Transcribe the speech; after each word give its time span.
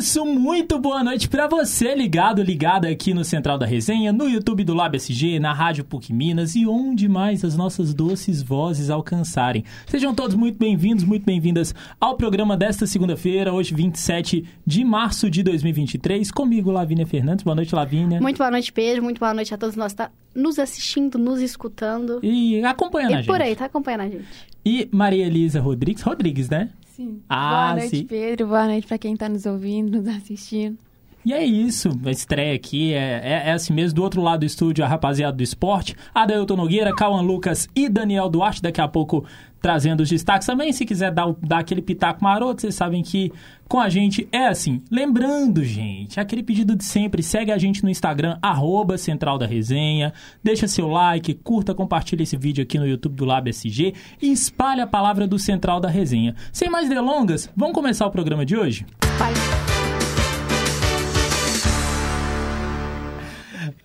isso, 0.00 0.24
muito 0.24 0.78
boa 0.78 1.04
noite 1.04 1.28
para 1.28 1.46
você 1.46 1.94
ligado, 1.94 2.42
ligada 2.42 2.88
aqui 2.88 3.12
no 3.12 3.22
Central 3.22 3.58
da 3.58 3.66
Resenha, 3.66 4.10
no 4.14 4.26
YouTube 4.26 4.64
do 4.64 4.72
Lab 4.72 4.96
SG, 4.96 5.38
na 5.38 5.52
Rádio 5.52 5.84
PUC 5.84 6.10
Minas 6.10 6.54
e 6.54 6.66
onde 6.66 7.06
mais 7.06 7.44
as 7.44 7.54
nossas 7.54 7.92
doces 7.92 8.42
vozes 8.42 8.88
alcançarem. 8.88 9.62
Sejam 9.86 10.14
todos 10.14 10.34
muito 10.34 10.58
bem-vindos, 10.58 11.04
muito 11.04 11.26
bem-vindas 11.26 11.74
ao 12.00 12.16
programa 12.16 12.56
desta 12.56 12.86
segunda-feira, 12.86 13.52
hoje 13.52 13.74
27 13.74 14.42
de 14.66 14.84
março 14.86 15.28
de 15.28 15.42
2023, 15.42 16.30
comigo 16.30 16.70
Lavínia 16.70 17.06
Fernandes. 17.06 17.44
Boa 17.44 17.54
noite, 17.54 17.74
Lavínia. 17.74 18.22
Muito 18.22 18.38
boa 18.38 18.50
noite, 18.50 18.72
Pedro. 18.72 19.02
Muito 19.02 19.18
boa 19.18 19.34
noite 19.34 19.52
a 19.52 19.58
todos 19.58 19.76
nós 19.76 19.92
que 19.92 19.98
tá 19.98 20.10
nos 20.34 20.58
assistindo, 20.58 21.18
nos 21.18 21.42
escutando. 21.42 22.20
E 22.22 22.64
acompanhando 22.64 23.10
e 23.10 23.14
a 23.14 23.16
gente. 23.18 23.26
por 23.26 23.42
aí, 23.42 23.54
tá 23.54 23.66
acompanhando 23.66 24.00
a 24.00 24.08
gente. 24.08 24.24
E 24.64 24.88
Maria 24.90 25.26
Elisa 25.26 25.60
Rodrigues, 25.60 26.02
Rodrigues, 26.02 26.48
né? 26.48 26.70
Sim. 27.00 27.22
Ah, 27.30 27.68
Boa 27.72 27.76
noite, 27.76 27.96
sim. 27.96 28.06
Pedro. 28.06 28.46
Boa 28.48 28.66
noite 28.66 28.86
para 28.86 28.98
quem 28.98 29.16
tá 29.16 29.26
nos 29.26 29.46
ouvindo, 29.46 30.02
nos 30.02 30.06
assistindo. 30.06 30.76
E 31.24 31.32
é 31.32 31.44
isso, 31.44 31.90
a 32.04 32.10
estreia 32.10 32.54
aqui 32.54 32.94
é, 32.94 33.20
é, 33.22 33.42
é 33.48 33.52
assim 33.52 33.72
mesmo. 33.72 33.96
Do 33.96 34.02
outro 34.02 34.22
lado 34.22 34.40
do 34.40 34.46
estúdio, 34.46 34.84
a 34.84 34.88
rapaziada 34.88 35.36
do 35.36 35.42
esporte, 35.42 35.94
Adailton 36.14 36.56
Nogueira, 36.56 36.94
Cauã 36.94 37.20
Lucas 37.20 37.68
e 37.74 37.88
Daniel 37.88 38.28
Duarte. 38.28 38.62
Daqui 38.62 38.80
a 38.80 38.88
pouco 38.88 39.24
trazendo 39.60 40.00
os 40.00 40.08
destaques 40.08 40.46
também. 40.46 40.72
Se 40.72 40.84
quiser 40.84 41.12
dar, 41.12 41.34
dar 41.42 41.58
aquele 41.58 41.82
pitaco 41.82 42.22
maroto, 42.24 42.62
vocês 42.62 42.74
sabem 42.74 43.02
que 43.02 43.32
com 43.68 43.78
a 43.78 43.88
gente 43.88 44.26
é 44.32 44.48
assim. 44.48 44.82
Lembrando, 44.90 45.62
gente, 45.62 46.18
aquele 46.18 46.42
pedido 46.42 46.74
de 46.74 46.84
sempre, 46.84 47.22
segue 47.22 47.52
a 47.52 47.58
gente 47.58 47.84
no 47.84 47.90
Instagram, 47.90 48.38
arroba 48.42 48.98
Central 48.98 49.38
da 49.38 49.46
Resenha, 49.46 50.12
deixa 50.42 50.66
seu 50.66 50.88
like, 50.88 51.34
curta, 51.34 51.74
compartilha 51.74 52.22
esse 52.22 52.36
vídeo 52.36 52.62
aqui 52.62 52.78
no 52.78 52.86
YouTube 52.86 53.14
do 53.14 53.24
Lab 53.24 53.48
SG 53.48 53.94
e 54.20 54.32
espalha 54.32 54.84
a 54.84 54.88
palavra 54.88 55.26
do 55.26 55.38
Central 55.38 55.78
da 55.78 55.88
Resenha. 55.88 56.34
Sem 56.52 56.68
mais 56.68 56.88
delongas, 56.88 57.50
vamos 57.56 57.74
começar 57.74 58.06
o 58.06 58.10
programa 58.10 58.44
de 58.44 58.56
hoje? 58.56 58.86
Vai. 59.18 59.49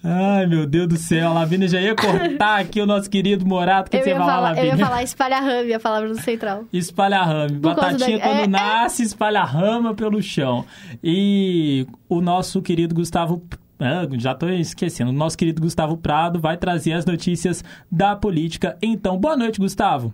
Ai, 0.08 0.46
meu 0.46 0.68
Deus 0.68 0.88
do 0.88 0.98
céu, 0.98 1.30
a 1.30 1.34
Lavínia 1.34 1.68
já 1.68 1.82
ia 1.82 1.96
cortar 1.96 2.60
aqui 2.60 2.80
o 2.80 2.86
nosso 2.86 3.10
querido 3.10 3.44
Morato. 3.44 3.90
Que 3.90 3.98
Eu 3.98 4.04
você 4.04 4.10
ia, 4.12 4.18
falar, 4.18 4.34
falar, 4.36 4.58
eu 4.60 4.66
ia 4.66 4.78
falar 4.78 5.04
espalha 5.04 5.40
rame, 5.40 5.74
a 5.74 5.80
palavra 5.80 6.10
do 6.10 6.22
central. 6.22 6.64
Espalha 6.72 7.24
rame. 7.24 7.60
Por 7.60 7.74
causa 7.76 7.94
Batatinha 7.94 8.20
da- 8.20 8.24
quando 8.24 8.40
é, 8.40 8.44
é. 8.44 8.48
nasce, 8.48 9.02
espalha 9.02 9.44
rama 9.44 9.96
pelo 9.96 10.22
chão. 10.22 10.64
E 11.04 11.88
o 12.08 12.22
nosso 12.22 12.62
querido 12.62 12.94
Gustavo. 12.94 13.42
Ah, 13.80 14.08
já 14.20 14.36
tô 14.36 14.48
esquecendo. 14.48 15.10
O 15.10 15.14
nosso 15.14 15.36
querido 15.38 15.60
Gustavo 15.62 15.98
Prado 15.98 16.40
vai 16.40 16.56
trazer 16.56 16.94
as 16.94 17.04
notícias 17.04 17.64
da 17.92 18.16
política. 18.16 18.78
Então, 18.84 19.18
boa 19.18 19.36
noite, 19.36 19.60
Gustavo. 19.60 20.14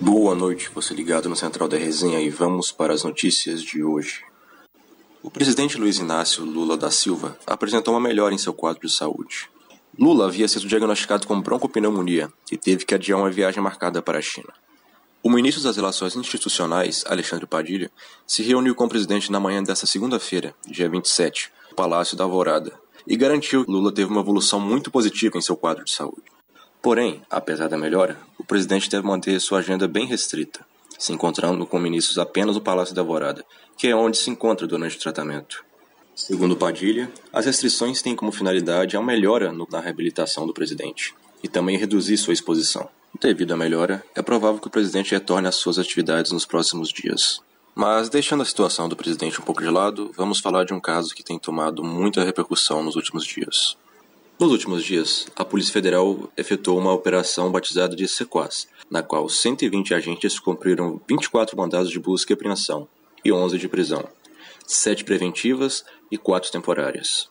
Boa 0.00 0.34
noite, 0.34 0.70
você 0.74 0.94
ligado 0.94 1.28
no 1.28 1.36
Central 1.36 1.68
da 1.68 1.76
Resenha 1.76 2.20
e 2.20 2.30
vamos 2.30 2.72
para 2.72 2.94
as 2.94 3.04
notícias 3.04 3.62
de 3.62 3.82
hoje. 3.82 4.22
O 5.20 5.30
presidente 5.32 5.76
Luiz 5.76 5.98
Inácio 5.98 6.44
Lula 6.44 6.76
da 6.76 6.92
Silva 6.92 7.36
apresentou 7.44 7.92
uma 7.92 8.00
melhora 8.00 8.32
em 8.32 8.38
seu 8.38 8.54
quadro 8.54 8.86
de 8.86 8.92
saúde. 8.92 9.50
Lula 9.98 10.26
havia 10.26 10.46
sido 10.46 10.68
diagnosticado 10.68 11.26
com 11.26 11.40
broncopneumonia 11.40 12.32
e 12.52 12.56
teve 12.56 12.84
que 12.84 12.94
adiar 12.94 13.18
uma 13.18 13.30
viagem 13.30 13.60
marcada 13.60 14.00
para 14.00 14.18
a 14.18 14.22
China. 14.22 14.52
O 15.20 15.28
ministro 15.28 15.64
das 15.64 15.74
Relações 15.74 16.14
Institucionais, 16.14 17.04
Alexandre 17.04 17.46
Padilha, 17.46 17.90
se 18.24 18.44
reuniu 18.44 18.76
com 18.76 18.84
o 18.84 18.88
presidente 18.88 19.32
na 19.32 19.40
manhã 19.40 19.60
desta 19.60 19.86
segunda-feira, 19.86 20.54
dia 20.64 20.88
27, 20.88 21.50
no 21.70 21.74
Palácio 21.74 22.16
da 22.16 22.22
Alvorada, 22.22 22.72
e 23.04 23.16
garantiu 23.16 23.64
que 23.64 23.72
Lula 23.72 23.92
teve 23.92 24.12
uma 24.12 24.20
evolução 24.20 24.60
muito 24.60 24.88
positiva 24.88 25.36
em 25.36 25.42
seu 25.42 25.56
quadro 25.56 25.84
de 25.84 25.90
saúde. 25.90 26.22
Porém, 26.80 27.20
apesar 27.28 27.66
da 27.66 27.76
melhora, 27.76 28.16
o 28.38 28.44
presidente 28.44 28.88
deve 28.88 29.04
manter 29.04 29.40
sua 29.40 29.58
agenda 29.58 29.88
bem 29.88 30.06
restrita, 30.06 30.64
se 30.96 31.12
encontrando 31.12 31.66
com 31.66 31.78
ministros 31.78 32.18
apenas 32.18 32.54
no 32.54 32.62
Palácio 32.62 32.94
da 32.94 33.02
Alvorada, 33.02 33.44
que 33.78 33.86
é 33.86 33.94
onde 33.94 34.18
se 34.18 34.28
encontra 34.28 34.66
durante 34.66 34.96
o 34.96 35.00
tratamento. 35.00 35.64
Segundo 36.12 36.56
Padilha, 36.56 37.08
as 37.32 37.46
restrições 37.46 38.02
têm 38.02 38.16
como 38.16 38.32
finalidade 38.32 38.96
a 38.96 39.00
melhora 39.00 39.54
na 39.70 39.78
reabilitação 39.78 40.48
do 40.48 40.52
presidente 40.52 41.14
e 41.44 41.48
também 41.48 41.78
reduzir 41.78 42.16
sua 42.16 42.34
exposição. 42.34 42.88
Devido 43.20 43.52
à 43.52 43.56
melhora, 43.56 44.04
é 44.16 44.20
provável 44.20 44.60
que 44.60 44.66
o 44.66 44.70
presidente 44.70 45.12
retorne 45.12 45.46
às 45.46 45.54
suas 45.54 45.78
atividades 45.78 46.32
nos 46.32 46.44
próximos 46.44 46.88
dias. 46.88 47.40
Mas, 47.72 48.08
deixando 48.08 48.42
a 48.42 48.44
situação 48.44 48.88
do 48.88 48.96
presidente 48.96 49.40
um 49.40 49.44
pouco 49.44 49.62
de 49.62 49.70
lado, 49.70 50.10
vamos 50.16 50.40
falar 50.40 50.64
de 50.64 50.74
um 50.74 50.80
caso 50.80 51.14
que 51.14 51.22
tem 51.22 51.38
tomado 51.38 51.84
muita 51.84 52.24
repercussão 52.24 52.82
nos 52.82 52.96
últimos 52.96 53.24
dias. 53.24 53.76
Nos 54.40 54.50
últimos 54.50 54.84
dias, 54.84 55.28
a 55.36 55.44
Polícia 55.44 55.72
Federal 55.72 56.28
efetuou 56.36 56.80
uma 56.80 56.92
operação 56.92 57.52
batizada 57.52 57.94
de 57.94 58.08
Sequaz, 58.08 58.66
na 58.90 59.04
qual 59.04 59.28
120 59.28 59.94
agentes 59.94 60.40
cumpriram 60.40 61.00
24 61.08 61.56
mandados 61.56 61.90
de 61.90 62.00
busca 62.00 62.32
e 62.32 62.34
apreensão 62.34 62.88
e 63.24 63.32
11 63.32 63.58
de 63.58 63.68
prisão, 63.68 64.08
7 64.66 65.04
preventivas 65.04 65.84
e 66.10 66.18
4 66.18 66.50
temporárias. 66.50 67.28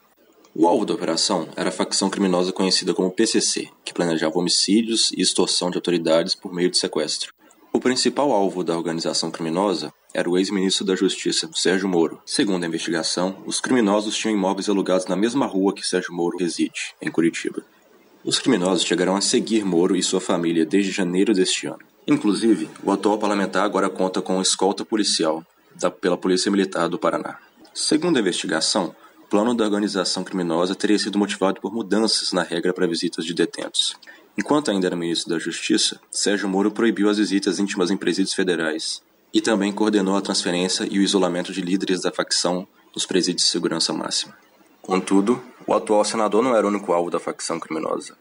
O 0.55 0.67
alvo 0.67 0.85
da 0.85 0.93
operação 0.95 1.47
era 1.55 1.69
a 1.69 1.71
facção 1.71 2.09
criminosa 2.09 2.51
conhecida 2.51 2.93
como 2.93 3.11
PCC, 3.11 3.69
que 3.85 3.93
planejava 3.93 4.39
homicídios 4.39 5.11
e 5.11 5.21
extorsão 5.21 5.69
de 5.69 5.77
autoridades 5.77 6.33
por 6.33 6.51
meio 6.51 6.71
de 6.71 6.77
sequestro. 6.77 7.31
O 7.71 7.79
principal 7.79 8.31
alvo 8.31 8.63
da 8.63 8.75
organização 8.75 9.29
criminosa 9.29 9.93
era 10.11 10.27
o 10.27 10.35
ex-ministro 10.35 10.83
da 10.83 10.95
Justiça, 10.95 11.47
Sérgio 11.53 11.87
Moro. 11.87 12.19
Segundo 12.25 12.63
a 12.63 12.67
investigação, 12.67 13.43
os 13.45 13.61
criminosos 13.61 14.17
tinham 14.17 14.33
imóveis 14.33 14.67
alugados 14.67 15.05
na 15.05 15.15
mesma 15.15 15.45
rua 15.45 15.75
que 15.75 15.85
Sérgio 15.85 16.11
Moro 16.11 16.39
reside, 16.39 16.95
em 16.99 17.11
Curitiba. 17.11 17.63
Os 18.23 18.39
criminosos 18.39 18.83
chegaram 18.83 19.15
a 19.15 19.21
seguir 19.21 19.63
Moro 19.63 19.95
e 19.95 20.01
sua 20.01 20.19
família 20.19 20.65
desde 20.65 20.91
janeiro 20.91 21.35
deste 21.35 21.67
ano. 21.67 21.85
Inclusive, 22.07 22.67
o 22.83 22.91
atual 22.91 23.19
parlamentar 23.19 23.63
agora 23.63 23.91
conta 23.91 24.23
com 24.23 24.41
escolta 24.41 24.83
policial 24.83 25.45
da- 25.79 25.91
pela 25.91 26.17
Polícia 26.17 26.51
Militar 26.51 26.87
do 26.89 26.99
Paraná. 26.99 27.37
Segundo 27.73 28.17
a 28.17 28.19
investigação, 28.19 28.95
o 29.23 29.27
plano 29.27 29.53
da 29.53 29.63
organização 29.63 30.23
criminosa 30.23 30.73
teria 30.75 30.97
sido 30.97 31.17
motivado 31.19 31.61
por 31.61 31.73
mudanças 31.73 32.31
na 32.33 32.43
regra 32.43 32.73
para 32.73 32.87
visitas 32.87 33.25
de 33.25 33.33
detentos. 33.33 33.95
Enquanto 34.37 34.69
ainda 34.71 34.87
era 34.87 34.95
ministro 34.95 35.29
da 35.29 35.39
Justiça, 35.39 35.99
Sérgio 36.11 36.47
Moro 36.47 36.71
proibiu 36.71 37.09
as 37.09 37.17
visitas 37.17 37.59
íntimas 37.59 37.89
em 37.91 37.97
presídios 37.97 38.33
federais 38.33 39.01
e 39.33 39.41
também 39.41 39.71
coordenou 39.71 40.15
a 40.15 40.21
transferência 40.21 40.87
e 40.89 40.99
o 40.99 41.01
isolamento 41.01 41.51
de 41.51 41.61
líderes 41.61 42.01
da 42.01 42.11
facção 42.11 42.67
nos 42.95 43.05
presídios 43.05 43.45
de 43.45 43.51
segurança 43.51 43.91
máxima. 43.93 44.33
Contudo, 44.81 45.41
o 45.65 45.73
atual 45.73 46.05
senador 46.05 46.41
não 46.43 46.55
era 46.55 46.65
o 46.65 46.69
único 46.69 46.93
alvo 46.93 47.09
da 47.11 47.19
facção 47.19 47.59
criminosa. 47.59 48.15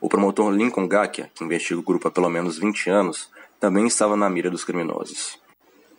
O 0.00 0.08
promotor 0.08 0.50
Lincoln 0.52 0.86
Gakia, 0.86 1.30
que 1.34 1.44
investiga 1.44 1.80
o 1.80 1.82
grupo 1.82 2.08
há 2.08 2.10
pelo 2.10 2.28
menos 2.28 2.58
20 2.58 2.90
anos, 2.90 3.28
também 3.58 3.86
estava 3.86 4.16
na 4.16 4.28
mira 4.28 4.50
dos 4.50 4.64
criminosos. 4.64 5.38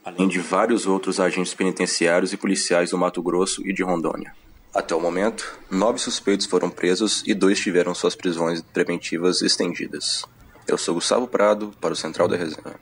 Além 0.04 0.28
de 0.28 0.40
vários 0.40 0.88
outros 0.88 1.20
agentes 1.20 1.54
penitenciários 1.54 2.34
e 2.34 2.38
policiais 2.38 2.90
do 2.90 2.98
Mato 2.98 3.22
Grosso 3.22 3.66
e 3.68 3.72
de 3.72 3.84
Rondônia. 3.84 4.34
Até 4.74 4.96
o 4.96 5.00
momento, 5.02 5.60
nove 5.70 6.00
suspeitos 6.00 6.46
foram 6.46 6.70
presos 6.70 7.24
e 7.28 7.34
dois 7.34 7.60
tiveram 7.60 7.94
suas 7.94 8.16
prisões 8.16 8.62
preventivas 8.62 9.42
estendidas. 9.42 10.26
Eu 10.68 10.78
sou 10.78 10.96
Gustavo 10.96 11.28
Prado, 11.28 11.74
para 11.82 11.94
o 11.94 11.96
Central 11.96 12.28
da 12.28 12.38
Resenha. 12.38 12.80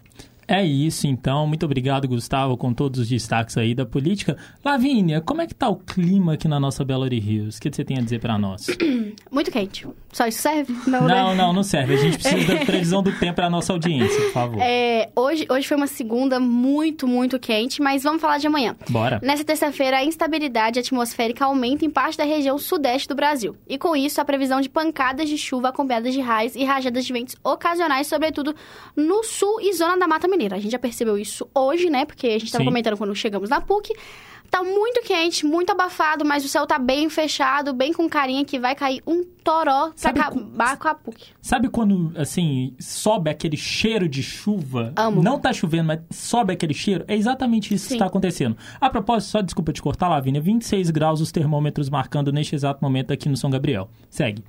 É 0.50 0.66
isso, 0.66 1.06
então. 1.06 1.46
Muito 1.46 1.64
obrigado, 1.64 2.08
Gustavo, 2.08 2.58
com 2.58 2.74
todos 2.74 3.00
os 3.00 3.08
destaques 3.08 3.56
aí 3.56 3.76
da 3.76 3.86
política. 3.86 4.36
Lavínia, 4.66 5.22
como 5.22 5.44
é 5.44 5.48
que 5.48 5.54
tá 5.54 5.70
o 5.70 5.76
clima 5.76 6.34
aqui 6.34 6.48
na 6.48 6.60
nossa 6.60 6.84
Belo 6.84 7.06
Rios? 7.06 7.58
O 7.58 7.62
que 7.62 7.70
você 7.72 7.86
tem 7.86 8.00
a 8.00 8.02
dizer 8.02 8.20
pra 8.20 8.36
nós? 8.36 8.66
Muito 9.32 9.52
quente. 9.52 9.88
Só 10.12 10.26
isso 10.26 10.42
serve? 10.42 10.74
Não, 10.90 11.02
Não, 11.02 11.30
né? 11.30 11.36
não, 11.36 11.54
não 11.54 11.62
serve. 11.62 11.94
A 11.94 11.98
gente 11.98 12.18
precisa 12.18 12.56
da 12.56 12.59
previsão 12.66 13.04
do 13.04 13.12
tempo 13.20 13.36
pra 13.36 13.48
nossa 13.48 13.72
audiência, 13.74 14.20
por 14.22 14.32
favor. 14.32 14.59
É, 14.59 15.12
hoje, 15.16 15.46
hoje 15.48 15.68
foi 15.68 15.78
uma 15.78 15.86
segunda 15.86 16.40
muito, 16.40 17.08
muito 17.08 17.38
quente, 17.38 17.80
mas 17.80 18.02
vamos 18.02 18.20
falar 18.20 18.40
de 18.40 18.48
amanhã. 18.48 18.76
Bora. 18.90 19.20
Nessa 19.22 19.44
terça-feira, 19.44 19.98
a 19.98 20.04
instabilidade 20.04 20.80
atmosférica 20.80 21.46
aumenta 21.46 21.86
em 21.86 21.92
parte 21.92 22.18
da 22.18 22.24
região 22.24 22.58
sudeste 22.58 23.08
do 23.08 23.14
Brasil. 23.14 23.56
E 23.68 23.78
com 23.78 23.96
isso, 23.96 24.20
a 24.20 24.26
previsão 24.26 24.59
de 24.62 24.68
pancadas 24.68 25.30
de 25.30 25.38
chuva 25.38 25.70
acompanhadas 25.70 26.12
de 26.12 26.22
raios 26.22 26.56
e 26.56 26.64
rajadas 26.64 27.06
de 27.06 27.14
ventos 27.14 27.36
ocasionais, 27.44 28.08
sobretudo 28.08 28.56
no 28.96 29.23
sul 29.23 29.62
e 29.62 29.72
zona 29.73 29.96
da 29.96 30.08
Mata 30.08 30.28
Mineira. 30.28 30.39
A 30.47 30.59
gente 30.59 30.72
já 30.72 30.80
percebeu 30.80 31.18
isso 31.18 31.47
hoje, 31.53 31.90
né? 31.90 32.06
Porque 32.06 32.28
a 32.28 32.32
gente 32.32 32.46
estava 32.46 32.64
comentando 32.64 32.97
quando 32.97 33.16
chegamos 33.16 33.50
na 33.50 33.62
PUC. 33.62 33.94
Tá 34.50 34.64
muito 34.64 35.03
quente, 35.03 35.46
muito 35.46 35.70
abafado, 35.72 36.26
mas 36.26 36.44
o 36.44 36.47
céu 36.47 36.66
tá 36.66 36.80
bem 36.80 37.08
fechado, 37.08 37.72
bem 37.72 37.94
com 37.94 38.09
carinha 38.09 38.44
que 38.44 38.59
vai 38.59 38.74
cair 38.74 39.02
um 39.06 39.24
toró 39.44 39.90
pra 39.90 39.94
Sabe 39.96 40.20
acabar 40.20 40.78
com 40.78 40.88
a 40.88 40.96
PUC. 40.96 41.28
Sabe 41.40 41.70
quando, 41.70 42.12
assim, 42.18 42.74
sobe 42.80 43.30
aquele 43.30 43.56
cheiro 43.56 44.09
de 44.09 44.24
chuva? 44.24 44.91
Amo. 44.96 45.22
Não 45.22 45.40
tá 45.40 45.53
chovendo, 45.53 45.86
mas 45.86 46.00
sobe 46.09 46.53
aquele 46.53 46.74
cheiro? 46.74 47.06
É 47.08 47.16
exatamente 47.16 47.74
isso 47.74 47.85
que 47.85 47.90
Sim. 47.90 47.96
está 47.96 48.08
acontecendo. 48.08 48.58
A 48.82 48.90
propósito, 48.90 49.30
só 49.30 49.42
desculpa 49.42 49.72
te 49.72 49.84
cortar, 49.84 50.09
Lavínia, 50.09 50.42
26 50.42 50.90
graus 50.90 51.22
os 51.22 51.32
termômetros 51.32 51.88
marcando 51.88 52.32
neste 52.32 52.56
exato 52.56 52.84
momento 52.84 53.14
aqui 53.14 53.30
no 53.30 53.38
São 53.38 53.52
Gabriel. 53.52 53.88
Segue. 54.09 54.44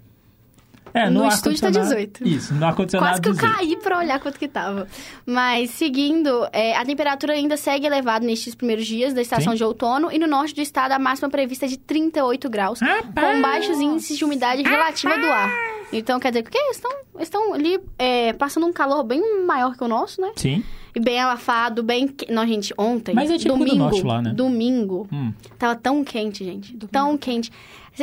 É, 0.93 1.09
No 1.11 1.23
ar 1.25 1.29
estúdio 1.29 1.61
tá 1.61 1.67
condicionado- 1.69 1.95
18. 1.95 2.29
Isso, 2.29 2.55
no 2.55 2.65
ar-condicionado 2.67 3.11
Quase 3.13 3.21
que 3.23 3.29
eu 3.29 3.33
18. 3.35 3.55
caí 3.57 3.77
pra 3.77 3.99
olhar 3.99 4.21
quanto 4.21 4.39
que 4.39 4.49
tava. 4.49 4.87
Mas, 5.25 5.71
seguindo, 5.71 6.47
é, 6.53 6.77
a 6.77 6.85
temperatura 6.85 7.33
ainda 7.35 7.57
segue 7.57 7.87
elevada 7.87 8.25
nestes 8.27 8.55
primeiros 8.55 8.87
dias 8.87 9.15
da 9.15 9.21
estação 9.23 9.53
Sim. 9.53 9.57
de 9.59 9.65
outono. 9.65 10.11
E 10.11 10.19
no 10.19 10.27
norte 10.27 10.55
do 10.55 10.61
estado, 10.61 10.93
a 10.93 10.99
máxima 10.99 11.29
prevista 11.29 11.67
é 11.67 11.69
de 11.69 11.77
38 11.79 12.49
graus, 12.51 12.81
com 12.81 13.43
baixos 13.43 13.79
índices 13.81 14.17
de 14.19 14.25
umidade 14.25 14.63
relativa 14.63 15.17
do 15.19 15.27
ar. 15.27 15.51
Então, 15.93 16.21
quer 16.21 16.31
dizer, 16.31 16.43
porque 16.45 16.57
eles 16.59 16.81
estão, 17.21 17.53
ali 17.55 17.81
é, 17.99 18.33
passando 18.33 18.67
um 18.67 18.73
calor 18.73 19.03
bem 19.03 19.45
maior 19.45 19.77
que 19.77 19.83
o 19.85 19.89
nosso, 19.89 20.21
né? 20.21 20.31
Sim. 20.37 20.63
E 20.95 20.99
bem 20.99 21.21
abafado, 21.21 21.83
bem... 21.85 22.09
que- 22.09 22.31
Não, 22.33 22.45
gente, 22.47 22.75
ontem, 22.77 23.15
Mas 23.15 23.31
é 23.31 23.37
do 23.39 23.45
domingo, 23.45 23.77
norte 23.77 24.03
lá, 24.03 24.21
né? 24.21 24.33
domingo, 24.35 25.07
Hum. 25.13 25.33
tava 25.57 25.77
tão 25.77 26.03
quente, 26.03 26.45
gente, 26.45 26.77
tão 26.91 27.17
quente. 27.17 27.51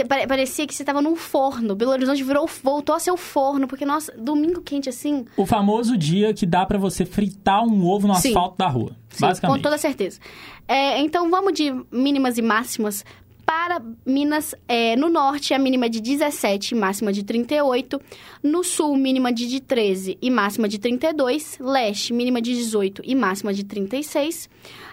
Parecia 0.05 0.65
que 0.67 0.73
você 0.73 0.83
tava 0.83 1.01
num 1.01 1.15
forno. 1.15 1.75
Belo 1.75 1.91
Horizonte 1.91 2.23
virou, 2.23 2.49
voltou 2.63 2.95
a 2.95 2.99
ser 2.99 3.11
o 3.11 3.17
forno, 3.17 3.67
porque, 3.67 3.85
nossa, 3.85 4.11
domingo 4.17 4.61
quente 4.61 4.89
assim... 4.89 5.25
O 5.35 5.45
famoso 5.45 5.97
dia 5.97 6.33
que 6.33 6.45
dá 6.45 6.65
pra 6.65 6.77
você 6.77 7.05
fritar 7.05 7.63
um 7.63 7.85
ovo 7.85 8.07
no 8.07 8.15
Sim. 8.15 8.29
asfalto 8.29 8.57
da 8.57 8.67
rua. 8.67 8.95
Sim, 9.09 9.21
basicamente. 9.21 9.57
com 9.57 9.61
toda 9.61 9.77
certeza. 9.77 10.19
É, 10.67 10.99
então, 10.99 11.29
vamos 11.29 11.53
de 11.53 11.73
mínimas 11.91 12.37
e 12.37 12.41
máximas. 12.41 13.05
Para 13.45 13.81
Minas, 14.05 14.53
é, 14.67 14.97
no 14.97 15.07
norte, 15.07 15.53
a 15.53 15.57
mínima 15.57 15.89
de 15.89 16.01
17 16.01 16.75
e 16.75 16.77
máxima 16.77 17.13
de 17.13 17.23
38. 17.23 17.97
No 18.43 18.61
sul, 18.61 18.97
mínima 18.97 19.31
de, 19.31 19.47
de 19.47 19.61
13 19.61 20.17
e 20.21 20.29
máxima 20.29 20.67
de 20.67 20.77
32. 20.77 21.57
Leste, 21.57 22.11
mínima 22.11 22.41
de 22.41 22.53
18 22.53 23.01
e 23.05 23.15
máxima 23.15 23.53
de 23.53 23.63
36. 23.63 24.49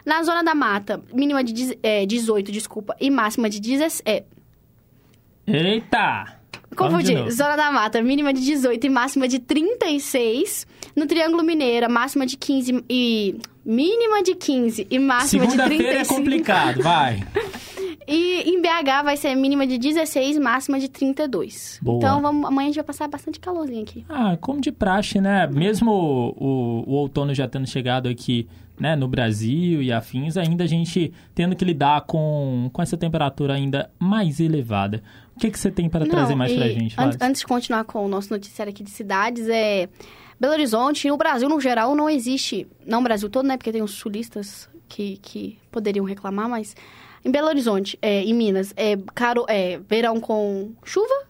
Na 0.07 0.23
zona 0.23 0.45
da 0.45 0.55
mata, 0.55 1.03
mínima 1.13 1.43
de 1.43 1.77
é, 1.83 2.07
18, 2.07 2.53
desculpa, 2.53 2.95
e 3.01 3.11
máxima 3.11 3.51
de 3.51 3.59
17. 3.59 4.25
Eita! 5.47 6.39
Confundi. 6.75 7.31
Zona 7.31 7.57
da 7.57 7.71
Mata, 7.71 8.03
mínima 8.03 8.33
de 8.33 8.41
18 8.41 8.85
e 8.85 8.91
máxima 8.91 9.29
de 9.29 9.39
36. 9.39 10.67
No 10.97 11.07
Triângulo 11.07 11.43
Mineiro, 11.43 11.91
máxima 11.91 12.27
de 12.27 12.37
15 12.37 12.85
e... 12.89 13.37
Mínima 13.65 14.23
de 14.23 14.35
15 14.35 14.87
e 14.91 14.99
máxima 14.99 15.47
de 15.47 15.53
Segunda-feira 15.53 15.85
35. 15.85 16.13
é 16.13 16.17
complicado, 16.17 16.83
vai. 16.83 17.27
E 18.07 18.51
em 18.51 18.61
BH 18.61 19.03
vai 19.05 19.17
ser 19.17 19.35
mínima 19.35 19.67
de 19.67 19.79
16, 19.79 20.39
máxima 20.39 20.79
de 20.79 20.89
32. 20.89 21.79
Boa. 21.83 21.99
Então 21.99 22.21
vamos, 22.21 22.47
amanhã 22.47 22.67
a 22.67 22.69
gente 22.69 22.77
vai 22.77 22.85
passar 22.85 23.09
bastante 23.09 23.41
calorzinho 23.41 23.83
aqui. 23.83 24.05
Ah, 24.09 24.37
como 24.41 24.61
de 24.61 24.71
praxe, 24.71 25.21
né? 25.21 25.47
Mesmo 25.47 25.91
o, 25.91 26.35
o, 26.37 26.91
o 26.91 26.93
outono 26.95 27.35
já 27.35 27.49
tendo 27.49 27.67
chegado 27.67 28.09
aqui 28.09 28.47
né, 28.79 28.97
no 28.97 29.07
Brasil 29.07 29.83
e 29.83 29.93
afins, 29.93 30.37
ainda 30.37 30.65
a 30.65 30.67
gente 30.67 31.13
tendo 31.35 31.55
que 31.55 31.65
lidar 31.65 32.03
com, 32.03 32.69
com 32.73 32.83
essa 32.83 32.97
temperatura 32.97 33.55
ainda 33.55 33.91
mais 33.99 34.41
elevada. 34.41 35.03
O 35.37 35.41
que, 35.41 35.51
que 35.51 35.59
você 35.59 35.71
tem 35.71 35.89
para 35.89 36.07
trazer 36.07 36.35
mais 36.35 36.53
e 36.53 36.57
pra 36.57 36.69
gente, 36.69 36.95
an-? 36.99 37.11
Antes 37.21 37.41
de 37.41 37.47
continuar 37.47 37.85
com 37.85 38.05
o 38.05 38.09
nosso 38.09 38.33
noticiário 38.33 38.73
aqui 38.73 38.83
de 38.83 38.91
cidades, 38.91 39.49
é... 39.49 39.89
Belo 40.39 40.53
Horizonte, 40.53 41.09
no 41.09 41.17
Brasil 41.17 41.49
no 41.49 41.61
geral, 41.61 41.95
não 41.95 42.11
existe... 42.11 42.67
Não 42.85 43.01
o 43.01 43.03
Brasil 43.03 43.31
todo, 43.31 43.47
né? 43.47 43.57
Porque 43.57 43.71
tem 43.71 43.83
os 43.83 43.93
sulistas 43.93 44.69
que, 44.89 45.19
que 45.23 45.59
poderiam 45.71 46.05
reclamar, 46.05 46.49
mas... 46.49 46.75
Em 47.25 47.31
Belo 47.31 47.49
Horizonte, 47.49 47.99
é, 48.03 48.23
em 48.23 48.35
Minas, 48.35 48.75
é, 48.77 48.99
caro, 49.15 49.47
é 49.49 49.79
verão 49.79 50.21
com 50.21 50.73
chuva 50.85 51.27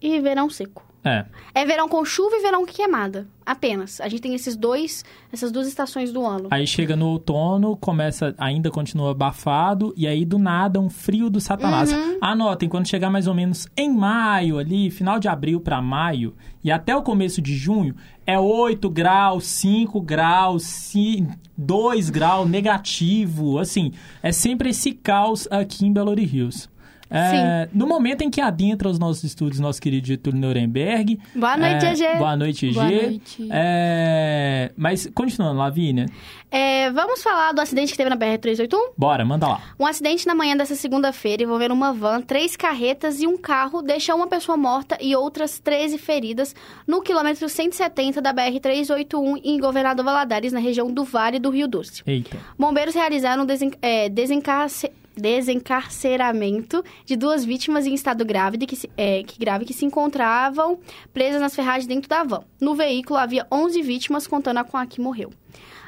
e 0.00 0.20
verão 0.20 0.50
seco. 0.50 0.89
É, 1.04 1.24
É 1.54 1.64
verão 1.64 1.88
com 1.88 2.04
chuva 2.04 2.36
e 2.36 2.42
verão 2.42 2.66
com 2.66 2.72
queimada. 2.72 3.26
Apenas. 3.44 4.00
A 4.00 4.08
gente 4.08 4.20
tem 4.20 4.34
esses 4.34 4.54
dois, 4.54 5.04
essas 5.32 5.50
duas 5.50 5.66
estações 5.66 6.12
do 6.12 6.24
ano. 6.24 6.48
aí 6.50 6.66
chega 6.66 6.94
no 6.94 7.08
outono, 7.08 7.76
começa, 7.76 8.34
ainda 8.38 8.70
continua 8.70 9.10
abafado, 9.10 9.92
e 9.96 10.06
aí 10.06 10.24
do 10.24 10.38
nada 10.38 10.78
um 10.78 10.90
frio 10.90 11.30
do 11.30 11.40
satanás. 11.40 11.92
Uhum. 11.92 12.18
Anotem, 12.20 12.68
quando 12.68 12.86
chegar 12.86 13.10
mais 13.10 13.26
ou 13.26 13.34
menos 13.34 13.66
em 13.76 13.92
maio 13.92 14.58
ali, 14.58 14.90
final 14.90 15.18
de 15.18 15.26
abril 15.26 15.60
para 15.60 15.80
maio, 15.82 16.34
e 16.62 16.70
até 16.70 16.94
o 16.94 17.02
começo 17.02 17.40
de 17.40 17.56
junho, 17.56 17.94
é 18.26 18.38
8 18.38 18.88
graus, 18.90 19.46
5 19.46 20.00
graus, 20.00 20.62
5, 20.64 21.34
2 21.56 22.10
graus, 22.10 22.48
negativo, 22.48 23.58
assim, 23.58 23.92
é 24.22 24.30
sempre 24.30 24.70
esse 24.70 24.92
caos 24.92 25.48
aqui 25.50 25.86
em 25.86 25.92
Belo 25.92 26.10
Horizonte. 26.10 26.68
É, 27.10 27.68
no 27.72 27.86
momento 27.86 28.22
em 28.22 28.30
que 28.30 28.40
adentra 28.40 28.88
os 28.88 28.98
nossos 28.98 29.24
estúdios, 29.24 29.58
nosso 29.60 29.80
querido 29.82 30.06
Getúlio 30.06 30.38
Nuremberg. 30.40 31.18
Boa 31.34 31.56
noite, 31.56 31.84
é, 31.86 31.92
GG. 31.94 32.18
Boa 32.18 32.36
noite, 32.36 32.66
GG. 32.68 32.74
Boa 32.74 32.90
noite. 32.90 33.48
É, 33.50 34.72
mas, 34.76 35.08
continuando, 35.14 35.58
Lavínia, 35.58 36.06
É, 36.52 36.90
vamos 36.90 37.22
falar 37.22 37.52
do 37.52 37.60
acidente 37.60 37.92
que 37.92 37.96
teve 37.96 38.10
na 38.10 38.16
BR-381? 38.16 38.76
bora, 38.96 39.24
manda 39.24 39.46
lá. 39.48 39.60
Um 39.78 39.86
acidente 39.86 40.26
na 40.26 40.34
manhã 40.34 40.56
dessa 40.56 40.74
segunda-feira 40.74 41.42
envolvendo 41.44 41.72
uma 41.72 41.92
van, 41.92 42.20
três 42.20 42.56
carretas 42.56 43.20
e 43.20 43.26
um 43.26 43.36
carro 43.38 43.82
deixou 43.82 44.16
uma 44.16 44.26
pessoa 44.26 44.56
morta 44.56 44.96
e 45.00 45.14
outras 45.14 45.58
13 45.60 45.96
feridas 45.98 46.54
no 46.86 47.02
quilômetro 47.02 47.48
170 47.48 48.20
da 48.20 48.32
BR-381 48.34 49.40
em 49.44 49.58
Governador 49.60 50.04
Valadares, 50.04 50.52
na 50.52 50.58
região 50.60 50.92
do 50.92 51.04
Vale 51.04 51.38
do 51.38 51.50
Rio 51.50 51.68
Doce. 51.68 52.02
Eita. 52.06 52.36
Bombeiros 52.58 52.94
realizaram 52.94 53.46
desen 53.46 53.70
é, 53.80 54.08
desencarce- 54.08 54.90
desencarceramento 55.20 56.82
de 57.04 57.16
duas 57.16 57.44
vítimas 57.44 57.86
em 57.86 57.94
estado 57.94 58.24
grave 58.24 58.58
que, 58.58 58.76
se, 58.76 58.90
é, 58.96 59.22
que 59.22 59.38
grave 59.38 59.64
que 59.64 59.72
se 59.74 59.84
encontravam 59.84 60.78
presas 61.12 61.40
nas 61.40 61.54
ferragens 61.54 61.86
dentro 61.86 62.08
da 62.08 62.22
van. 62.24 62.42
No 62.60 62.74
veículo 62.74 63.18
havia 63.18 63.46
11 63.50 63.82
vítimas, 63.82 64.26
contando 64.26 64.64
com 64.64 64.76
a 64.76 64.86
que 64.86 65.00
morreu. 65.00 65.30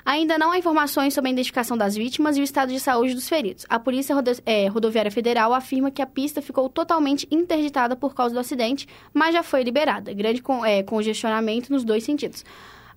Ainda 0.04 0.36
não 0.36 0.50
há 0.50 0.58
informações 0.58 1.14
sobre 1.14 1.30
a 1.30 1.32
identificação 1.32 1.76
das 1.78 1.94
vítimas 1.94 2.36
e 2.36 2.40
o 2.40 2.42
estado 2.42 2.72
de 2.72 2.80
saúde 2.80 3.14
dos 3.14 3.28
feridos. 3.28 3.64
A 3.68 3.78
Polícia 3.78 4.12
Rodo- 4.14 4.32
é, 4.44 4.66
Rodoviária 4.66 5.12
Federal 5.12 5.54
afirma 5.54 5.92
que 5.92 6.02
a 6.02 6.06
pista 6.06 6.42
ficou 6.42 6.68
totalmente 6.68 7.24
interditada 7.30 7.94
por 7.94 8.12
causa 8.12 8.34
do 8.34 8.40
acidente, 8.40 8.88
mas 9.14 9.32
já 9.32 9.44
foi 9.44 9.62
liberada. 9.62 10.12
Grande 10.12 10.42
con- 10.42 10.64
é, 10.66 10.82
congestionamento 10.82 11.72
nos 11.72 11.84
dois 11.84 12.02
sentidos. 12.02 12.44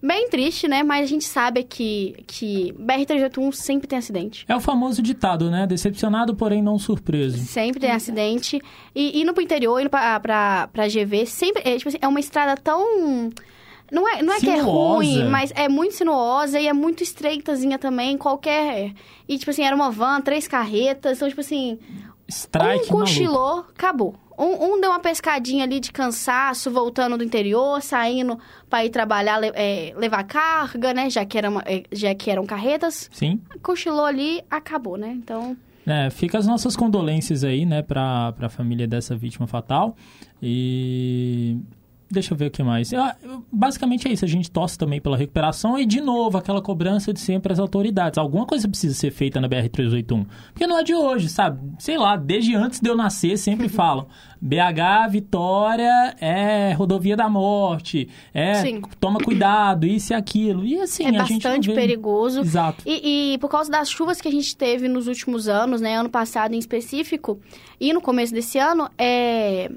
Bem 0.02 0.30
triste, 0.30 0.68
né? 0.68 0.84
Mas 0.84 1.04
a 1.04 1.08
gente 1.08 1.26
sabe 1.26 1.64
que, 1.64 2.16
que 2.28 2.74
BR-381 2.80 3.54
sempre 3.54 3.88
tem 3.88 3.98
acidente. 3.98 4.46
É 4.48 4.56
o 4.56 4.60
famoso 4.60 5.02
ditado, 5.02 5.50
né? 5.50 5.66
Decepcionado, 5.66 6.36
porém 6.36 6.62
não 6.62 6.78
surpreso. 6.78 7.38
Sempre 7.38 7.80
tem 7.80 7.92
acidente. 7.92 8.62
E 8.94 9.22
indo 9.22 9.34
pro 9.34 9.42
interior, 9.44 9.80
indo 9.80 9.90
pra, 9.90 10.20
pra, 10.20 10.70
pra 10.72 10.88
GV, 10.88 11.26
sempre. 11.26 11.62
É, 11.66 11.78
tipo 11.78 11.90
assim, 11.90 11.98
é 12.02 12.08
uma 12.08 12.20
estrada 12.20 12.56
tão. 12.60 13.30
Não 13.92 14.08
é, 14.08 14.22
não 14.22 14.34
é 14.34 14.40
que 14.40 14.50
é 14.50 14.60
ruim, 14.60 15.26
mas 15.30 15.52
é 15.56 15.70
muito 15.70 15.94
sinuosa 15.94 16.60
e 16.60 16.68
é 16.68 16.74
muito 16.74 17.04
estreitazinha 17.04 17.78
também, 17.78 18.18
qualquer. 18.18 18.94
E, 19.28 19.38
tipo 19.38 19.52
assim, 19.52 19.64
era 19.64 19.76
uma 19.76 19.92
van, 19.92 20.22
três 20.22 20.48
carretas, 20.48 21.18
então, 21.18 21.30
tipo 21.30 21.42
assim, 21.42 21.78
Strike 22.28 22.66
um 22.66 22.72
maluco. 22.72 22.98
cochilou, 22.98 23.60
acabou. 23.60 24.16
Um, 24.38 24.74
um 24.76 24.82
deu 24.82 24.90
uma 24.92 25.00
pescadinha 25.00 25.64
ali 25.64 25.80
de 25.80 25.92
cansaço, 25.92 26.70
voltando 26.72 27.18
do 27.18 27.24
interior, 27.24 27.82
saindo 27.82 28.38
pra 28.70 28.84
ir 28.86 28.90
trabalhar, 28.90 29.40
é, 29.54 29.94
levar 29.98 30.24
carga, 30.24 30.94
né? 30.94 31.10
Já 31.10 31.26
que, 31.26 31.38
era 31.38 31.50
uma- 31.50 31.64
é, 31.66 31.84
já 31.92 32.14
que 32.14 32.30
eram 32.30 32.46
carretas. 32.46 33.10
Sim. 33.14 33.40
Cochilou 33.62 34.06
ali, 34.06 34.42
acabou, 34.50 34.98
né? 34.98 35.10
Então. 35.16 35.56
É, 35.88 36.10
fica 36.10 36.38
as 36.38 36.48
nossas 36.48 36.76
condolências 36.76 37.44
aí, 37.44 37.66
né, 37.66 37.82
pra, 37.84 38.32
pra 38.34 38.50
família 38.50 38.88
dessa 38.88 39.16
vítima 39.16 39.46
fatal. 39.48 39.96
E. 40.42 41.58
Deixa 42.10 42.34
eu 42.34 42.38
ver 42.38 42.48
o 42.48 42.52
que 42.52 42.62
mais. 42.62 42.92
Basicamente 43.52 44.08
é 44.08 44.12
isso, 44.12 44.24
a 44.24 44.28
gente 44.28 44.50
torce 44.52 44.78
também 44.78 45.02
pela 45.02 45.18
recuperação 45.18 45.78
e, 45.78 45.86
de 45.86 46.02
novo, 46.02 46.38
aquela 46.38 46.62
cobrança 46.62 47.12
de 47.12 47.20
sempre 47.20 47.52
às 47.52 47.60
autoridades. 47.60 48.18
Alguma 48.18 48.46
coisa 48.46 48.68
precisa 48.68 48.94
ser 48.94 49.12
feita 49.12 49.42
na 49.42 49.50
BR-381. 49.50 50.26
Porque 50.54 50.68
não 50.68 50.78
é 50.78 50.84
de 50.84 50.94
hoje, 50.94 51.30
sabe? 51.30 51.60
Sei 51.80 51.98
lá, 51.98 52.16
desde 52.16 52.56
antes 52.56 52.80
de 52.80 52.90
eu 52.90 52.96
nascer 52.96 53.38
sempre 53.38 53.68
falam 53.70 54.08
BH, 54.46 55.10
Vitória, 55.10 56.16
é 56.20 56.74
rodovia 56.74 57.18
da 57.18 57.28
morte, 57.28 58.08
é 58.32 58.56
Sim. 58.56 58.82
toma 59.00 59.20
cuidado, 59.20 59.88
isso 59.88 60.14
e 60.14 60.16
aquilo. 60.16 60.64
E 60.64 60.80
assim, 60.80 61.06
é 61.06 61.08
a 61.08 61.24
gente 61.24 61.44
não 61.44 61.52
bastante 61.52 61.70
vê... 61.70 61.74
perigoso. 61.74 62.42
Exato. 62.42 62.84
E, 62.86 63.34
e 63.34 63.38
por 63.40 63.50
causa 63.50 63.72
das 63.72 63.90
chuvas 63.90 64.22
que 64.22 64.28
a 64.28 64.32
gente 64.32 64.56
teve 64.56 64.88
nos 64.88 65.08
últimos 65.08 65.48
anos, 65.48 65.82
né? 65.82 65.98
Ano 65.98 66.10
passado 66.10 66.54
em 66.54 66.60
específico, 66.60 67.40
e 67.80 67.92
no 67.92 68.02
começo 68.02 68.34
desse 68.34 68.60
ano, 68.60 68.88
é. 68.98 69.72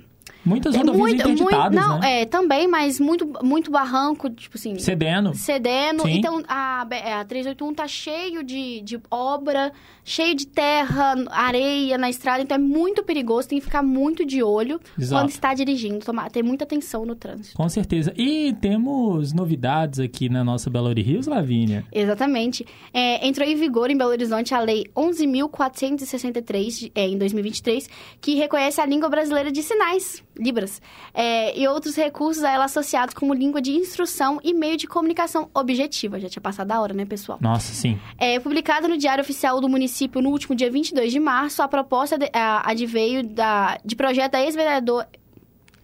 Muitas 0.44 0.74
é 0.74 0.78
rodovias 0.78 1.00
muito, 1.00 1.26
muito, 1.28 1.42
interditadas, 1.42 1.80
não, 1.80 1.98
né? 1.98 2.22
é 2.22 2.24
também, 2.24 2.66
mas 2.66 2.98
muito, 2.98 3.30
muito 3.42 3.70
barranco, 3.70 4.30
tipo 4.30 4.56
assim. 4.56 4.78
Cedendo. 4.78 5.34
Cedendo. 5.34 6.02
Sim. 6.04 6.18
Então, 6.18 6.42
a, 6.48 6.84
B- 6.84 6.96
a 6.96 7.24
381 7.24 7.74
tá 7.74 7.86
cheio 7.88 8.42
de, 8.42 8.80
de 8.80 9.00
obra, 9.10 9.72
cheio 10.08 10.34
de 10.34 10.46
terra, 10.46 11.14
areia 11.30 11.98
na 11.98 12.08
estrada. 12.08 12.42
Então, 12.42 12.54
é 12.56 12.58
muito 12.58 13.02
perigoso. 13.02 13.48
Tem 13.48 13.58
que 13.58 13.64
ficar 13.64 13.82
muito 13.82 14.24
de 14.24 14.42
olho 14.42 14.80
Exato. 14.98 15.22
quando 15.22 15.30
está 15.30 15.52
dirigindo. 15.54 15.98
Tomar, 16.04 16.30
ter 16.30 16.42
muita 16.42 16.64
atenção 16.64 17.04
no 17.04 17.14
trânsito. 17.14 17.56
Com 17.56 17.68
certeza. 17.68 18.12
E 18.16 18.54
temos 18.60 19.32
novidades 19.32 20.00
aqui 20.00 20.28
na 20.28 20.42
nossa 20.42 20.70
Belo 20.70 20.86
Horizonte, 20.88 21.28
Lavínia. 21.28 21.84
Exatamente. 21.92 22.64
É, 22.92 23.26
entrou 23.26 23.46
em 23.46 23.54
vigor 23.54 23.90
em 23.90 23.96
Belo 23.98 24.10
Horizonte 24.10 24.54
a 24.54 24.60
Lei 24.60 24.86
11.463, 24.96 26.78
de- 26.78 26.92
é, 26.94 27.06
em 27.06 27.18
2023, 27.18 27.88
que 28.20 28.34
reconhece 28.34 28.80
a 28.80 28.86
língua 28.86 29.08
brasileira 29.08 29.50
de 29.52 29.62
sinais, 29.62 30.22
Libras, 30.38 30.80
é, 31.12 31.58
e 31.58 31.66
outros 31.66 31.96
recursos 31.96 32.44
a 32.44 32.50
ela 32.52 32.64
associados 32.64 33.12
como 33.12 33.34
língua 33.34 33.60
de 33.60 33.72
instrução 33.72 34.38
e 34.42 34.54
meio 34.54 34.76
de 34.76 34.86
comunicação 34.86 35.50
objetiva. 35.52 36.18
Já 36.20 36.28
tinha 36.28 36.40
passado 36.40 36.70
a 36.70 36.80
hora, 36.80 36.94
né, 36.94 37.04
pessoal? 37.04 37.38
Nossa, 37.42 37.72
sim. 37.74 37.98
É, 38.16 38.38
publicado 38.38 38.86
no 38.88 38.96
Diário 38.96 39.22
Oficial 39.22 39.60
do 39.60 39.68
Município 39.68 39.97
no 40.20 40.30
último 40.30 40.54
dia 40.54 40.70
22 40.70 41.10
de 41.12 41.18
março, 41.18 41.62
a 41.62 41.68
proposta 41.68 42.16
de, 42.18 42.30
a, 42.32 42.70
adveio 42.70 43.22
da, 43.26 43.78
de 43.84 43.96
projeto 43.96 44.32
da 44.32 44.42
ex-vereador... 44.42 45.06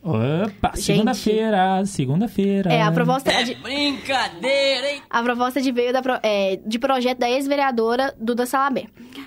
Opa, 0.03 0.77
segunda-feira, 0.77 1.83
segunda-feira. 1.87 2.71
É, 2.71 2.83
a 2.83 2.93
proposta... 2.93 3.33
de- 3.43 3.55
Brincadeira, 3.55 4.91
hein? 4.93 5.03
A 5.09 5.23
proposta 5.23 5.63
de 5.63 5.73
veio 5.73 5.95
da, 5.95 6.03
é, 6.23 6.57
de 6.65 6.79
projeto 6.79 7.19
da 7.21 7.31
ex-vereadora 7.31 8.15
Duda 8.21 8.45
Salabé. 8.45 8.85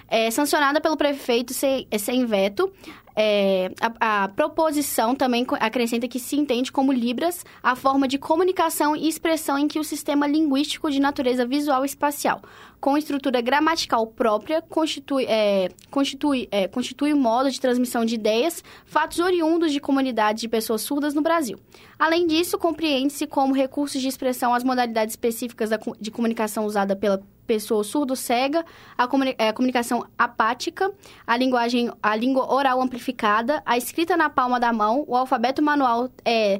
É, 0.08 0.30
sancionada 0.30 0.80
pelo 0.80 0.96
prefeito 0.96 1.52
sem, 1.52 1.88
é, 1.90 1.98
sem 1.98 2.26
veto. 2.28 2.72
É, 3.20 3.72
a, 3.82 4.26
a 4.26 4.28
proposição 4.28 5.16
também 5.16 5.44
acrescenta 5.60 6.08
que 6.08 6.20
se 6.20 6.36
entende 6.36 6.72
como 6.72 6.92
Libras 6.92 7.44
a 7.64 7.76
forma 7.76 8.08
de 8.08 8.20
comunicação 8.20 8.96
e 8.96 9.08
expressão 9.08 9.58
em 9.58 9.68
que 9.68 9.80
o 9.80 9.84
sistema 9.84 10.28
linguístico 10.28 10.92
de 10.92 11.00
natureza 11.00 11.44
visual 11.44 11.82
e 11.84 11.88
espacial, 11.88 12.40
com 12.80 12.96
estrutura 12.96 13.42
gramatical 13.42 14.06
própria, 14.06 14.62
constitui, 14.62 15.26
é, 15.26 15.70
constitui, 15.90 16.48
é, 16.52 16.68
constitui 16.68 17.12
o 17.12 17.18
modo 17.18 17.50
de 17.50 17.60
transmissão 17.60 18.06
de 18.06 18.14
ideias, 18.14 18.64
fatos 18.86 19.18
oriundos 19.18 19.74
de 19.74 19.80
comunidades 19.80 20.42
de 20.42 20.48
pessoas 20.48 20.84
surdas 20.84 21.16
no 21.16 21.22
Brasil. 21.24 21.60
Além 21.98 22.28
disso, 22.28 22.56
compreende-se 22.60 23.26
como 23.26 23.56
recursos 23.56 24.00
de 24.00 24.08
expressão 24.08 24.54
as 24.54 24.64
modalidades 24.64 25.14
específicas 25.14 25.72
da 25.72 25.80
de 26.00 26.12
comunicação 26.12 26.66
usada 26.68 26.96
pela 26.96 27.20
pessoa 27.48 27.84
surdo-cega, 27.84 28.66
a, 28.98 29.08
comuni- 29.08 29.36
a 29.40 29.54
comunicação 29.54 30.06
apática, 30.18 30.92
a 31.26 31.38
linguagem, 31.38 31.92
a 32.04 32.16
língua 32.16 32.54
oral 32.54 32.82
amplificada, 32.82 33.64
a 33.66 33.78
escrita 33.78 34.18
na 34.18 34.30
palma 34.30 34.60
da 34.60 34.72
mão, 34.74 35.04
o 35.08 35.16
alfabeto 35.16 35.62
manual 35.64 36.10
é, 36.26 36.60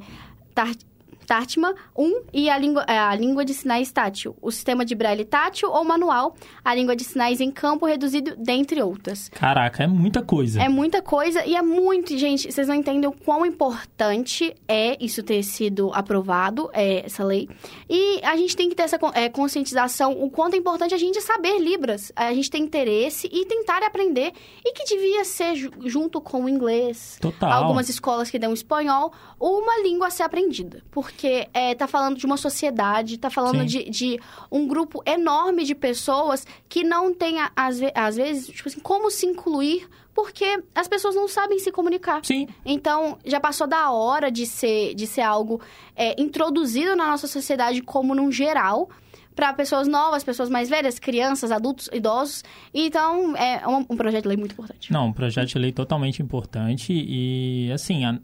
Tartma 1.28 1.76
1 1.96 2.22
e 2.34 2.50
a 2.50 2.58
língua, 2.58 2.86
é, 2.88 2.98
a 2.98 3.14
língua 3.14 3.44
de 3.44 3.54
sinais 3.54 3.92
tátil, 3.92 4.36
o 4.42 4.50
sistema 4.50 4.86
de 4.86 4.96
braille 4.96 5.26
tátil 5.26 5.70
ou 5.70 5.84
manual, 5.84 6.36
a 6.64 6.74
língua 6.74 6.96
de 6.96 7.04
sinais 7.04 7.42
em 7.42 7.52
campo 7.52 7.86
reduzido, 7.86 8.34
dentre 8.38 8.82
outras. 8.82 9.30
Caraca, 9.30 9.84
é 9.84 9.88
muita 9.88 10.22
coisa. 10.22 10.62
É 10.62 10.70
muita 10.70 11.02
coisa 11.02 11.46
e 11.46 11.56
é 11.56 11.62
muito, 11.62 12.18
gente, 12.18 12.50
vocês 12.52 12.68
não 12.68 12.76
entendem 12.76 13.10
o 13.10 13.12
quão 13.12 13.46
importante 13.46 14.56
é 14.68 14.98
isso 15.04 15.22
ter 15.24 15.44
sido 15.44 15.92
aprovado, 15.94 16.70
é, 16.74 17.06
essa 17.06 17.24
lei. 17.24 17.50
E 17.90 18.22
a 18.24 18.36
gente 18.38 18.56
tem 18.56 18.70
que 18.70 18.76
ter 18.76 18.84
essa 18.84 18.98
é, 19.14 19.28
conscientização, 19.28 20.14
o 20.14 20.30
quanto 20.30 20.54
é 20.54 20.58
importante 20.58 20.94
a 20.94 20.98
gente 20.98 21.20
saber 21.22 21.60
Libras. 21.60 22.12
A 22.16 22.34
gente 22.34 22.50
tem 22.50 22.64
interesse 22.64 23.28
e 23.32 23.46
tentar 23.46 23.84
aprender, 23.84 24.32
e 24.64 24.74
que 24.74 24.86
devia 24.86 25.26
ser 25.26 25.56
ju- 25.56 25.72
junto 25.86 26.22
com 26.22 26.46
o 26.46 26.50
inglês. 26.50 27.18
Total. 27.20 27.52
Algumas 27.52 27.90
escolas 27.90 28.30
que 28.30 28.40
dão 28.40 28.54
espanhol, 28.54 29.12
uma 29.40 29.82
língua 29.82 30.08
a 30.08 30.10
ser 30.10 30.24
aprendida. 30.24 30.84
Porque 30.92 31.17
é, 31.54 31.74
tá 31.74 31.88
falando 31.88 32.18
de 32.18 32.26
uma 32.26 32.38
sociedade, 32.38 33.18
tá 33.18 33.30
falando 33.30 33.66
de, 33.66 33.90
de 33.90 34.20
um 34.52 34.68
grupo 34.68 35.02
enorme 35.06 35.64
de 35.64 35.74
pessoas 35.74 36.46
que 36.70 36.84
não 36.84 37.14
tem, 37.14 37.38
às, 37.56 37.80
ve- 37.80 37.92
às 37.96 38.16
vezes, 38.18 38.48
tipo 38.48 38.68
assim, 38.70 38.80
como 38.80 39.10
se 39.10 39.26
incluir, 39.26 39.88
porque 40.14 40.62
as 40.76 40.88
pessoas 40.88 41.16
não 41.16 41.28
sabem 41.28 41.58
se 41.60 41.72
comunicar. 41.72 42.20
Sim, 42.24 42.48
Então, 42.66 43.18
já 43.26 43.40
passou 43.40 43.66
da 43.68 43.90
hora 43.92 44.30
de 44.30 44.46
ser, 44.46 44.94
de 44.94 45.08
ser 45.08 45.22
algo 45.22 45.62
é, 45.96 46.20
introduzido 46.22 46.96
na 46.96 47.08
nossa 47.08 47.28
sociedade 47.28 47.82
como 47.82 48.14
num 48.14 48.32
geral, 48.32 48.90
para 49.36 49.54
pessoas 49.54 49.88
novas, 49.88 50.24
pessoas 50.24 50.50
mais 50.50 50.68
velhas, 50.68 50.98
crianças, 50.98 51.52
adultos, 51.52 51.88
idosos. 51.94 52.44
Então, 52.74 53.36
é 53.38 53.68
um, 53.68 53.86
um 53.88 53.96
projeto 53.96 54.24
de 54.24 54.30
lei 54.30 54.38
muito 54.38 54.54
importante. 54.54 54.92
Não, 54.92 55.08
um 55.10 55.14
projeto 55.14 55.50
de 55.50 55.60
lei 55.60 55.72
totalmente 55.72 56.24
importante 56.24 56.92
e, 56.92 57.72
assim, 57.72 58.04
a- 58.04 58.20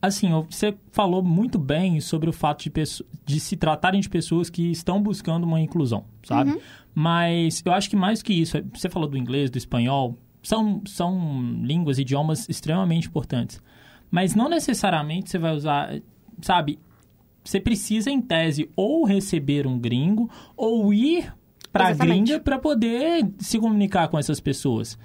assim, 0.00 0.30
você 0.48 0.74
falou 0.90 1.22
muito 1.22 1.58
bem 1.58 2.00
sobre 2.00 2.28
o 2.28 2.32
fato 2.32 2.64
de, 2.64 2.72
de 3.24 3.40
se 3.40 3.56
tratarem 3.56 4.00
de 4.00 4.08
pessoas 4.08 4.50
que 4.50 4.70
estão 4.70 5.02
buscando 5.02 5.44
uma 5.44 5.60
inclusão, 5.60 6.04
sabe? 6.22 6.58
Mas 6.94 7.62
eu 7.64 7.72
acho 7.72 7.90
que 7.90 7.96
mais 7.96 8.22
que 8.22 8.32
isso, 8.32 8.58
você 8.72 8.88
falou 8.88 9.08
do 9.08 9.16
inglês, 9.16 9.50
do 9.50 9.58
espanhol, 9.58 10.16
são, 10.42 10.82
são 10.86 11.42
línguas, 11.62 11.98
idiomas 11.98 12.48
extremamente 12.48 13.08
importantes. 13.08 13.60
Mas 14.10 14.34
não 14.34 14.48
necessariamente 14.48 15.30
você 15.30 15.38
vai 15.38 15.54
usar, 15.54 16.00
sabe? 16.40 16.78
Você 17.42 17.60
precisa, 17.60 18.10
em 18.10 18.20
tese, 18.20 18.70
ou 18.76 19.04
receber 19.04 19.66
um 19.66 19.78
gringo 19.78 20.30
ou 20.56 20.94
ir 20.94 21.32
pra 21.72 21.90
Exatamente. 21.90 22.24
gringa 22.24 22.40
para 22.40 22.58
poder 22.58 23.28
se 23.38 23.58
comunicar 23.58 24.08
com 24.08 24.18
essas 24.18 24.38
pessoas. 24.38 24.98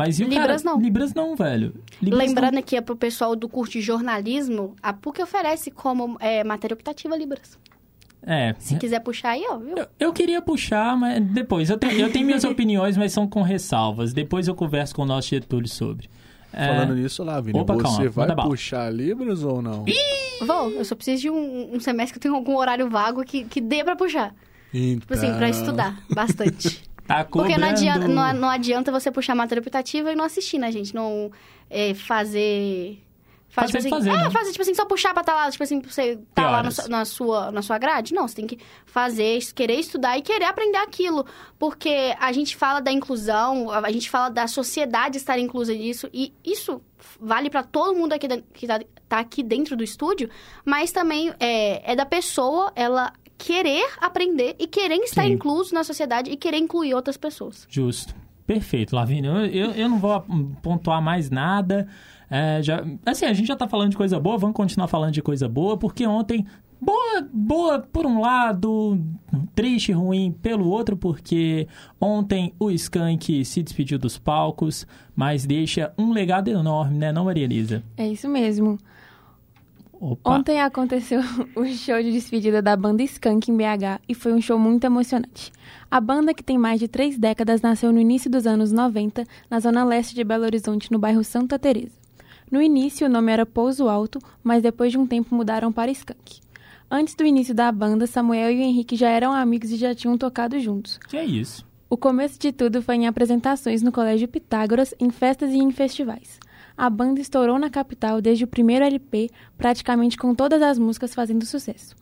Mas 0.00 0.18
e 0.18 0.24
o 0.24 0.28
Libras 0.28 0.62
cara? 0.62 0.74
não. 0.76 0.82
Libras 0.82 1.14
não, 1.14 1.36
velho. 1.36 1.74
Libras 2.00 2.26
Lembrando 2.26 2.58
aqui 2.58 2.76
é 2.76 2.80
pro 2.80 2.96
pessoal 2.96 3.36
do 3.36 3.48
curso 3.48 3.72
de 3.72 3.80
jornalismo, 3.82 4.74
a 4.82 4.92
PUC 4.92 5.22
oferece 5.22 5.70
como 5.70 6.16
é, 6.20 6.42
matéria 6.42 6.74
optativa 6.74 7.16
Libras. 7.16 7.58
não. 8.22 8.32
É. 8.34 8.54
Se 8.58 8.76
quiser 8.76 9.00
puxar 9.00 9.30
aí, 9.30 9.44
ó, 9.48 9.56
viu? 9.58 9.76
Eu, 9.76 9.86
eu 9.98 10.12
queria 10.12 10.42
puxar, 10.42 10.96
mas 10.96 11.22
depois. 11.24 11.70
Eu 11.70 11.78
tenho, 11.78 12.00
eu 12.00 12.12
tenho 12.12 12.26
minhas 12.26 12.44
opiniões, 12.44 12.96
mas 12.96 13.12
são 13.12 13.26
com 13.26 13.42
ressalvas. 13.42 14.12
Depois 14.12 14.46
eu 14.46 14.54
converso 14.54 14.94
com 14.94 15.02
o 15.02 15.06
nosso 15.06 15.28
Getúlio 15.28 15.68
sobre. 15.68 16.08
É, 16.52 16.66
Falando 16.66 16.94
nisso, 16.96 17.22
Lavínia, 17.22 17.62
Opa, 17.62 17.74
você 17.74 17.82
calma, 17.82 18.08
vai 18.10 18.24
manda 18.24 18.34
bala. 18.34 18.48
puxar 18.50 18.92
Libras 18.92 19.42
ou 19.44 19.62
não? 19.62 19.84
Vou, 20.46 20.70
eu 20.70 20.84
só 20.84 20.94
preciso 20.94 21.22
de 21.22 21.30
um, 21.30 21.76
um 21.76 21.80
semestre 21.80 22.12
que 22.12 22.18
eu 22.18 22.22
tenho 22.22 22.34
algum 22.34 22.56
horário 22.56 22.90
vago 22.90 23.22
que, 23.24 23.44
que 23.44 23.60
dê 23.60 23.84
pra 23.84 23.94
puxar. 23.94 24.34
Então, 24.72 25.00
Tipo 25.00 25.14
assim, 25.14 25.34
pra 25.34 25.48
estudar 25.48 26.00
bastante. 26.14 26.82
tá 27.18 27.24
Porque 27.24 27.56
não 27.58 27.68
adianta, 27.68 28.00
cobrando- 28.06 28.14
não, 28.14 28.32
não 28.40 28.48
adianta 28.50 28.90
você 28.92 29.10
puxar 29.10 29.34
matéria 29.34 29.60
optativa 29.60 30.12
e 30.12 30.16
não 30.16 30.24
assistir, 30.24 30.58
né, 30.58 30.70
gente? 30.72 30.94
Não 30.94 31.30
é, 31.68 31.94
fazer... 31.94 33.02
Fazer, 33.52 33.66
tipo 33.66 33.78
assim, 33.78 33.90
fazer, 33.90 34.10
é, 34.10 34.16
né? 34.16 34.30
fazer, 34.30 34.52
tipo 34.52 34.62
assim, 34.62 34.74
só 34.74 34.84
puxar 34.84 35.12
pra 35.12 35.22
estar 35.22 35.34
lá, 35.34 35.50
tipo 35.50 35.64
assim, 35.64 35.80
pra 35.80 35.90
você 35.90 36.20
tá 36.32 36.48
lá 36.48 36.62
na 36.62 36.70
na, 36.88 37.04
sua, 37.04 37.50
na 37.50 37.62
sua 37.62 37.78
grade. 37.78 38.14
Não, 38.14 38.28
você 38.28 38.36
tem 38.36 38.46
que 38.46 38.60
fazer, 38.86 39.40
querer 39.52 39.74
estudar 39.74 40.16
e 40.16 40.22
querer 40.22 40.44
aprender 40.44 40.76
aquilo. 40.78 41.26
Porque 41.58 42.14
a 42.20 42.30
gente 42.30 42.54
fala 42.54 42.78
da 42.78 42.92
inclusão, 42.92 43.68
a 43.68 43.90
gente 43.90 44.08
fala 44.08 44.28
da 44.28 44.46
sociedade 44.46 45.16
estar 45.16 45.36
inclusa 45.36 45.74
nisso, 45.74 46.08
e 46.14 46.32
isso 46.44 46.80
vale 47.20 47.50
pra 47.50 47.64
todo 47.64 47.92
mundo 47.98 48.12
aqui 48.12 48.28
da- 48.28 48.38
que 48.54 48.68
tá, 48.68 48.78
tá 49.08 49.18
aqui 49.18 49.42
dentro 49.42 49.76
do 49.76 49.82
estúdio, 49.82 50.30
mas 50.64 50.92
também 50.92 51.34
é, 51.40 51.92
é 51.92 51.96
da 51.96 52.06
pessoa, 52.06 52.70
ela 52.76 53.12
querer 53.40 53.88
aprender 53.98 54.54
e 54.58 54.66
querer 54.66 54.96
estar 54.96 55.24
Sim. 55.24 55.32
incluso 55.32 55.74
na 55.74 55.82
sociedade 55.82 56.30
e 56.30 56.36
querer 56.36 56.58
incluir 56.58 56.94
outras 56.94 57.16
pessoas. 57.16 57.66
Justo. 57.68 58.14
Perfeito, 58.46 58.94
Lavínia. 58.94 59.30
Eu, 59.30 59.46
eu, 59.46 59.70
eu 59.70 59.88
não 59.88 59.98
vou 59.98 60.24
pontuar 60.60 61.00
mais 61.00 61.30
nada. 61.30 61.88
É, 62.28 62.60
já, 62.62 62.84
assim, 63.06 63.24
a 63.24 63.32
gente 63.32 63.46
já 63.46 63.56
tá 63.56 63.66
falando 63.66 63.90
de 63.90 63.96
coisa 63.96 64.20
boa, 64.20 64.36
vamos 64.36 64.56
continuar 64.56 64.88
falando 64.88 65.12
de 65.12 65.22
coisa 65.22 65.48
boa, 65.48 65.76
porque 65.76 66.06
ontem. 66.06 66.46
Boa, 66.82 67.28
boa 67.30 67.78
por 67.78 68.06
um 68.06 68.22
lado, 68.22 68.98
triste, 69.54 69.92
ruim 69.92 70.32
pelo 70.32 70.66
outro, 70.66 70.96
porque 70.96 71.68
ontem 72.00 72.54
o 72.58 72.70
Skank 72.70 73.44
se 73.44 73.62
despediu 73.62 73.98
dos 73.98 74.16
palcos, 74.16 74.86
mas 75.14 75.44
deixa 75.44 75.92
um 75.98 76.10
legado 76.10 76.48
enorme, 76.48 76.96
né, 76.96 77.12
não, 77.12 77.26
Maria 77.26 77.44
Elisa? 77.44 77.82
É 77.98 78.08
isso 78.08 78.30
mesmo. 78.30 78.78
Opa. 80.00 80.30
Ontem 80.30 80.58
aconteceu 80.62 81.20
o 81.54 81.66
show 81.66 82.02
de 82.02 82.10
despedida 82.10 82.62
da 82.62 82.74
banda 82.74 83.02
Skank 83.02 83.50
em 83.50 83.56
BH 83.56 84.00
e 84.08 84.14
foi 84.14 84.32
um 84.32 84.40
show 84.40 84.58
muito 84.58 84.82
emocionante. 84.84 85.52
A 85.90 86.00
banda, 86.00 86.32
que 86.32 86.42
tem 86.42 86.56
mais 86.56 86.80
de 86.80 86.88
três 86.88 87.18
décadas, 87.18 87.60
nasceu 87.60 87.92
no 87.92 88.00
início 88.00 88.30
dos 88.30 88.46
anos 88.46 88.72
90, 88.72 89.26
na 89.50 89.60
zona 89.60 89.84
leste 89.84 90.14
de 90.14 90.24
Belo 90.24 90.44
Horizonte, 90.44 90.90
no 90.90 90.98
bairro 90.98 91.22
Santa 91.22 91.58
Teresa. 91.58 92.00
No 92.50 92.62
início, 92.62 93.06
o 93.06 93.10
nome 93.10 93.30
era 93.30 93.44
Pouso 93.44 93.88
Alto, 93.88 94.18
mas 94.42 94.62
depois 94.62 94.90
de 94.90 94.98
um 94.98 95.06
tempo 95.06 95.34
mudaram 95.34 95.70
para 95.70 95.90
Skank. 95.90 96.40
Antes 96.90 97.14
do 97.14 97.24
início 97.24 97.54
da 97.54 97.70
banda, 97.70 98.06
Samuel 98.06 98.50
e 98.50 98.58
o 98.58 98.62
Henrique 98.62 98.96
já 98.96 99.10
eram 99.10 99.32
amigos 99.32 99.70
e 99.70 99.76
já 99.76 99.94
tinham 99.94 100.16
tocado 100.16 100.58
juntos. 100.58 100.98
Que 101.08 101.18
é 101.18 101.24
isso? 101.24 101.64
O 101.90 101.96
começo 101.96 102.38
de 102.38 102.52
tudo 102.52 102.80
foi 102.80 102.96
em 102.96 103.06
apresentações 103.06 103.82
no 103.82 103.92
Colégio 103.92 104.26
Pitágoras, 104.26 104.94
em 104.98 105.10
festas 105.10 105.50
e 105.50 105.58
em 105.58 105.70
festivais. 105.70 106.40
A 106.80 106.88
banda 106.88 107.20
estourou 107.20 107.58
na 107.58 107.68
capital 107.68 108.22
desde 108.22 108.44
o 108.44 108.46
primeiro 108.46 108.82
LP, 108.82 109.28
praticamente 109.58 110.16
com 110.16 110.34
todas 110.34 110.62
as 110.62 110.78
músicas 110.78 111.14
fazendo 111.14 111.44
sucesso. 111.44 111.94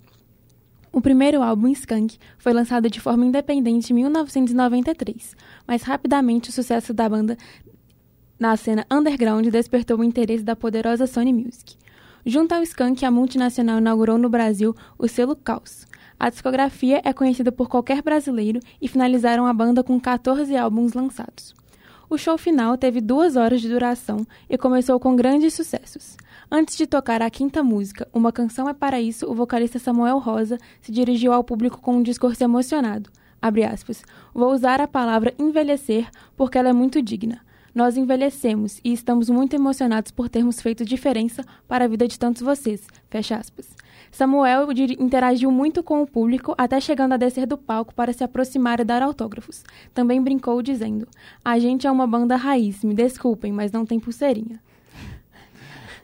O 0.93 1.01
primeiro 1.01 1.43
álbum, 1.43 1.67
Skunk, 1.67 2.17
foi 2.39 2.53
lançado 2.53 2.89
de 2.89 3.01
forma 3.01 3.27
independente 3.27 3.91
em 3.91 3.97
1993, 3.97 5.35
mas 5.67 5.83
rapidamente 5.83 6.51
o 6.51 6.53
sucesso 6.53 6.95
da 6.95 7.09
banda 7.09 7.37
na 8.39 8.57
cena 8.57 8.87
underground 8.89 9.49
despertou 9.49 9.99
o 9.99 10.05
interesse 10.05 10.45
da 10.45 10.55
poderosa 10.55 11.09
Sony 11.09 11.33
Music. 11.33 11.77
Junto 12.25 12.53
ao 12.55 12.63
Skank, 12.63 13.05
a 13.05 13.11
multinacional 13.11 13.79
inaugurou 13.79 14.17
no 14.17 14.29
Brasil 14.29 14.77
o 14.97 15.09
selo 15.09 15.35
Caos. 15.35 15.89
A 16.21 16.31
discografia 16.31 17.03
é 17.05 17.13
conhecida 17.13 17.51
por 17.51 17.69
qualquer 17.69 18.01
brasileiro 18.01 18.61
e 18.81 18.87
finalizaram 18.87 19.45
a 19.45 19.53
banda 19.53 19.83
com 19.83 19.99
14 19.99 20.57
álbuns 20.57 20.93
lançados. 20.93 21.53
O 22.11 22.17
show 22.17 22.39
final 22.39 22.79
teve 22.79 23.03
duas 23.03 23.37
horas 23.37 23.61
de 23.61 23.69
duração 23.69 24.27
e 24.49 24.57
começou 24.57 24.99
com 24.99 25.15
grandes 25.15 25.53
sucessos. 25.53 26.17
Antes 26.51 26.75
de 26.75 26.87
tocar 26.87 27.21
a 27.21 27.29
quinta 27.29 27.63
música, 27.63 28.09
Uma 28.15 28.33
Canção 28.33 28.67
é 28.67 28.73
Para 28.73 28.99
Isso, 28.99 29.31
o 29.31 29.35
vocalista 29.35 29.79
Samuel 29.79 30.19
Rosa 30.19 30.59
se 30.81 30.91
dirigiu 30.91 31.35
ao 31.35 31.45
público 31.45 31.83
com 31.83 31.97
um 31.97 32.03
discurso 32.03 32.43
emocionado. 32.43 33.11
Aspas. 33.43 34.03
Vou 34.33 34.53
usar 34.53 34.81
a 34.81 34.89
palavra 34.89 35.35
envelhecer 35.39 36.09
porque 36.35 36.57
ela 36.57 36.71
é 36.71 36.73
muito 36.73 37.03
digna. 37.03 37.43
Nós 37.75 37.99
envelhecemos 37.99 38.81
e 38.83 38.93
estamos 38.93 39.29
muito 39.29 39.55
emocionados 39.55 40.11
por 40.11 40.31
termos 40.31 40.63
feito 40.63 40.87
diferença 40.87 41.45
para 41.69 41.85
a 41.85 41.89
vida 41.89 42.09
de 42.09 42.19
tantos 42.19 42.41
vocês. 42.41 42.87
Fecha 43.11 43.37
aspas. 43.37 43.69
Samuel 44.19 44.67
interagiu 44.99 45.49
muito 45.49 45.81
com 45.81 46.03
o 46.03 46.07
público 46.07 46.53
até 46.59 46.81
chegando 46.81 47.13
a 47.13 47.17
descer 47.17 47.47
do 47.47 47.57
palco 47.57 47.95
para 47.95 48.13
se 48.13 48.25
aproximar 48.25 48.81
e 48.81 48.85
dar 48.85 49.01
autógrafos. 49.01 49.63
Também 49.95 50.21
brincou 50.21 50.61
dizendo: 50.61 51.07
A 51.45 51.57
gente 51.61 51.87
é 51.87 51.91
uma 51.91 52.05
banda 52.05 52.35
raiz, 52.35 52.83
me 52.83 52.95
desculpem, 52.95 53.53
mas 53.53 53.71
não 53.71 53.87
tem 53.87 54.01
pulseirinha. 54.01 54.61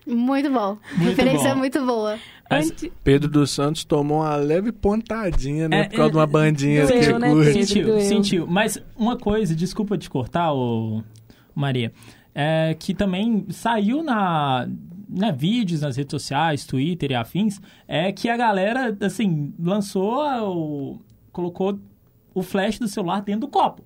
Muito 0.06 0.49
bom. 0.49 0.78
Muito 0.97 1.09
Referência 1.09 1.54
bom. 1.54 1.59
muito 1.59 1.85
boa. 1.85 2.16
Antes- 2.49 2.88
Pedro 3.02 3.28
dos 3.28 3.50
Santos 3.50 3.85
tomou 3.85 4.18
uma 4.21 4.37
leve 4.37 4.71
pontadinha, 4.71 5.68
né? 5.68 5.80
É, 5.80 5.85
por 5.88 5.97
causa 5.97 6.11
de 6.12 6.16
uma 6.18 6.23
é, 6.23 6.26
bandinha 6.28 6.87
doeu, 6.87 7.00
que 7.00 7.12
né, 7.18 7.30
curte. 7.33 7.66
Sentiu, 7.66 8.00
sentiu. 8.00 8.47
Mas 8.47 8.80
uma 8.97 9.16
coisa, 9.18 9.56
desculpa 9.56 9.99
te 9.99 10.09
cortar, 10.09 10.52
ô 10.52 11.02
Maria. 11.52 11.92
é, 12.33 12.76
que 12.78 12.94
também 12.94 13.44
saiu 13.50 14.04
na 14.04 14.68
né, 15.14 15.33
vídeos 15.33 15.80
nas 15.80 15.97
redes 15.97 16.11
sociais, 16.11 16.66
Twitter 16.66 17.12
e 17.12 17.14
afins, 17.14 17.61
é 17.87 18.11
que 18.12 18.28
a 18.28 18.37
galera, 18.37 18.97
assim, 19.00 19.54
lançou, 19.59 20.23
o, 20.42 21.00
colocou 21.30 21.78
o 22.35 22.42
flash 22.42 22.78
do 22.78 22.88
celular 22.88 23.23
dentro 23.23 23.42
do 23.42 23.49
copo. 23.49 23.85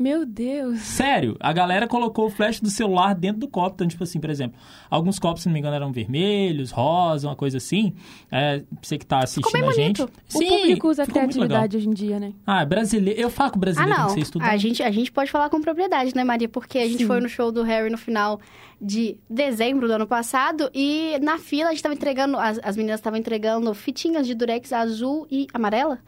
Meu 0.00 0.24
Deus. 0.24 0.78
Sério, 0.80 1.36
a 1.38 1.52
galera 1.52 1.86
colocou 1.86 2.24
o 2.24 2.30
flash 2.30 2.58
do 2.58 2.70
celular 2.70 3.14
dentro 3.14 3.40
do 3.40 3.46
copo. 3.46 3.74
Então, 3.74 3.86
tipo 3.86 4.02
assim, 4.02 4.18
por 4.18 4.30
exemplo, 4.30 4.58
alguns 4.88 5.18
copos, 5.18 5.42
se 5.42 5.48
não 5.48 5.52
me 5.52 5.58
engano, 5.58 5.76
eram 5.76 5.92
vermelhos, 5.92 6.70
rosa, 6.70 7.28
uma 7.28 7.36
coisa 7.36 7.58
assim. 7.58 7.92
É, 8.32 8.62
você 8.80 8.96
que 8.96 9.04
tá 9.04 9.18
assistindo 9.18 9.52
bem 9.52 9.68
a 9.68 9.72
gente. 9.72 9.98
bonito. 9.98 10.12
O 10.34 10.38
público 10.38 10.88
usa 10.88 11.04
ficou 11.04 11.20
criatividade 11.20 11.76
hoje 11.76 11.86
em 11.86 11.92
dia, 11.92 12.18
né? 12.18 12.32
Ah, 12.46 12.64
brasileiro. 12.64 13.20
Eu 13.20 13.28
falo 13.28 13.50
com 13.50 13.58
Ah, 13.58 13.60
brasileiro, 13.60 13.94
não. 13.94 14.04
não 14.04 14.14
sei 14.14 14.22
estudar. 14.22 14.50
A 14.50 14.56
gente, 14.56 14.82
a 14.82 14.90
gente 14.90 15.12
pode 15.12 15.30
falar 15.30 15.50
com 15.50 15.60
propriedade, 15.60 16.16
né, 16.16 16.24
Maria? 16.24 16.48
Porque 16.48 16.78
a 16.78 16.88
gente 16.88 17.00
Sim. 17.02 17.06
foi 17.06 17.20
no 17.20 17.28
show 17.28 17.52
do 17.52 17.62
Harry 17.62 17.90
no 17.90 17.98
final 17.98 18.40
de 18.80 19.18
dezembro 19.28 19.86
do 19.86 19.92
ano 19.92 20.06
passado 20.06 20.70
e 20.74 21.18
na 21.20 21.36
fila 21.36 21.68
a 21.68 21.72
gente 21.72 21.82
tava 21.82 21.94
entregando, 21.94 22.38
as, 22.38 22.58
as 22.62 22.74
meninas 22.74 22.98
estavam 23.00 23.18
entregando 23.18 23.74
fitinhas 23.74 24.26
de 24.26 24.34
durex 24.34 24.72
azul 24.72 25.26
e 25.30 25.46
amarela. 25.52 25.98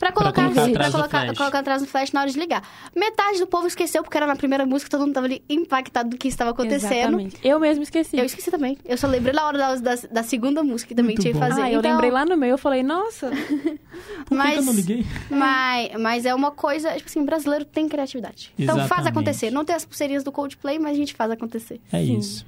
Pra 0.00 0.12
colocar, 0.12 0.42
colocar 0.44 0.62
assim, 0.62 0.70
atrás 0.70 0.90
pra 0.90 0.98
colocar, 1.00 1.24
flash. 1.26 1.36
colocar 1.38 1.58
atrás 1.58 1.82
do 1.82 1.86
flash 1.86 2.10
na 2.12 2.22
hora 2.22 2.30
de 2.30 2.38
ligar. 2.38 2.66
Metade 2.96 3.38
do 3.38 3.46
povo 3.46 3.66
esqueceu, 3.66 4.02
porque 4.02 4.16
era 4.16 4.26
na 4.26 4.34
primeira 4.34 4.64
música, 4.64 4.90
todo 4.90 5.02
mundo 5.02 5.12
tava 5.12 5.26
ali 5.26 5.44
impactado 5.46 6.08
do 6.08 6.16
que 6.16 6.26
estava 6.26 6.52
acontecendo. 6.52 6.92
Exatamente. 7.20 7.36
Eu 7.44 7.60
mesmo 7.60 7.82
esqueci. 7.82 8.16
Eu 8.16 8.24
esqueci 8.24 8.50
também. 8.50 8.78
Eu 8.86 8.96
só 8.96 9.06
lembrei 9.06 9.34
na 9.34 9.46
hora 9.46 9.58
da, 9.58 9.74
da, 9.76 9.94
da 10.10 10.22
segunda 10.22 10.62
música 10.64 10.88
que 10.88 10.94
também 10.94 11.10
Muito 11.16 11.20
tinha 11.20 11.34
que 11.34 11.38
fazer. 11.38 11.60
Ah, 11.60 11.70
eu 11.70 11.80
Então, 11.80 11.92
lembrei 11.92 12.10
lá 12.10 12.24
no 12.24 12.34
meio, 12.34 12.52
eu 12.54 12.58
falei, 12.58 12.82
nossa, 12.82 13.30
Por 14.24 14.38
mas- 14.38 14.54
que 14.54 14.58
eu 14.60 14.62
não 14.64 14.72
liguei? 14.72 15.04
Mas, 15.28 15.90
mas 16.00 16.24
é 16.24 16.34
uma 16.34 16.50
coisa, 16.50 16.94
tipo 16.94 17.06
assim, 17.06 17.22
brasileiro 17.22 17.66
tem 17.66 17.86
criatividade. 17.86 18.54
Então 18.58 18.88
faz 18.88 19.06
acontecer. 19.06 19.50
Não 19.50 19.66
tem 19.66 19.76
as 19.76 19.84
pulseirinhas 19.84 20.24
do 20.24 20.32
Coldplay, 20.32 20.78
mas 20.78 20.92
a 20.92 20.96
gente 20.96 21.14
faz 21.14 21.30
acontecer. 21.30 21.78
É 21.92 22.02
Sim. 22.02 22.16
isso. 22.16 22.46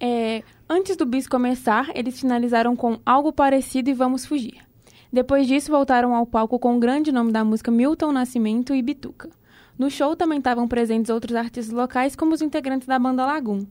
É, 0.00 0.42
antes 0.68 0.96
do 0.96 1.04
bis 1.04 1.26
começar, 1.26 1.90
eles 1.94 2.18
finalizaram 2.20 2.74
com 2.74 2.98
algo 3.04 3.32
parecido 3.32 3.90
e 3.90 3.92
Vamos 3.92 4.24
Fugir. 4.24 4.66
Depois 5.12 5.46
disso, 5.46 5.70
voltaram 5.70 6.14
ao 6.14 6.26
palco 6.26 6.58
com 6.58 6.76
o 6.76 6.78
grande 6.78 7.10
nome 7.10 7.32
da 7.32 7.44
música 7.44 7.70
Milton 7.70 8.12
Nascimento 8.12 8.74
e 8.74 8.82
Bituca. 8.82 9.30
No 9.78 9.90
show 9.90 10.16
também 10.16 10.38
estavam 10.38 10.66
presentes 10.66 11.10
outros 11.10 11.36
artistas 11.36 11.70
locais, 11.70 12.16
como 12.16 12.34
os 12.34 12.42
integrantes 12.42 12.86
da 12.86 12.98
banda 12.98 13.24
Lagoon. 13.24 13.64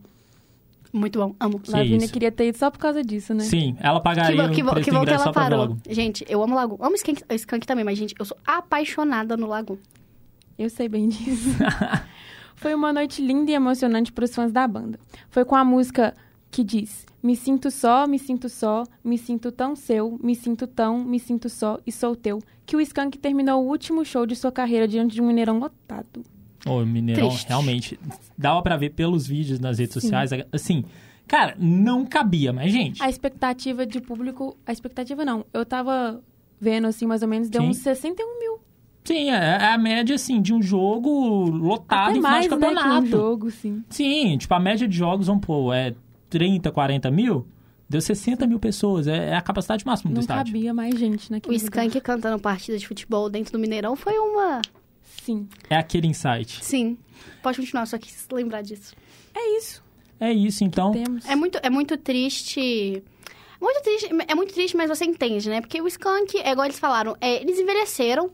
Muito 0.91 1.19
bom, 1.19 1.35
amo. 1.39 1.59
Que 1.59 1.69
Lavínia 1.69 2.05
isso. 2.05 2.13
queria 2.13 2.31
ter 2.31 2.47
ido 2.47 2.57
só 2.57 2.71
por 2.71 2.79
causa 2.79 3.03
disso, 3.03 3.33
né? 3.33 3.43
Sim, 3.43 3.75
ela 3.79 3.99
Que 3.99 4.03
pagaria 4.03 4.49
que 4.49 4.61
o 4.61 4.65
bom, 4.65 4.73
que, 4.75 4.89
do 4.89 4.97
bom 4.97 5.05
que 5.05 5.13
ela 5.13 5.33
parou. 5.33 5.77
Gente, 5.89 6.25
eu 6.29 6.41
amo 6.41 6.55
Lagoon. 6.55 6.77
Amo 6.79 6.95
Skank, 6.95 7.23
Skank 7.31 7.67
também, 7.67 7.83
mas, 7.83 7.97
gente, 7.97 8.15
eu 8.17 8.25
sou 8.25 8.37
apaixonada 8.45 9.35
no 9.35 9.47
Lagoon. 9.47 9.77
Eu 10.57 10.69
sei 10.69 10.87
bem 10.87 11.09
disso. 11.09 11.49
Foi 12.55 12.73
uma 12.73 12.91
noite 12.91 13.21
linda 13.21 13.51
e 13.51 13.53
emocionante 13.53 14.11
para 14.11 14.25
os 14.25 14.33
fãs 14.33 14.51
da 14.51 14.67
banda. 14.67 14.99
Foi 15.29 15.45
com 15.45 15.55
a 15.55 15.63
música 15.63 16.15
que 16.51 16.63
diz: 16.63 17.05
Me 17.21 17.35
sinto 17.35 17.69
só, 17.71 18.07
me 18.07 18.17
sinto 18.19 18.47
só, 18.49 18.83
me 19.03 19.17
sinto 19.17 19.51
tão 19.51 19.75
seu, 19.75 20.17
me 20.21 20.35
sinto 20.35 20.65
tão, 20.67 21.03
me 21.03 21.19
sinto 21.19 21.49
só 21.49 21.77
e 21.85 21.91
sou 21.91 22.15
teu, 22.15 22.39
que 22.65 22.75
o 22.75 22.81
Skank 22.81 23.17
terminou 23.17 23.63
o 23.63 23.67
último 23.67 24.03
show 24.05 24.25
de 24.25 24.35
sua 24.35 24.51
carreira 24.51 24.87
diante 24.87 25.15
de 25.15 25.21
um 25.21 25.27
Mineirão 25.27 25.59
lotado. 25.59 26.23
Ô, 26.65 26.83
Mineirão, 26.85 27.29
Triste. 27.29 27.47
realmente, 27.47 27.99
dava 28.37 28.61
pra 28.61 28.75
ver 28.77 28.89
pelos 28.89 29.25
vídeos 29.27 29.59
nas 29.59 29.77
redes 29.79 29.93
Sim. 29.93 29.99
sociais, 30.01 30.31
assim, 30.51 30.83
cara, 31.27 31.55
não 31.59 32.05
cabia, 32.05 32.51
mas, 32.51 32.71
gente, 32.71 33.01
A 33.01 33.09
expectativa 33.09 33.85
de 33.85 34.01
público. 34.01 34.57
A 34.65 34.71
expectativa 34.71 35.23
não. 35.23 35.45
Eu 35.53 35.65
tava 35.65 36.21
vendo 36.59 36.87
assim, 36.87 37.05
mais 37.05 37.21
ou 37.21 37.27
menos, 37.27 37.49
deu 37.49 37.61
Sim. 37.61 37.69
uns 37.69 37.77
61 37.77 38.39
mil. 38.39 38.59
sim, 39.05 39.29
é, 39.29 39.35
é 39.35 39.65
a 39.73 39.77
média, 39.77 40.15
assim, 40.15 40.41
de 40.41 40.53
um 40.53 40.61
jogo 40.61 41.45
lotado 41.49 42.09
Até 42.09 42.11
em 42.11 42.15
final 42.15 42.31
mais, 42.31 42.43
de 42.43 42.49
né, 42.49 42.57
que 42.57 42.61
campeonato. 42.75 43.03
um 43.03 43.05
jogo, 43.05 43.51
sim. 43.51 43.83
Sim, 43.89 44.37
tipo, 44.37 44.53
a 44.53 44.59
média 44.59 44.85
de 44.87 44.97
jogos, 44.97 45.27
vamos 45.27 45.45
pôr, 45.45 45.73
é 45.73 45.93
30, 46.29 46.71
40 46.71 47.11
mil, 47.11 47.47
deu 47.89 48.01
60 48.01 48.45
mil 48.47 48.59
pessoas, 48.59 49.07
é, 49.07 49.29
é 49.29 49.35
a 49.35 49.41
capacidade 49.41 49.85
máxima 49.85 50.11
do 50.11 50.15
Não 50.15 50.21
estádio. 50.21 50.53
cabia 50.53 50.73
mais 50.73 50.97
gente 50.97 51.29
O 51.29 51.33
naquele 51.33 51.55
Skank 51.55 51.87
lugar. 51.87 52.01
cantando 52.01 52.39
partida 52.39 52.77
de 52.77 52.87
futebol 52.87 53.29
dentro 53.29 53.51
do 53.53 53.59
Mineirão 53.59 53.95
foi 53.95 54.17
uma... 54.17 54.61
Sim. 55.23 55.47
É 55.69 55.75
aquele 55.75 56.07
insight. 56.07 56.63
Sim. 56.63 56.97
Pode 57.43 57.57
continuar, 57.59 57.85
só 57.85 57.97
quis 57.97 58.27
lembrar 58.31 58.61
disso. 58.61 58.93
É 59.35 59.57
isso. 59.57 59.83
É 60.19 60.31
isso, 60.31 60.63
então. 60.63 60.91
Temos. 60.91 61.25
É 61.27 61.35
muito, 61.35 61.59
é 61.61 61.69
muito 61.69 61.97
triste... 61.97 63.03
Muito 63.59 63.81
triste, 63.81 64.09
é 64.27 64.35
muito 64.35 64.53
triste, 64.53 64.77
mas 64.77 64.87
você 64.87 65.03
entende, 65.03 65.49
né? 65.49 65.61
Porque 65.61 65.81
o 65.81 65.87
Skank, 65.87 66.37
é 66.37 66.51
igual 66.51 66.65
eles 66.65 66.77
falaram, 66.77 67.17
é, 67.19 67.41
eles 67.41 67.57
envelheceram. 67.59 68.29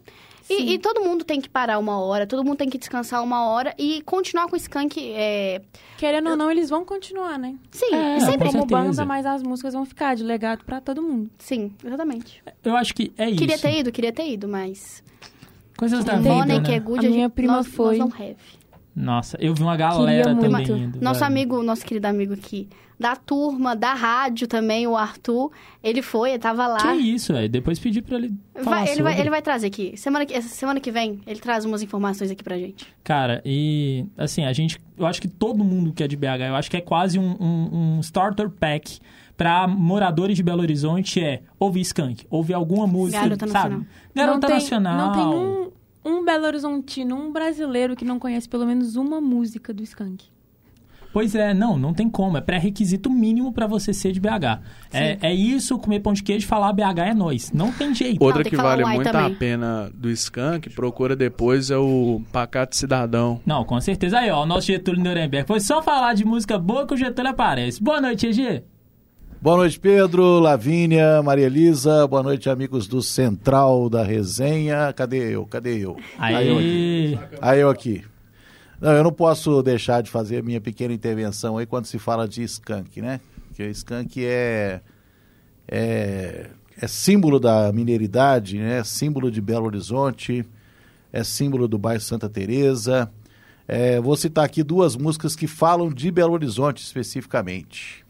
E, 0.49 0.73
e 0.73 0.79
todo 0.79 1.01
mundo 1.01 1.23
tem 1.23 1.39
que 1.39 1.49
parar 1.49 1.77
uma 1.79 1.99
hora, 1.99 2.25
todo 2.27 2.43
mundo 2.43 2.57
tem 2.57 2.69
que 2.69 2.77
descansar 2.77 3.23
uma 3.23 3.45
hora 3.47 3.73
e 3.77 4.01
continuar 4.03 4.47
com 4.47 4.55
o 4.55 4.57
Skank, 4.57 4.99
é... 5.13 5.61
Querendo 5.97 6.29
ou 6.31 6.35
não, 6.37 6.51
eles 6.51 6.69
vão 6.69 6.83
continuar, 6.83 7.37
né? 7.39 7.55
Sim, 7.71 7.93
É, 7.93 8.19
sempre... 8.19 8.47
com 8.51 8.59
como 8.59 8.65
banda, 8.65 9.05
mas 9.05 9.25
as 9.25 9.41
músicas 9.43 9.73
vão 9.73 9.85
ficar 9.85 10.15
de 10.15 10.23
legado 10.23 10.63
pra 10.65 10.81
todo 10.81 11.01
mundo. 11.01 11.29
Sim, 11.39 11.73
exatamente. 11.83 12.43
Eu 12.63 12.75
acho 12.75 12.93
que 12.93 13.11
é 13.17 13.29
isso. 13.29 13.37
Queria 13.39 13.57
ter 13.57 13.79
ido, 13.79 13.91
queria 13.91 14.11
ter 14.11 14.29
ido, 14.29 14.47
mas... 14.47 15.03
Coisas 15.77 16.03
da 16.05 16.17
vida, 16.17 16.29
Money 16.33 16.59
né? 16.59 16.65
que 16.65 16.71
é 16.71 16.79
good, 16.79 17.05
A 17.05 17.09
minha 17.09 17.23
gente- 17.23 17.33
prima 17.33 17.53
nós, 17.57 17.67
foi. 17.67 17.97
Nós 17.97 18.09
não 18.09 18.15
have. 18.25 18.35
Nossa, 18.95 19.37
eu 19.39 19.53
vi 19.55 19.63
uma 19.63 19.75
galera 19.75 20.35
também 20.35 20.63
indo. 20.83 21.01
Nosso 21.01 21.21
velho. 21.21 21.31
amigo, 21.31 21.63
nosso 21.63 21.83
querido 21.85 22.05
amigo 22.07 22.33
aqui, 22.33 22.69
da 22.99 23.15
turma, 23.15 23.75
da 23.75 23.93
rádio 23.93 24.47
também, 24.47 24.85
o 24.85 24.95
Arthur, 24.95 25.51
ele 25.83 26.01
foi, 26.03 26.29
ele 26.31 26.39
tava 26.39 26.67
lá. 26.67 26.77
Que 26.77 26.93
isso, 26.93 27.33
velho. 27.33 27.49
Depois 27.49 27.79
pedi 27.79 28.01
pra 28.03 28.17
ele 28.17 28.33
falar 28.53 28.63
Vai- 28.77 28.81
ele, 28.83 28.87
sobre. 28.89 29.03
vai, 29.03 29.19
ele 29.19 29.29
vai 29.31 29.41
trazer 29.41 29.67
aqui. 29.67 29.97
Semana 29.97 30.25
que, 30.27 30.33
essa 30.33 30.47
semana 30.47 30.79
que 30.79 30.91
vem, 30.91 31.19
ele 31.25 31.39
traz 31.39 31.65
umas 31.65 31.81
informações 31.81 32.29
aqui 32.29 32.43
pra 32.43 32.55
gente. 32.57 32.85
Cara, 33.03 33.41
e 33.43 34.05
assim, 34.17 34.45
a 34.45 34.53
gente. 34.53 34.79
Eu 34.97 35.07
acho 35.07 35.19
que 35.19 35.27
todo 35.27 35.63
mundo 35.63 35.91
que 35.91 36.03
é 36.03 36.07
de 36.07 36.15
BH, 36.15 36.41
eu 36.49 36.55
acho 36.55 36.69
que 36.69 36.77
é 36.77 36.81
quase 36.81 37.17
um, 37.17 37.35
um- 37.39 37.95
um 37.97 37.99
starter 37.99 38.47
pack 38.49 38.99
pra 39.35 39.67
moradores 39.67 40.37
de 40.37 40.43
Belo 40.43 40.61
Horizonte 40.61 41.19
é 41.19 41.41
ouvir 41.59 41.81
Skank, 41.81 42.27
ouvir 42.29 42.53
alguma 42.53 42.85
música. 42.85 43.23
Garota 43.23 43.47
sabe? 43.47 43.69
Nacional. 43.75 43.85
Garota 44.15 44.33
não 44.39 44.47
tem, 44.47 44.55
Nacional. 44.55 44.97
Não 44.97 45.11
tem 45.13 45.39
um, 45.39 45.71
um 46.03 46.23
Belo 46.23 46.45
Horizontino, 46.45 47.15
um 47.15 47.31
brasileiro 47.31 47.95
que 47.95 48.05
não 48.05 48.19
conhece 48.19 48.47
pelo 48.47 48.65
menos 48.65 48.95
uma 48.95 49.21
música 49.21 49.73
do 49.73 49.83
Skank. 49.83 50.25
Pois 51.13 51.35
é, 51.35 51.53
não, 51.53 51.77
não 51.77 51.93
tem 51.93 52.09
como. 52.09 52.39
É 52.39 52.41
pré-requisito 52.41 53.07
mínimo 53.07 53.53
pra 53.53 53.67
você 53.67 53.93
ser 53.93 54.11
de 54.11 54.19
BH. 54.19 54.59
É, 54.91 55.19
é 55.21 55.33
isso, 55.33 55.77
comer 55.77 55.99
pão 55.99 56.11
de 56.11 56.23
queijo 56.23 56.43
e 56.43 56.47
falar 56.47 56.73
BH 56.73 56.99
é 57.05 57.13
nós. 57.13 57.51
Não 57.51 57.71
tem 57.71 57.93
jeito. 57.93 58.21
Outra 58.23 58.41
tem 58.41 58.49
que 58.49 58.57
que 58.57 58.61
vale 58.61 58.83
muito 58.83 59.11
também. 59.11 59.31
a 59.31 59.37
pena 59.37 59.91
do 59.93 60.09
Skank, 60.09 60.71
procura 60.71 61.15
depois, 61.15 61.69
é 61.69 61.77
o 61.77 62.19
Pacato 62.31 62.75
Cidadão. 62.75 63.39
Não, 63.45 63.63
com 63.63 63.79
certeza. 63.79 64.17
Aí, 64.17 64.31
ó, 64.31 64.41
o 64.41 64.45
nosso 64.47 64.65
Getúlio 64.65 65.03
Nuremberg. 65.03 65.47
Foi 65.47 65.59
só 65.59 65.83
falar 65.83 66.15
de 66.15 66.25
música 66.25 66.57
boa 66.57 66.87
que 66.87 66.95
o 66.95 66.97
Getúlio 66.97 67.29
aparece. 67.29 67.81
Boa 67.81 68.01
noite, 68.01 68.25
EG. 68.25 68.63
Boa 69.43 69.57
noite, 69.57 69.77
Pedro, 69.77 70.39
Lavínia, 70.39 71.21
Maria 71.21 71.47
Elisa. 71.47 72.07
Boa 72.07 72.23
noite, 72.23 72.49
amigos 72.49 72.87
do 72.87 73.01
Central 73.01 73.89
da 73.89 74.01
Resenha. 74.01 74.93
Cadê 74.93 75.35
eu? 75.35 75.45
Cadê 75.45 75.79
eu? 75.79 75.97
Aí 76.17 76.47
eu 76.47 76.57
aqui. 76.57 77.19
Aí. 77.19 77.39
Aí 77.41 77.59
eu 77.59 77.69
aqui. 77.69 78.05
Não, 78.79 78.93
eu 78.93 79.03
não 79.03 79.11
posso 79.11 79.61
deixar 79.61 80.01
de 80.01 80.09
fazer 80.09 80.37
a 80.37 80.41
minha 80.41 80.61
pequena 80.61 80.93
intervenção 80.93 81.57
aí 81.57 81.65
quando 81.65 81.87
se 81.87 81.99
fala 81.99 82.25
de 82.25 82.41
skunk, 82.43 83.01
né? 83.01 83.19
Porque 83.49 83.67
skunk 83.71 84.25
é, 84.25 84.79
é, 85.67 86.49
é 86.81 86.87
símbolo 86.87 87.37
da 87.37 87.69
mineiridade, 87.73 88.57
né? 88.59 88.81
Símbolo 88.85 89.29
de 89.29 89.41
Belo 89.41 89.65
Horizonte, 89.65 90.45
é 91.11 91.21
símbolo 91.21 91.67
do 91.67 91.77
bairro 91.77 91.99
Santa 91.99 92.29
Teresa. 92.29 93.11
É, 93.67 93.99
vou 93.99 94.15
citar 94.15 94.45
aqui 94.45 94.63
duas 94.63 94.95
músicas 94.95 95.35
que 95.35 95.47
falam 95.47 95.89
de 95.89 96.09
Belo 96.11 96.31
Horizonte 96.31 96.81
especificamente. 96.81 98.02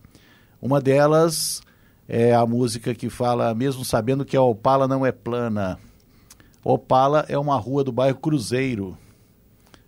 Uma 0.64 0.80
delas 0.80 1.62
é 2.08 2.34
a 2.34 2.46
música 2.46 2.96
que 2.96 3.10
fala, 3.10 3.54
mesmo 3.54 3.84
sabendo 3.84 4.24
que 4.24 4.38
a 4.38 4.42
Opala 4.42 4.88
não 4.88 5.06
é 5.06 5.12
plana. 5.12 5.78
Opala 6.64 7.26
é 7.28 7.38
uma 7.38 7.58
rua 7.58 7.84
do 7.84 7.92
bairro 7.92 8.18
Cruzeiro, 8.18 8.98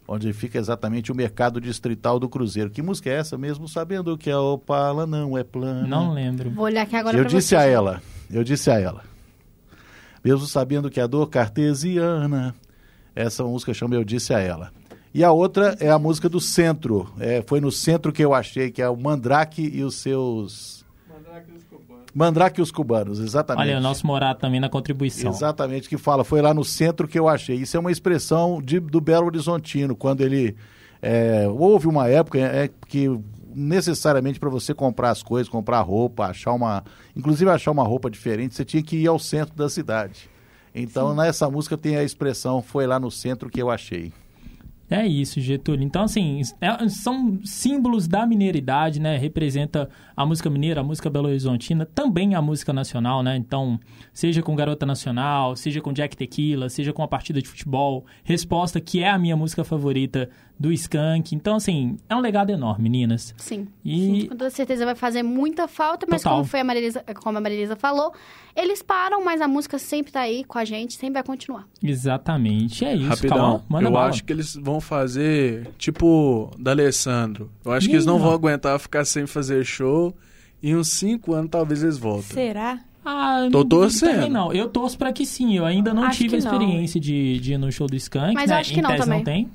onde 0.05 0.33
fica 0.33 0.59
exatamente 0.59 1.13
o 1.13 1.15
mercado 1.15 1.61
distrital 1.61 2.19
do 2.19 2.27
Cruzeiro. 2.27 2.69
Que 2.69 2.81
música 2.81 3.09
é 3.09 3.13
essa, 3.13 3.37
mesmo 3.37 3.69
sabendo 3.69 4.17
que 4.17 4.29
a 4.29 4.41
Opala 4.41 5.07
não 5.07 5.37
é 5.37 5.45
plana? 5.45 5.87
Não 5.87 6.11
lembro. 6.11 6.49
Vou 6.49 6.65
olhar 6.65 6.81
aqui 6.81 6.97
agora 6.97 7.17
eu 7.17 7.23
disse 7.23 7.47
você. 7.49 7.55
a 7.55 7.63
ela, 7.63 8.01
eu 8.29 8.43
disse 8.43 8.69
a 8.69 8.77
ela, 8.77 9.01
mesmo 10.21 10.45
sabendo 10.45 10.89
que 10.89 10.99
a 10.99 11.07
dor 11.07 11.29
cartesiana, 11.29 12.53
essa 13.15 13.45
música 13.45 13.73
chama 13.73 13.95
Eu 13.95 14.03
Disse 14.03 14.33
a 14.33 14.39
Ela. 14.39 14.73
E 15.15 15.23
a 15.23 15.31
outra 15.31 15.77
é 15.79 15.89
a 15.89 15.97
música 15.97 16.27
do 16.27 16.41
centro, 16.41 17.09
é, 17.17 17.41
foi 17.47 17.61
no 17.61 17.71
centro 17.71 18.11
que 18.11 18.21
eu 18.21 18.33
achei, 18.33 18.69
que 18.69 18.81
é 18.81 18.89
o 18.89 18.97
Mandrake 18.97 19.61
e 19.61 19.81
os 19.81 19.95
seus... 19.95 20.83
Mandrake 22.13 22.59
e 22.59 22.61
os 22.61 22.69
cubanos, 22.69 23.21
exatamente. 23.21 23.69
Olha, 23.69 23.77
o 23.77 23.81
nosso 23.81 24.05
Morato 24.05 24.41
também 24.41 24.59
na 24.59 24.67
contribuição. 24.67 25.31
Exatamente, 25.31 25.87
que 25.87 25.97
fala, 25.97 26.25
foi 26.25 26.41
lá 26.41 26.53
no 26.53 26.65
centro 26.65 27.07
que 27.07 27.17
eu 27.17 27.29
achei. 27.29 27.55
Isso 27.55 27.77
é 27.77 27.79
uma 27.79 27.93
expressão 27.93 28.61
de, 28.61 28.77
do 28.77 28.99
Belo 28.99 29.27
Horizontino, 29.27 29.95
quando 29.95 30.19
ele. 30.19 30.53
é, 31.01 31.47
houve 31.47 31.87
uma 31.87 32.09
época 32.09 32.37
é, 32.37 32.69
que 32.85 33.09
necessariamente 33.53 34.37
para 34.37 34.49
você 34.49 34.73
comprar 34.73 35.11
as 35.11 35.23
coisas, 35.23 35.47
comprar 35.47 35.79
roupa, 35.79 36.25
achar 36.25 36.51
uma. 36.51 36.83
Inclusive 37.15 37.49
achar 37.49 37.71
uma 37.71 37.83
roupa 37.83 38.11
diferente, 38.11 38.53
você 38.53 38.65
tinha 38.65 38.83
que 38.83 38.97
ir 38.97 39.07
ao 39.07 39.17
centro 39.17 39.55
da 39.55 39.69
cidade. 39.69 40.29
Então, 40.73 41.15
nessa 41.15 41.49
música 41.49 41.77
tem 41.77 41.95
a 41.95 42.03
expressão, 42.03 42.61
foi 42.61 42.85
lá 42.85 42.99
no 42.99 43.09
centro 43.09 43.49
que 43.49 43.61
eu 43.61 43.69
achei. 43.71 44.11
É 44.87 45.05
isso, 45.05 45.41
Getúlio. 45.41 45.83
Então, 45.83 46.03
assim, 46.03 46.41
é- 46.61 46.87
são 46.89 47.39
símbolos 47.43 48.07
da 48.07 48.23
mineiridade, 48.25 48.99
né? 48.99 49.17
Representa 49.17 49.89
a 50.15 50.23
música 50.25 50.47
mineira, 50.47 50.81
a 50.81 50.83
música 50.83 51.09
belo-horizontina, 51.09 51.85
também 51.87 52.35
a 52.35 52.41
música 52.41 52.71
nacional, 52.71 53.23
né? 53.23 53.35
Então, 53.35 53.79
seja 54.13 54.43
com 54.43 54.55
Garota 54.55 54.85
Nacional, 54.85 55.55
seja 55.55 55.81
com 55.81 55.91
Jack 55.91 56.15
Tequila, 56.15 56.69
seja 56.69 56.93
com 56.93 57.01
a 57.01 57.07
partida 57.07 57.41
de 57.41 57.47
futebol, 57.47 58.05
Resposta, 58.23 58.79
que 58.79 59.01
é 59.01 59.09
a 59.09 59.17
minha 59.17 59.35
música 59.35 59.63
favorita 59.63 60.29
do 60.57 60.71
Skank. 60.71 61.35
Então, 61.35 61.57
assim, 61.57 61.97
é 62.09 62.15
um 62.15 62.19
legado 62.19 62.49
enorme, 62.49 62.83
meninas. 62.83 63.33
Sim. 63.37 63.67
E 63.83 64.23
Com 64.29 64.35
toda 64.37 64.49
certeza 64.49 64.85
vai 64.85 64.95
fazer 64.95 65.21
muita 65.21 65.67
falta, 65.67 66.05
mas 66.09 66.21
Total. 66.21 66.37
como 66.37 66.45
foi 66.49 66.61
a 66.61 66.63
Marilisa, 66.63 67.03
como 67.21 67.37
a 67.37 67.41
Marilisa 67.41 67.75
falou, 67.75 68.13
eles 68.55 68.81
param, 68.81 69.23
mas 69.23 69.41
a 69.41 69.47
música 69.47 69.77
sempre 69.77 70.11
tá 70.13 70.21
aí 70.21 70.43
com 70.45 70.57
a 70.57 70.63
gente, 70.63 70.93
sempre 70.93 71.15
vai 71.15 71.23
continuar. 71.23 71.67
exatamente, 71.83 72.85
é 72.85 72.95
isso, 72.95 73.07
Rapidão. 73.07 73.63
Manda 73.67 73.87
eu 73.87 73.91
bala. 73.91 74.07
acho 74.09 74.23
que 74.23 74.31
eles 74.31 74.55
vão 74.55 74.79
fazer 74.79 75.67
tipo 75.77 76.49
da 76.57 76.71
Alessandro. 76.71 77.51
Eu 77.65 77.71
acho 77.73 77.87
que 77.89 77.93
eles 77.95 78.05
não 78.05 78.17
vão 78.19 78.31
aguentar 78.31 78.79
ficar 78.79 79.03
sem 79.05 79.25
fazer 79.27 79.65
show. 79.65 80.15
Em 80.63 80.75
uns 80.75 80.89
cinco 80.91 81.33
anos 81.33 81.51
talvez 81.51 81.83
eles 81.83 81.97
voltem. 81.97 82.23
Será? 82.33 82.79
Ah, 83.03 83.47
Tô 83.51 83.59
não- 83.59 83.67
torcendo. 83.69 84.13
Também 84.15 84.29
não. 84.31 84.51
Eu 84.53 84.67
torço 84.69 84.97
pra 84.97 85.13
que 85.13 85.25
sim. 85.27 85.55
Eu 85.55 85.63
ainda 85.65 85.93
não 85.93 86.03
Acho 86.05 86.17
tive 86.19 86.37
a 86.37 86.39
experiência 86.39 86.99
de, 86.99 87.39
de 87.39 87.53
ir 87.53 87.57
no 87.57 87.71
show 87.71 87.85
do 87.87 87.95
Skank, 87.95 88.33
Mas 88.33 88.49
né? 88.49 88.55
acho 88.55 88.73
que 88.73 88.79
em 88.79 88.81
não 88.81 88.89
tese 88.91 89.03
também. 89.03 89.17
não 89.19 89.23
tem. 89.25 89.49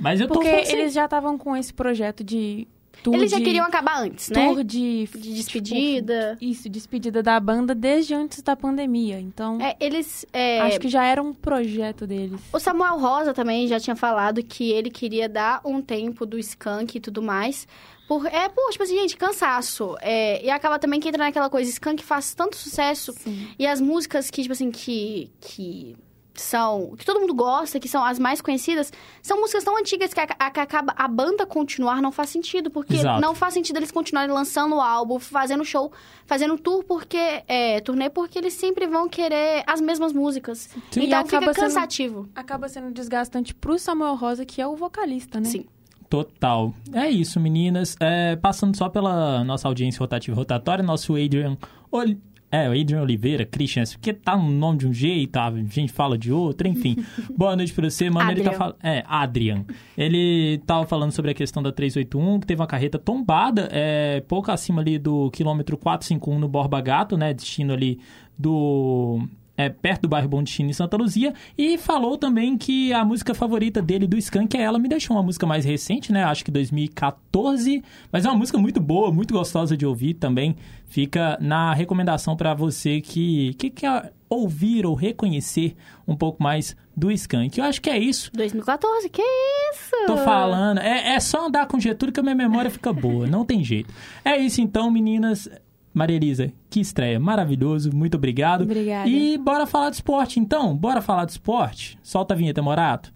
Mas 0.00 0.20
eu 0.20 0.28
tô 0.28 0.34
Porque 0.34 0.48
eles 0.48 0.92
já 0.92 1.04
estavam 1.04 1.38
com 1.38 1.56
esse 1.56 1.72
projeto 1.72 2.24
de 2.24 2.66
tour 3.02 3.14
eles 3.14 3.30
já 3.30 3.38
de, 3.38 3.44
queriam 3.44 3.64
acabar 3.64 4.00
antes, 4.02 4.28
né? 4.30 4.46
tour 4.46 4.62
de, 4.64 5.06
De 5.06 5.34
despedida. 5.34 6.36
tipo, 6.38 6.44
isso, 6.52 6.68
despedida 6.68 7.22
da 7.22 7.38
banda 7.40 7.74
desde 7.74 8.14
antes 8.14 8.42
da 8.42 8.54
pandemia. 8.56 9.18
Então, 9.20 9.60
É, 9.60 9.76
eles. 9.80 10.26
é, 10.32 10.60
acho 10.60 10.78
que 10.80 10.88
já 10.88 11.04
era 11.04 11.22
um 11.22 11.32
projeto 11.32 12.06
deles. 12.06 12.40
O 12.52 12.58
Samuel 12.58 12.98
Rosa 12.98 13.32
também 13.32 13.66
já 13.66 13.78
tinha 13.80 13.96
falado 13.96 14.42
que 14.42 14.70
ele 14.70 14.90
queria 14.90 15.28
dar 15.28 15.60
um 15.64 15.80
tempo 15.80 16.26
do 16.26 16.38
skunk 16.38 16.96
e 16.96 17.00
tudo 17.00 17.22
mais. 17.22 17.66
Por, 18.08 18.26
é, 18.26 18.48
pô, 18.48 18.68
tipo 18.70 18.82
assim, 18.82 18.96
gente, 18.98 19.16
cansaço. 19.16 19.96
É, 20.00 20.44
e 20.44 20.50
acaba 20.50 20.78
também 20.78 21.00
que 21.00 21.08
entra 21.08 21.24
naquela 21.24 21.48
coisa, 21.48 21.70
skunk 21.70 22.04
faz 22.04 22.34
tanto 22.34 22.56
sucesso. 22.56 23.12
Sim. 23.12 23.48
E 23.58 23.66
as 23.66 23.80
músicas 23.80 24.28
que, 24.30 24.42
tipo 24.42 24.52
assim, 24.52 24.70
que, 24.70 25.30
que 25.40 25.96
são... 26.34 26.94
Que 26.96 27.04
todo 27.04 27.20
mundo 27.20 27.34
gosta, 27.34 27.78
que 27.78 27.88
são 27.88 28.04
as 28.04 28.18
mais 28.18 28.40
conhecidas, 28.40 28.92
são 29.22 29.40
músicas 29.40 29.64
tão 29.64 29.76
antigas 29.78 30.12
que 30.14 30.20
a, 30.20 30.26
a, 30.38 30.46
acaba, 30.46 30.92
a 30.96 31.08
banda 31.08 31.44
continuar 31.46 32.00
não 32.00 32.10
faz 32.12 32.30
sentido. 32.30 32.70
Porque 32.70 32.94
Exato. 32.94 33.20
não 33.20 33.34
faz 33.34 33.54
sentido 33.54 33.76
eles 33.76 33.90
continuarem 33.92 34.32
lançando 34.32 34.76
o 34.76 34.80
álbum, 34.80 35.18
fazendo 35.18 35.64
show, 35.64 35.92
fazendo 36.26 36.56
tour, 36.58 36.84
porque... 36.84 37.42
É, 37.46 37.80
turnê, 37.80 38.08
porque 38.10 38.38
eles 38.38 38.54
sempre 38.54 38.86
vão 38.86 39.08
querer 39.08 39.62
as 39.66 39.80
mesmas 39.80 40.12
músicas. 40.12 40.68
Sim. 40.90 41.02
Então 41.02 41.02
E 41.02 41.14
acaba 41.14 41.40
fica 41.40 41.54
sendo- 41.54 41.64
cansativo. 41.64 42.28
Acaba 42.34 42.68
sendo 42.68 42.90
desgastante 42.92 43.54
pro 43.54 43.78
Samuel 43.78 44.14
Rosa, 44.14 44.44
que 44.44 44.60
é 44.60 44.66
o 44.66 44.76
vocalista, 44.76 45.38
né? 45.40 45.46
Sim. 45.46 45.66
Total. 46.08 46.74
É 46.92 47.08
isso, 47.08 47.40
meninas. 47.40 47.96
É, 47.98 48.36
passando 48.36 48.76
só 48.76 48.88
pela 48.88 49.42
nossa 49.44 49.66
audiência 49.66 49.98
rotativa 49.98 50.34
e 50.34 50.38
rotatória, 50.38 50.84
nosso 50.84 51.14
Adrian. 51.14 51.56
Ol- 51.90 52.16
É, 52.52 52.68
o 52.68 52.78
Adrian 52.78 53.00
Oliveira, 53.00 53.46
Christian, 53.46 53.82
porque 53.92 54.12
tá 54.12 54.36
um 54.36 54.50
nome 54.50 54.76
de 54.80 54.86
um 54.86 54.92
jeito, 54.92 55.38
a 55.38 55.50
gente 55.50 55.90
fala 55.90 56.18
de 56.18 56.30
outro, 56.30 56.68
enfim. 56.68 57.02
Boa 57.34 57.56
noite 57.56 57.72
pra 57.72 57.88
você, 57.88 58.10
mano. 58.10 58.30
Ele 58.30 58.42
tá 58.42 58.50
Adrian. 58.50 58.58
falando. 58.58 58.76
É, 58.82 59.04
Adrian. 59.08 59.64
Ele 59.96 60.60
tava 60.66 60.86
falando 60.86 61.12
sobre 61.12 61.30
a 61.30 61.34
questão 61.34 61.62
da 61.62 61.72
381, 61.72 62.40
que 62.40 62.46
teve 62.46 62.60
uma 62.60 62.66
carreta 62.66 62.98
tombada, 62.98 63.70
é, 63.72 64.20
pouco 64.28 64.50
acima 64.50 64.82
ali 64.82 64.98
do 64.98 65.30
quilômetro 65.30 65.78
451 65.78 66.38
no 66.38 66.46
Borba 66.46 66.78
Gato, 66.82 67.16
né? 67.16 67.32
Destino 67.32 67.72
ali 67.72 67.98
do. 68.38 69.26
É, 69.54 69.68
perto 69.68 70.02
do 70.02 70.08
bairro 70.08 70.28
Bom 70.28 70.42
Destino 70.42 70.70
em 70.70 70.72
Santa 70.72 70.96
Luzia, 70.96 71.34
e 71.58 71.76
falou 71.76 72.16
também 72.16 72.56
que 72.56 72.90
a 72.92 73.04
música 73.04 73.34
favorita 73.34 73.82
dele 73.82 74.06
do 74.06 74.16
Skank 74.16 74.56
é 74.56 74.62
Ela 74.62 74.78
Me 74.78 74.88
Deixou, 74.88 75.14
uma 75.14 75.22
música 75.22 75.46
mais 75.46 75.64
recente, 75.64 76.10
né? 76.10 76.24
Acho 76.24 76.42
que 76.42 76.50
2014, 76.50 77.82
mas 78.10 78.24
é 78.24 78.28
uma 78.30 78.38
música 78.38 78.56
muito 78.56 78.80
boa, 78.80 79.12
muito 79.12 79.34
gostosa 79.34 79.76
de 79.76 79.84
ouvir 79.84 80.14
também. 80.14 80.56
Fica 80.86 81.36
na 81.40 81.74
recomendação 81.74 82.34
para 82.34 82.54
você 82.54 83.02
que, 83.02 83.52
que 83.54 83.68
quer 83.68 84.12
ouvir 84.28 84.86
ou 84.86 84.94
reconhecer 84.94 85.76
um 86.08 86.16
pouco 86.16 86.42
mais 86.42 86.74
do 86.96 87.10
Skank. 87.10 87.58
Eu 87.58 87.64
acho 87.64 87.80
que 87.80 87.90
é 87.90 87.98
isso. 87.98 88.30
2014, 88.32 89.08
que 89.08 89.22
isso? 89.22 90.06
Tô 90.06 90.16
falando. 90.18 90.78
É, 90.78 91.14
é 91.14 91.20
só 91.20 91.46
andar 91.46 91.66
com 91.66 91.78
Getúlio 91.78 92.12
que 92.12 92.20
a 92.20 92.22
minha 92.22 92.34
memória 92.34 92.70
fica 92.70 92.92
boa. 92.92 93.26
Não 93.26 93.44
tem 93.44 93.62
jeito. 93.62 93.92
É 94.24 94.36
isso 94.38 94.60
então, 94.60 94.90
meninas. 94.90 95.48
Maria 95.92 96.16
Elisa, 96.16 96.52
que 96.70 96.80
estreia. 96.80 97.20
Maravilhoso. 97.20 97.94
Muito 97.94 98.16
obrigado. 98.16 98.62
Obrigada. 98.62 99.08
E 99.08 99.36
bora 99.36 99.66
falar 99.66 99.90
de 99.90 99.96
esporte, 99.96 100.40
então. 100.40 100.76
Bora 100.76 101.02
falar 101.02 101.24
de 101.24 101.32
esporte? 101.32 101.98
Solta 102.02 102.34
a 102.34 102.36
vinheta, 102.36 102.62
Morato. 102.62 103.12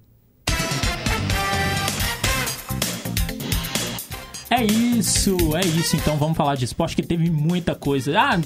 É 4.50 4.64
isso, 4.64 5.36
é 5.56 5.60
isso. 5.60 5.96
Então 5.96 6.16
vamos 6.16 6.36
falar 6.36 6.54
de 6.54 6.64
esporte 6.64 6.96
que 6.96 7.02
teve 7.02 7.30
muita 7.30 7.74
coisa. 7.74 8.18
Ah, 8.18 8.40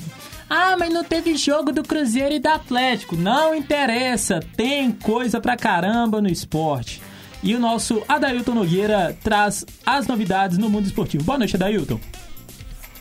ah, 0.48 0.76
mas 0.78 0.92
não 0.92 1.04
teve 1.04 1.36
jogo 1.36 1.72
do 1.72 1.82
Cruzeiro 1.82 2.34
e 2.34 2.38
do 2.38 2.48
Atlético. 2.48 3.16
Não 3.16 3.54
interessa, 3.54 4.40
tem 4.56 4.90
coisa 4.90 5.40
pra 5.40 5.56
caramba 5.56 6.20
no 6.20 6.28
esporte. 6.28 7.02
E 7.42 7.54
o 7.54 7.60
nosso 7.60 8.02
Adailton 8.08 8.54
Nogueira 8.54 9.16
traz 9.22 9.64
as 9.84 10.06
novidades 10.06 10.58
no 10.58 10.68
mundo 10.68 10.86
esportivo. 10.86 11.24
Boa 11.24 11.38
noite, 11.38 11.56
Adailton. 11.56 12.00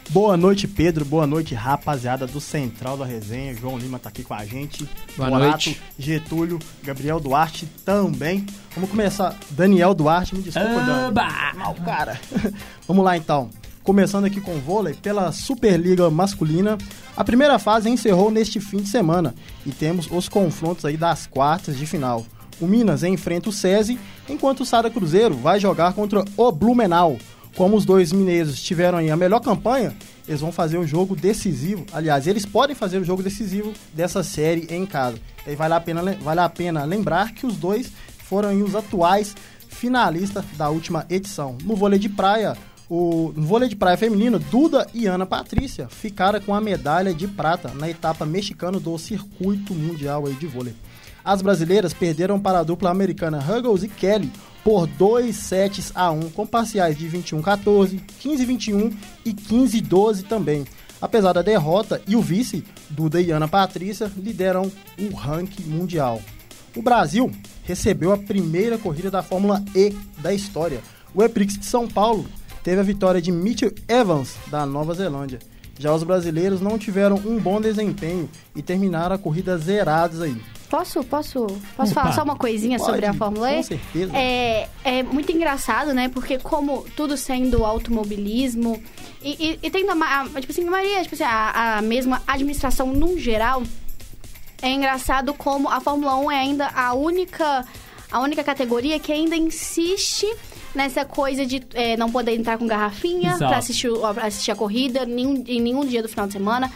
Boa 0.09 0.35
noite, 0.35 0.67
Pedro. 0.67 1.05
Boa 1.05 1.27
noite, 1.27 1.53
rapaziada 1.53 2.25
do 2.25 2.41
Central 2.41 2.97
da 2.97 3.05
Resenha. 3.05 3.53
João 3.53 3.77
Lima 3.77 3.99
tá 3.99 4.09
aqui 4.09 4.23
com 4.23 4.33
a 4.33 4.43
gente. 4.43 4.89
Boa 5.15 5.29
Morato, 5.29 5.51
noite. 5.51 5.79
Getúlio, 5.99 6.57
Gabriel 6.83 7.19
Duarte 7.19 7.67
também. 7.85 8.43
Vamos 8.73 8.89
começar. 8.89 9.37
Daniel 9.51 9.93
Duarte, 9.93 10.35
me 10.35 10.41
desculpa, 10.41 10.67
Dani. 10.67 11.07
Oba! 11.09 11.53
Mal, 11.55 11.75
cara. 11.85 12.19
Vamos 12.87 13.05
lá, 13.05 13.15
então. 13.15 13.51
Começando 13.83 14.25
aqui 14.25 14.41
com 14.41 14.55
o 14.55 14.59
vôlei, 14.59 14.95
pela 14.95 15.31
Superliga 15.31 16.09
Masculina. 16.09 16.75
A 17.15 17.23
primeira 17.23 17.59
fase 17.59 17.87
encerrou 17.87 18.31
neste 18.31 18.59
fim 18.59 18.77
de 18.77 18.89
semana 18.89 19.35
e 19.63 19.71
temos 19.71 20.09
os 20.09 20.27
confrontos 20.27 20.85
aí 20.85 20.97
das 20.97 21.27
quartas 21.27 21.77
de 21.77 21.85
final. 21.85 22.25
O 22.59 22.65
Minas 22.65 23.03
enfrenta 23.03 23.49
o 23.49 23.53
SESI, 23.53 23.99
enquanto 24.27 24.61
o 24.61 24.65
Sada 24.65 24.89
Cruzeiro 24.89 25.35
vai 25.35 25.59
jogar 25.59 25.93
contra 25.93 26.25
o 26.35 26.51
Blumenau. 26.51 27.19
Como 27.59 27.75
os 27.75 27.83
dois 27.83 28.13
mineiros 28.13 28.61
tiveram 28.61 28.99
aí 28.99 29.11
a 29.11 29.17
melhor 29.17 29.41
campanha, 29.41 29.93
eles 30.25 30.39
vão 30.39 30.49
fazer 30.49 30.77
o 30.77 30.87
jogo 30.87 31.13
decisivo. 31.13 31.85
Aliás, 31.91 32.25
eles 32.25 32.45
podem 32.45 32.73
fazer 32.73 32.99
o 32.99 33.03
jogo 33.03 33.21
decisivo 33.21 33.73
dessa 33.93 34.23
série 34.23 34.65
em 34.73 34.85
casa. 34.85 35.17
E 35.45 35.55
vale 35.55 35.73
a 35.73 35.79
pena, 35.81 36.01
vale 36.21 36.39
a 36.39 36.47
pena 36.47 36.85
lembrar 36.85 37.33
que 37.33 37.45
os 37.45 37.57
dois 37.57 37.91
foram 38.19 38.63
os 38.63 38.75
atuais 38.75 39.35
finalistas 39.67 40.45
da 40.57 40.69
última 40.69 41.05
edição. 41.09 41.57
No 41.65 41.75
vôlei 41.75 41.99
de 41.99 42.07
praia, 42.07 42.55
o 42.89 43.33
no 43.35 43.45
vôlei 43.45 43.67
de 43.67 43.75
praia 43.75 43.97
feminino, 43.97 44.39
Duda 44.39 44.87
e 44.93 45.05
Ana 45.05 45.25
Patrícia 45.25 45.89
ficaram 45.89 46.39
com 46.39 46.55
a 46.55 46.61
medalha 46.61 47.13
de 47.13 47.27
prata 47.27 47.73
na 47.73 47.89
etapa 47.89 48.25
mexicana 48.25 48.79
do 48.79 48.97
circuito 48.97 49.75
mundial 49.75 50.23
de 50.31 50.47
vôlei. 50.47 50.75
As 51.25 51.41
brasileiras 51.41 51.93
perderam 51.93 52.39
para 52.39 52.59
a 52.59 52.63
dupla 52.63 52.89
americana 52.89 53.37
Huggles 53.37 53.83
e 53.83 53.89
Kelly 53.89 54.31
por 54.69 54.85
2 54.85 55.35
sets 55.35 55.91
a 55.95 56.11
1, 56.11 56.29
com 56.29 56.45
parciais 56.45 56.95
de 56.95 57.09
21-14, 57.09 57.99
15-21 58.21 58.93
e 59.25 59.33
15-12 59.33 60.27
também. 60.27 60.63
Apesar 61.01 61.33
da 61.33 61.41
derrota, 61.41 61.99
e 62.07 62.15
o 62.15 62.21
vice, 62.21 62.63
Duda 62.87 63.19
e 63.19 63.31
Ana 63.31 63.47
Patrícia, 63.47 64.11
lideram 64.15 64.71
o 64.99 65.15
ranking 65.15 65.63
mundial. 65.63 66.21
O 66.75 66.83
Brasil 66.83 67.31
recebeu 67.63 68.13
a 68.13 68.17
primeira 68.17 68.77
corrida 68.77 69.09
da 69.09 69.23
Fórmula 69.23 69.65
E 69.75 69.91
da 70.19 70.35
história. 70.35 70.81
O 71.15 71.23
E-Prix 71.23 71.57
de 71.57 71.65
São 71.65 71.87
Paulo 71.87 72.27
teve 72.63 72.79
a 72.79 72.83
vitória 72.83 73.19
de 73.19 73.31
Mitchell 73.31 73.73
Evans, 73.87 74.35
da 74.51 74.67
Nova 74.67 74.93
Zelândia. 74.93 75.39
Já 75.79 75.91
os 75.95 76.03
brasileiros 76.03 76.61
não 76.61 76.77
tiveram 76.77 77.15
um 77.25 77.39
bom 77.39 77.59
desempenho 77.59 78.29
e 78.55 78.61
terminaram 78.61 79.15
a 79.15 79.19
corrida 79.19 79.57
zerados 79.57 80.21
aí. 80.21 80.39
Posso, 80.69 81.03
posso, 81.03 81.47
posso 81.75 81.91
Opa. 81.91 82.01
falar 82.01 82.11
só 82.13 82.23
uma 82.23 82.35
coisinha 82.35 82.77
sobre 82.77 83.05
a 83.05 83.09
Pode, 83.09 83.17
Fórmula 83.17 83.51
E? 83.51 83.55
Com 83.57 83.63
certeza. 83.63 84.11
É, 84.15 84.69
é 84.83 85.03
muito 85.03 85.31
engraçado, 85.31 85.93
né? 85.93 86.09
Porque 86.09 86.37
como 86.37 86.85
tudo 86.95 87.17
sendo 87.17 87.65
automobilismo 87.65 88.81
e, 89.21 89.53
e, 89.53 89.59
e 89.63 89.71
tendo 89.71 89.91
a, 89.91 90.21
a- 90.21 90.39
tipo 90.39 90.51
assim, 90.51 90.67
a 90.67 90.71
maioria, 90.71 91.01
tipo 91.01 91.15
assim, 91.15 91.23
a, 91.23 91.77
a 91.77 91.81
mesma 91.81 92.21
administração 92.27 92.87
num 92.87 93.17
geral, 93.17 93.63
é 94.61 94.69
engraçado 94.69 95.33
como 95.33 95.67
a 95.69 95.79
Fórmula 95.81 96.15
1 96.17 96.31
é 96.31 96.39
ainda 96.39 96.67
a 96.67 96.93
única, 96.93 97.65
a 98.11 98.19
única 98.19 98.43
categoria 98.43 98.99
que 98.99 99.11
ainda 99.11 99.35
insiste 99.35 100.27
nessa 100.75 101.03
coisa 101.03 101.47
de 101.47 101.63
é, 101.73 101.97
não 101.97 102.11
poder 102.11 102.35
entrar 102.35 102.59
com 102.59 102.67
garrafinha 102.67 103.37
pra 103.37 103.57
assistir, 103.57 103.89
assistir 104.21 104.51
a 104.51 104.55
corrida 104.55 105.03
nenhum, 105.03 105.43
em 105.47 105.59
nenhum 105.59 105.83
dia 105.83 106.03
do 106.03 106.07
final 106.07 106.27
de 106.27 106.33
semana. 106.33 106.71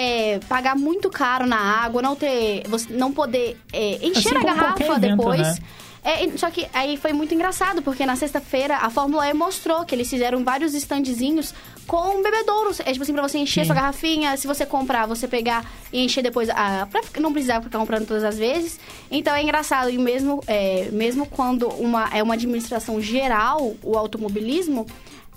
É, 0.00 0.38
pagar 0.48 0.76
muito 0.76 1.08
caro 1.10 1.46
na 1.46 1.58
água, 1.58 2.02
não 2.02 2.14
ter. 2.14 2.62
Você 2.68 2.92
não 2.92 3.12
poder 3.12 3.56
é, 3.72 4.06
encher 4.06 4.36
Assim 4.36 4.48
a 4.48 4.54
garrafa 4.54 4.84
evento, 4.84 5.00
depois. 5.00 5.40
né? 5.40 5.58
É, 6.04 6.38
só 6.38 6.50
que 6.50 6.66
aí 6.72 6.96
foi 6.96 7.12
muito 7.12 7.34
engraçado, 7.34 7.82
porque 7.82 8.06
na 8.06 8.16
sexta-feira 8.16 8.76
a 8.76 8.88
Fórmula 8.88 9.28
E 9.28 9.34
mostrou 9.34 9.84
que 9.84 9.94
eles 9.94 10.08
fizeram 10.08 10.44
vários 10.44 10.72
standzinhos 10.74 11.52
com 11.86 12.22
bebedouros. 12.22 12.80
É 12.80 12.92
tipo 12.92 13.02
assim, 13.02 13.12
pra 13.12 13.22
você 13.22 13.38
encher 13.38 13.62
Sim. 13.62 13.66
sua 13.66 13.74
garrafinha, 13.74 14.36
se 14.36 14.46
você 14.46 14.64
comprar, 14.64 15.06
você 15.06 15.26
pegar 15.26 15.64
e 15.92 16.04
encher 16.04 16.22
depois, 16.22 16.48
ah, 16.50 16.86
pra 16.90 17.02
não 17.20 17.32
precisar 17.32 17.60
ficar 17.62 17.78
comprando 17.78 18.06
todas 18.06 18.24
as 18.24 18.38
vezes. 18.38 18.78
Então 19.10 19.34
é 19.34 19.42
engraçado, 19.42 19.90
e 19.90 19.98
mesmo, 19.98 20.42
é, 20.46 20.88
mesmo 20.92 21.26
quando 21.26 21.68
uma, 21.68 22.08
é 22.12 22.22
uma 22.22 22.34
administração 22.34 23.00
geral, 23.00 23.74
o 23.82 23.98
automobilismo, 23.98 24.86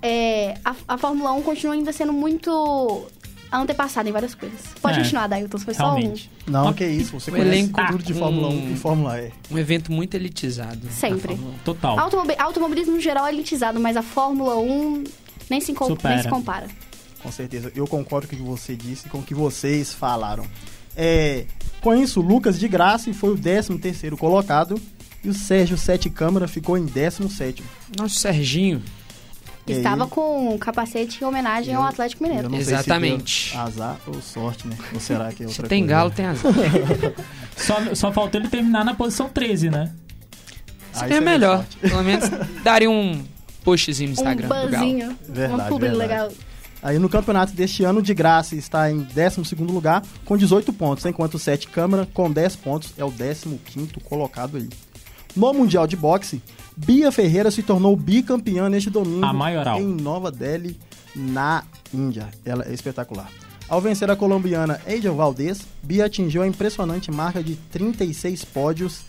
é, 0.01 0.55
a, 0.63 0.75
a 0.87 0.97
Fórmula 0.97 1.31
1 1.33 1.41
continua 1.41 1.73
ainda 1.73 1.91
sendo 1.91 2.13
muito 2.13 3.07
antepassada 3.51 4.07
em 4.07 4.11
várias 4.11 4.33
coisas. 4.35 4.59
Pode 4.81 4.99
É, 4.99 5.03
continuar, 5.03 5.27
Dailton, 5.27 5.57
foi 5.59 5.73
só 5.73 5.91
um. 5.91 5.95
Realmente. 5.97 6.31
Não, 6.47 6.71
que 6.73 6.85
isso. 6.85 7.19
Você 7.19 7.31
conhece 7.31 7.49
elenco 7.49 7.81
tudo 7.87 8.03
de 8.03 8.13
tá 8.13 8.19
Fórmula 8.19 8.47
com- 8.47 8.55
1 8.55 8.71
e 8.71 8.75
Fórmula 8.77 9.19
E. 9.21 9.31
Um 9.51 9.57
evento 9.57 9.91
muito 9.91 10.15
elitizado. 10.15 10.87
Sempre. 10.89 11.35
Fórmula 11.35 11.53
1. 11.55 11.57
Total. 11.63 11.99
Automobi- 11.99 12.35
automobilismo 12.37 12.93
no 12.93 12.99
geral 13.01 13.25
é 13.27 13.29
elitizado, 13.33 13.79
mas 13.79 13.97
a 13.97 14.01
Fórmula 14.01 14.57
1 14.57 15.03
nem 15.49 15.59
se, 15.61 15.73
nem 16.07 16.21
se 16.21 16.29
compara. 16.29 16.67
Com 17.21 17.31
certeza. 17.31 17.71
Eu 17.75 17.85
concordo 17.87 18.27
com 18.27 18.35
o 18.35 18.37
que 18.37 18.43
você 18.43 18.75
disse 18.75 19.07
e 19.07 19.09
com 19.09 19.19
o 19.19 19.23
que 19.23 19.33
vocês 19.35 19.93
falaram. 19.93 20.43
É, 20.95 21.45
com 21.81 21.93
isso, 21.95 22.19
o 22.19 22.23
Lucas 22.23 22.59
de 22.59 22.67
Graça 22.67 23.13
foi 23.13 23.29
o 23.31 23.37
13 23.37 23.77
terceiro 23.77 24.17
colocado 24.17 24.79
e 25.23 25.29
o 25.29 25.33
Sérgio 25.33 25.77
Sete 25.77 26.09
Câmara 26.09 26.47
ficou 26.47 26.77
em 26.77 26.85
17 26.85 27.63
Nosso 27.97 28.15
Serginho. 28.15 28.81
E 29.67 29.73
aí? 29.73 29.77
Estava 29.77 30.07
com 30.07 30.53
um 30.53 30.57
capacete 30.57 31.23
em 31.23 31.27
homenagem 31.27 31.73
ao 31.75 31.83
Atlético 31.83 32.23
Mineiro. 32.23 32.45
Eu 32.47 32.49
não 32.49 32.57
Exatamente. 32.57 33.49
sei 33.49 33.51
se 33.51 33.57
azar 33.57 33.97
ou 34.07 34.21
sorte, 34.21 34.67
né? 34.67 34.75
Ou 34.93 34.99
será 34.99 35.31
que 35.31 35.43
é 35.43 35.47
Se 35.47 35.53
outra 35.53 35.67
tem 35.69 35.81
coisa? 35.83 35.93
galo, 35.93 36.11
tem 36.11 36.25
azar. 36.25 36.51
Só, 37.55 37.93
só 37.95 38.11
faltou 38.11 38.41
ele 38.41 38.49
terminar 38.49 38.83
na 38.83 38.95
posição 38.95 39.29
13, 39.29 39.69
né? 39.69 39.91
Isso 40.93 41.03
Ah, 41.03 41.05
é 41.05 41.09
isso 41.09 41.17
é 41.17 41.21
melhor. 41.21 41.57
sorte. 41.57 41.77
Pelo 41.77 42.03
menos 42.03 42.29
daria 42.63 42.89
um 42.89 43.23
postzinho 43.63 44.09
no 44.09 44.15
Um 44.15 44.19
Instagram 44.19 44.47
do 44.47 44.53
Galo. 44.53 44.71
banzinho, 44.71 45.17
Verdade, 45.29 45.53
uma 45.53 45.63
publi 45.65 45.89
legal. 45.89 46.31
Aí 46.81 46.97
no 46.97 47.07
campeonato 47.07 47.53
deste 47.53 47.83
ano, 47.83 48.01
de 48.01 48.13
graça 48.15 48.55
está 48.55 48.89
em 48.89 48.97
12 49.03 49.53
lugar 49.71 50.01
com 50.25 50.35
18 50.35 50.73
pontos, 50.73 51.05
enquanto 51.05 51.35
o 51.35 51.39
Sete 51.39 51.67
Câmara, 51.67 52.07
com 52.11 52.31
10 52.31 52.55
pontos, 52.55 52.93
é 52.97 53.05
o 53.05 53.11
15 53.11 53.55
colocado 54.03 54.57
aí. 54.57 54.67
No 55.35 55.53
Mundial 55.53 55.87
de 55.87 55.95
Boxe, 55.95 56.41
Bia 56.75 57.11
Ferreira 57.11 57.51
se 57.51 57.63
tornou 57.63 57.95
bicampeã 57.95 58.69
neste 58.69 58.89
domingo 58.89 59.25
A 59.25 59.33
maioral. 59.33 59.79
em 59.79 59.85
Nova 59.87 60.31
Delhi, 60.31 60.77
na 61.15 61.63
Índia. 61.93 62.29
Ela 62.45 62.65
é 62.65 62.73
espetacular. 62.73 63.29
Ao 63.69 63.79
vencer 63.79 64.09
a 64.11 64.15
colombiana 64.15 64.81
Angel 64.87 65.15
Valdez, 65.15 65.61
Bia 65.81 66.05
atingiu 66.05 66.41
a 66.41 66.47
impressionante 66.47 67.09
marca 67.09 67.41
de 67.41 67.55
36 67.55 68.43
pódios 68.45 69.03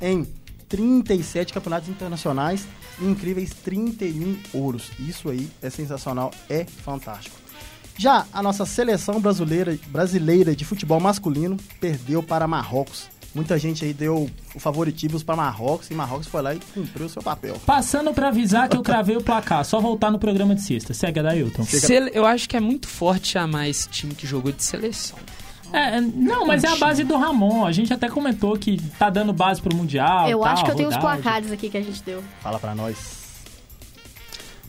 em 0.00 0.26
37 0.68 1.52
campeonatos 1.52 1.88
internacionais 1.88 2.66
e 3.00 3.04
incríveis 3.04 3.50
31 3.64 4.36
ouros. 4.52 4.90
Isso 5.00 5.28
aí 5.28 5.50
é 5.60 5.68
sensacional, 5.70 6.30
é 6.48 6.64
fantástico. 6.64 7.36
Já 7.96 8.26
a 8.32 8.42
nossa 8.42 8.66
seleção 8.66 9.20
brasileira, 9.20 9.78
brasileira 9.88 10.54
de 10.54 10.64
futebol 10.64 10.98
masculino 11.00 11.56
perdeu 11.80 12.22
para 12.22 12.46
Marrocos. 12.48 13.08
Muita 13.34 13.58
gente 13.58 13.84
aí 13.84 13.92
deu 13.92 14.30
o 14.54 14.60
favoritismo 14.60 15.20
para 15.24 15.34
Marrocos 15.34 15.90
e 15.90 15.94
Marrocos 15.94 16.28
foi 16.28 16.40
lá 16.40 16.54
e 16.54 16.60
cumpriu 16.72 17.06
o 17.06 17.08
seu 17.08 17.20
papel. 17.20 17.60
Passando 17.66 18.14
pra 18.14 18.28
avisar 18.28 18.68
que 18.68 18.76
eu 18.76 18.82
cravei 18.82 19.16
o 19.16 19.22
placar. 19.22 19.64
Só 19.64 19.80
voltar 19.80 20.10
no 20.12 20.18
programa 20.20 20.54
de 20.54 20.62
sexta. 20.62 20.94
Segue 20.94 21.18
a 21.18 21.22
Dailton. 21.24 21.64
Sele- 21.64 22.12
Eu 22.14 22.24
acho 22.24 22.48
que 22.48 22.56
é 22.56 22.60
muito 22.60 22.86
forte 22.86 23.26
chamar 23.28 23.68
esse 23.68 23.88
time 23.88 24.14
que 24.14 24.24
jogou 24.26 24.52
de 24.52 24.62
seleção. 24.62 25.18
É, 25.72 25.96
é, 25.96 26.00
não, 26.00 26.46
mas 26.46 26.62
é 26.62 26.68
a 26.68 26.76
base 26.76 27.02
do 27.02 27.16
Ramon. 27.16 27.66
A 27.66 27.72
gente 27.72 27.92
até 27.92 28.08
comentou 28.08 28.56
que 28.56 28.80
tá 28.96 29.10
dando 29.10 29.32
base 29.32 29.60
pro 29.60 29.74
Mundial. 29.74 30.28
eu 30.30 30.38
tal, 30.38 30.48
acho 30.52 30.64
que 30.64 30.70
eu 30.70 30.76
tenho 30.76 30.88
os 30.88 30.96
placares 30.96 31.50
aqui 31.50 31.68
que 31.68 31.76
a 31.76 31.82
gente 31.82 32.00
deu. 32.04 32.22
Fala 32.40 32.60
para 32.60 32.72
nós. 32.76 32.96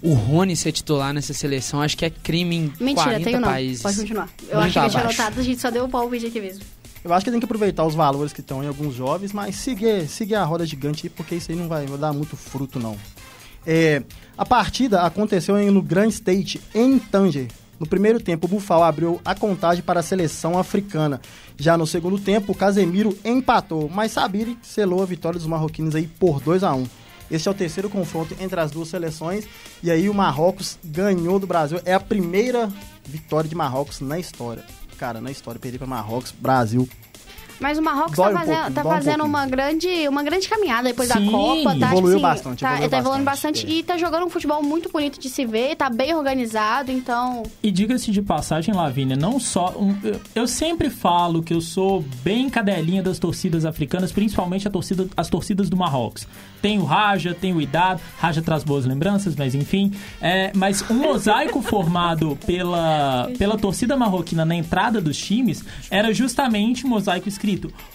O 0.01 0.13
Rony 0.13 0.55
ser 0.55 0.71
titular 0.71 1.13
nessa 1.13 1.33
seleção, 1.33 1.81
acho 1.81 1.95
que 1.97 2.05
é 2.05 2.09
crime 2.09 2.55
em 2.55 2.61
Mentira, 2.79 3.03
40 3.11 3.23
tenho 3.23 3.39
não. 3.39 3.47
países. 3.49 3.81
Pode 3.83 3.97
continuar. 3.97 4.29
Eu 4.49 4.59
Muito 4.59 4.65
acho 4.65 4.73
que 4.73 4.79
a 4.79 4.81
gente 4.87 4.97
abaixo. 4.97 5.21
anotado, 5.21 5.39
a 5.39 5.43
gente 5.43 5.61
só 5.61 5.69
deu 5.71 5.85
o 5.85 5.89
palpite 5.89 6.25
aqui 6.27 6.39
mesmo. 6.41 6.63
Eu 7.05 7.13
acho 7.13 7.23
que 7.23 7.29
tem 7.29 7.39
que 7.39 7.45
aproveitar 7.45 7.85
os 7.85 7.93
valores 7.93 8.33
que 8.33 8.41
estão 8.41 8.63
em 8.63 8.67
alguns 8.67 8.95
jovens, 8.95 9.31
mas 9.31 9.57
seguir, 9.57 10.07
seguir 10.07 10.33
a 10.33 10.43
roda 10.43 10.65
gigante 10.65 11.05
aí, 11.05 11.09
porque 11.11 11.35
isso 11.35 11.51
aí 11.51 11.55
não 11.55 11.67
vai, 11.67 11.85
dar 11.85 12.11
muito 12.11 12.35
fruto, 12.35 12.79
não. 12.79 12.97
É, 13.63 14.01
a 14.35 14.43
partida 14.43 15.03
aconteceu 15.03 15.55
no 15.71 15.83
Grand 15.83 16.07
State, 16.07 16.59
em 16.73 16.97
Tanger. 16.97 17.47
No 17.79 17.85
primeiro 17.85 18.19
tempo, 18.19 18.47
o 18.47 18.49
Bufal 18.49 18.83
abriu 18.83 19.21
a 19.23 19.35
contagem 19.35 19.83
para 19.83 19.99
a 19.99 20.03
seleção 20.03 20.57
africana. 20.57 21.21
Já 21.59 21.77
no 21.77 21.85
segundo 21.85 22.17
tempo, 22.17 22.53
o 22.53 22.55
Casemiro 22.55 23.15
empatou, 23.23 23.87
mas 23.87 24.13
Sabiri 24.13 24.57
selou 24.63 25.03
a 25.03 25.05
vitória 25.05 25.37
dos 25.37 25.47
marroquinos 25.47 25.93
aí 25.93 26.07
por 26.07 26.41
2 26.41 26.63
a 26.63 26.73
1 26.73 26.87
Este 27.29 27.47
é 27.47 27.51
o 27.51 27.53
terceiro 27.53 27.87
confronto 27.87 28.35
entre 28.39 28.59
as 28.59 28.71
duas 28.71 28.87
seleções. 28.87 29.47
E 29.83 29.91
aí 29.91 30.09
o 30.09 30.13
Marrocos 30.13 30.79
ganhou 30.83 31.37
do 31.37 31.45
Brasil. 31.45 31.79
É 31.85 31.93
a 31.93 31.99
primeira 31.99 32.67
vitória 33.07 33.47
de 33.47 33.55
Marrocos 33.55 33.99
na 33.99 34.17
história. 34.17 34.63
Cara, 34.97 35.19
na 35.21 35.31
história, 35.31 35.59
perder 35.59 35.77
para 35.77 35.87
Marrocos, 35.87 36.31
Brasil 36.31 36.87
Mas 37.59 37.77
o 37.77 37.81
Marrocos 37.81 38.15
Dói 38.15 38.25
tá 38.25 38.31
um 38.33 38.39
fazendo, 38.39 38.73
tá 38.73 38.81
um 38.81 38.83
fazendo 38.83 39.03
pouquinho. 39.19 39.25
uma, 39.29 39.45
grande, 39.47 40.07
uma 40.09 40.23
grande 40.23 40.49
caminhada 40.49 40.89
depois 40.89 41.07
Sim, 41.09 41.25
da 41.25 41.31
Copa. 41.31 41.79
Tá, 41.79 41.87
evoluiu 41.91 41.93
tipo 41.95 42.05
assim, 42.05 42.21
bastante, 42.21 42.59
Tá, 42.59 42.67
evoluiu 42.73 42.89
tá 42.89 42.97
evoluindo 42.97 43.23
bastante, 43.25 43.53
bastante. 43.61 43.79
E 43.79 43.83
tá 43.83 43.97
jogando 43.97 44.25
um 44.25 44.29
futebol 44.29 44.61
muito 44.61 44.89
bonito 44.91 45.19
de 45.19 45.29
se 45.29 45.45
ver, 45.45 45.75
tá 45.75 45.89
bem 45.89 46.13
organizado, 46.13 46.91
então. 46.91 47.43
E 47.63 47.71
diga-se 47.71 48.11
de 48.11 48.21
passagem, 48.21 48.73
Lavínia, 48.75 49.15
não 49.15 49.39
só. 49.39 49.73
um- 49.77 49.95
eu, 50.03 50.19
eu 50.35 50.47
sempre 50.47 50.89
falo 50.89 51.41
que 51.41 51.53
eu 51.53 51.61
sou 51.61 52.03
bem 52.23 52.49
cadelinha 52.49 53.01
das 53.01 53.17
torcidas 53.19 53.63
africanas, 53.63 54.11
principalmente 54.11 54.67
a 54.67 54.71
torcida, 54.71 55.07
as 55.15 55.29
torcidas 55.29 55.69
do 55.69 55.77
Marrocos. 55.77 56.27
Tem 56.61 56.77
o 56.79 56.83
Raja, 56.83 57.33
tem 57.39 57.53
o 57.53 57.61
Idad, 57.61 57.99
Raja 58.17 58.41
traz 58.41 58.63
boas 58.63 58.85
lembranças, 58.85 59.35
mas 59.35 59.55
enfim. 59.55 59.93
É, 60.19 60.51
mas 60.55 60.83
um 60.89 60.95
mosaico 60.95 61.61
formado 61.63 62.37
pela, 62.45 63.29
pela 63.37 63.57
torcida 63.57 63.95
marroquina 63.95 64.43
na 64.43 64.55
entrada 64.55 64.99
dos 64.99 65.15
times 65.17 65.63
era 65.89 66.11
justamente 66.13 66.85
um 66.85 66.89
mosaico 66.89 67.29
escrito 67.29 67.44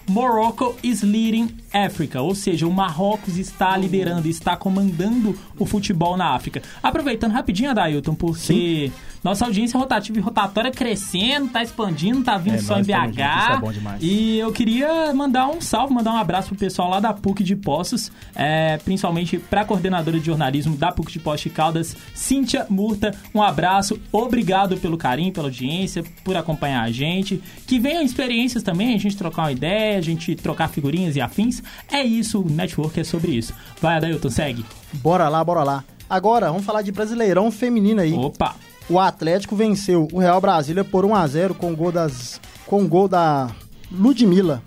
Morocco 0.08 0.74
is 0.82 1.02
leading 1.02 1.48
Africa, 1.72 2.20
ou 2.20 2.34
seja, 2.34 2.66
o 2.66 2.72
Marrocos 2.72 3.36
está 3.36 3.76
liderando, 3.76 4.28
está 4.28 4.56
comandando 4.56 5.38
o 5.58 5.64
futebol 5.64 6.16
na 6.16 6.34
África. 6.34 6.62
Aproveitando 6.82 7.32
rapidinho, 7.32 7.70
Adailton, 7.70 8.14
porque 8.14 8.90
nossa 9.22 9.44
audiência 9.44 9.78
rotativa 9.78 10.18
e 10.18 10.20
rotatória 10.20 10.70
crescendo, 10.72 11.48
tá 11.48 11.62
expandindo, 11.62 12.22
tá 12.24 12.38
vindo 12.38 12.54
É, 12.54 12.58
só 12.58 12.78
em 12.78 12.82
BH. 12.82 13.20
é 13.20 13.58
bom 13.60 13.70
demais. 13.72 14.02
E 14.02 14.38
eu 14.38 14.50
queria 14.50 15.12
mandar 15.14 15.46
um 15.48 15.60
salve, 15.60 15.92
mandar 15.94 16.12
um 16.12 16.16
abraço 16.16 16.48
pro 16.48 16.56
pessoal 16.58 16.88
lá 16.90 16.98
da 17.00 17.12
PUC 17.12 17.44
de 17.44 17.54
Poços, 17.54 18.10
é, 18.34 18.78
principalmente 18.78 19.38
pra 19.38 19.64
coordenadora 19.64 20.18
de 20.18 20.26
jornalismo 20.26 20.76
da 20.76 20.90
PUC 20.90 21.12
de 21.12 21.18
Poços 21.20 21.42
de 21.42 21.50
Caldas, 21.50 21.96
Cíntia 22.14 22.66
Murta. 22.68 23.14
Um 23.34 23.42
abraço, 23.42 24.00
obrigado 24.10 24.76
pelo 24.78 24.96
carinho, 24.96 25.32
pela 25.32 25.46
audiência, 25.48 26.02
por 26.24 26.36
acompanhar 26.36 26.82
a 26.82 26.90
gente. 26.90 27.40
Que 27.66 27.78
venham 27.78 28.02
experiências 28.02 28.62
também, 28.62 28.94
a 28.94 28.98
gente 28.98 29.16
trocar 29.16 29.39
uma 29.40 29.52
ideia, 29.52 29.98
a 29.98 30.02
gente 30.02 30.34
trocar 30.34 30.68
figurinhas 30.68 31.16
e 31.16 31.20
afins. 31.20 31.62
É 31.90 32.02
isso, 32.02 32.40
o 32.40 32.50
network 32.50 32.98
é 33.00 33.04
sobre 33.04 33.32
isso. 33.32 33.52
Vai, 33.80 33.96
Adailton, 33.96 34.30
segue. 34.30 34.64
Bora 34.94 35.28
lá, 35.28 35.42
bora 35.42 35.62
lá. 35.62 35.84
Agora, 36.08 36.48
vamos 36.48 36.64
falar 36.64 36.82
de 36.82 36.90
Brasileirão 36.90 37.50
feminino 37.50 38.00
aí. 38.00 38.12
Opa! 38.14 38.56
O 38.88 38.98
Atlético 38.98 39.54
venceu 39.54 40.08
o 40.12 40.18
Real 40.18 40.40
Brasília 40.40 40.82
por 40.82 41.04
1 41.04 41.14
a 41.14 41.26
0 41.26 41.54
com 41.54 41.74
gol 41.74 41.92
das 41.92 42.40
com 42.66 42.86
gol 42.88 43.06
da 43.06 43.50
Ludmilla. 43.90 44.62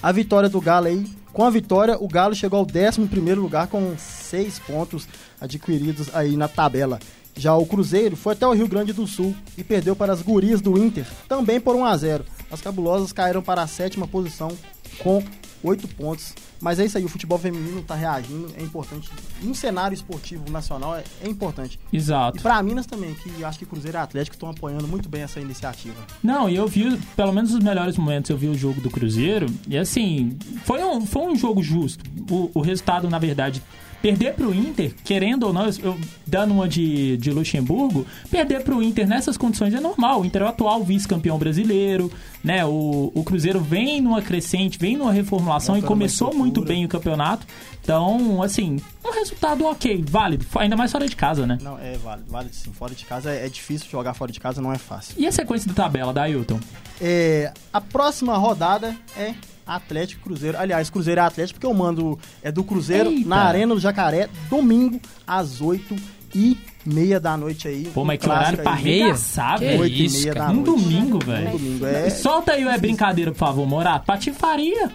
A 0.00 0.12
vitória 0.12 0.48
do 0.48 0.60
Galo 0.60 0.86
aí, 0.86 1.04
com 1.32 1.44
a 1.44 1.50
vitória, 1.50 1.96
o 1.98 2.06
Galo 2.06 2.34
chegou 2.34 2.58
ao 2.58 2.66
11º 2.66 3.34
lugar 3.34 3.66
com 3.66 3.94
6 3.96 4.58
pontos 4.60 5.08
adquiridos 5.40 6.14
aí 6.14 6.36
na 6.36 6.46
tabela. 6.46 7.00
Já 7.34 7.54
o 7.56 7.66
Cruzeiro 7.66 8.14
foi 8.14 8.34
até 8.34 8.46
o 8.46 8.52
Rio 8.52 8.68
Grande 8.68 8.92
do 8.92 9.06
Sul 9.06 9.34
e 9.56 9.64
perdeu 9.64 9.96
para 9.96 10.12
as 10.12 10.20
gurias 10.22 10.60
do 10.60 10.78
Inter, 10.78 11.06
também 11.28 11.60
por 11.60 11.74
1 11.74 11.84
a 11.84 11.96
0. 11.96 12.24
As 12.52 12.60
cabulosas 12.60 13.12
caíram 13.12 13.42
para 13.42 13.62
a 13.62 13.66
sétima 13.66 14.06
posição 14.06 14.56
com 14.98 15.24
8 15.64 15.88
pontos. 15.88 16.34
Mas 16.60 16.78
é 16.78 16.84
isso 16.84 16.96
aí, 16.96 17.04
o 17.04 17.08
futebol 17.08 17.38
feminino 17.38 17.80
está 17.80 17.94
reagindo, 17.94 18.48
é 18.56 18.62
importante. 18.62 19.10
No 19.42 19.52
cenário 19.52 19.94
esportivo 19.94 20.48
nacional 20.48 20.94
é, 20.94 21.02
é 21.20 21.28
importante. 21.28 21.78
E 21.92 21.96
Exato. 21.96 22.40
pra 22.40 22.62
Minas 22.62 22.86
também, 22.86 23.14
que 23.14 23.42
acho 23.44 23.58
que 23.58 23.66
Cruzeiro 23.66 23.96
e 23.96 24.00
Atlético 24.00 24.36
estão 24.36 24.48
apoiando 24.50 24.86
muito 24.86 25.08
bem 25.08 25.22
essa 25.22 25.40
iniciativa. 25.40 25.96
Não, 26.22 26.48
e 26.48 26.54
eu 26.54 26.68
vi, 26.68 26.96
pelo 27.16 27.32
menos 27.32 27.52
os 27.52 27.58
melhores 27.58 27.96
momentos, 27.96 28.30
eu 28.30 28.36
vi 28.36 28.46
o 28.46 28.54
jogo 28.54 28.80
do 28.80 28.90
Cruzeiro. 28.90 29.46
E 29.66 29.76
assim, 29.76 30.36
foi 30.64 30.84
um, 30.84 31.04
foi 31.04 31.22
um 31.22 31.34
jogo 31.34 31.62
justo. 31.62 32.04
O, 32.30 32.50
o 32.54 32.60
resultado, 32.60 33.10
na 33.10 33.18
verdade, 33.18 33.60
perder 34.02 34.34
pro 34.34 34.52
Inter, 34.52 34.92
querendo 35.04 35.44
ou 35.44 35.52
não, 35.52 35.64
eu, 35.82 35.96
dando 36.26 36.52
uma 36.52 36.68
de, 36.68 37.16
de 37.16 37.30
Luxemburgo, 37.30 38.04
perder 38.28 38.64
pro 38.64 38.82
Inter 38.82 39.06
nessas 39.06 39.36
condições 39.36 39.72
é 39.72 39.80
normal. 39.80 40.20
O 40.20 40.24
Inter 40.24 40.42
é 40.42 40.44
o 40.44 40.48
atual 40.48 40.82
vice-campeão 40.82 41.38
brasileiro, 41.38 42.10
né? 42.42 42.64
O, 42.66 43.12
o 43.14 43.22
Cruzeiro 43.22 43.60
vem 43.60 44.00
numa 44.00 44.20
crescente, 44.20 44.78
vem 44.78 44.96
numa 44.96 45.12
reformulação 45.12 45.76
e 45.76 45.78
Montando 45.78 45.92
uma 45.92 45.96
começou 45.96 46.34
muito 46.34 46.60
bem 46.60 46.84
o 46.84 46.88
campeonato. 46.88 47.46
Então, 47.80 48.42
assim, 48.42 48.78
um 49.04 49.12
resultado 49.12 49.64
ok, 49.64 50.04
válido. 50.08 50.44
Ainda 50.56 50.76
mais 50.76 50.90
fora 50.90 51.08
de 51.08 51.14
casa, 51.14 51.46
né? 51.46 51.58
Não, 51.62 51.78
é 51.78 51.96
válido, 51.98 52.30
válido 52.30 52.54
sim. 52.54 52.72
Fora 52.72 52.94
de 52.94 53.04
casa 53.04 53.30
é, 53.30 53.46
é 53.46 53.48
difícil 53.48 53.88
jogar 53.88 54.14
fora 54.14 54.32
de 54.32 54.40
casa, 54.40 54.60
não 54.60 54.72
é 54.72 54.78
fácil. 54.78 55.14
E 55.16 55.26
a 55.26 55.32
sequência 55.32 55.68
da 55.68 55.74
tabela 55.74 56.12
da 56.12 56.22
Ailton? 56.22 56.58
É, 57.00 57.52
a 57.72 57.80
próxima 57.80 58.36
rodada 58.36 58.96
é 59.16 59.34
Atlético 59.66 60.20
e 60.20 60.24
Cruzeiro. 60.24 60.58
Aliás, 60.58 60.90
Cruzeiro 60.90 61.20
é 61.20 61.24
Atlético 61.24 61.58
porque 61.60 61.66
eu 61.66 61.74
mando 61.74 62.18
é 62.42 62.50
do 62.52 62.62
Cruzeiro 62.64 63.10
Eita. 63.10 63.28
na 63.28 63.42
Arena 63.42 63.74
do 63.74 63.80
Jacaré, 63.80 64.28
domingo, 64.50 65.00
às 65.26 65.60
8 65.60 65.96
e 66.34 66.56
meia 66.86 67.20
da 67.20 67.36
noite 67.36 67.68
aí. 67.68 67.84
Pô, 67.92 68.02
Um 68.02 68.04
mas 68.04 68.18
que 68.18 68.28
horário 68.28 68.58
pra 68.58 68.76
meia? 68.76 69.04
arregaçar, 69.04 69.58
Que. 69.58 69.66
Oito 69.76 69.94
e 69.94 70.04
isso, 70.06 70.20
meia 70.22 70.32
cara. 70.34 70.46
da 70.46 70.52
Um 70.52 70.54
noite. 70.62 70.82
domingo, 70.82 71.16
Um 71.16 71.18
velho. 71.20 71.50
domingo, 71.50 71.86
é. 71.86 72.10
Solta 72.10 72.52
aí 72.52 72.64
o 72.64 72.70
é 72.70 72.78
brincadeira, 72.78 73.30
por 73.32 73.38
favor, 73.38 73.66
Morato. 73.66 74.06
Patifaria. 74.06 74.90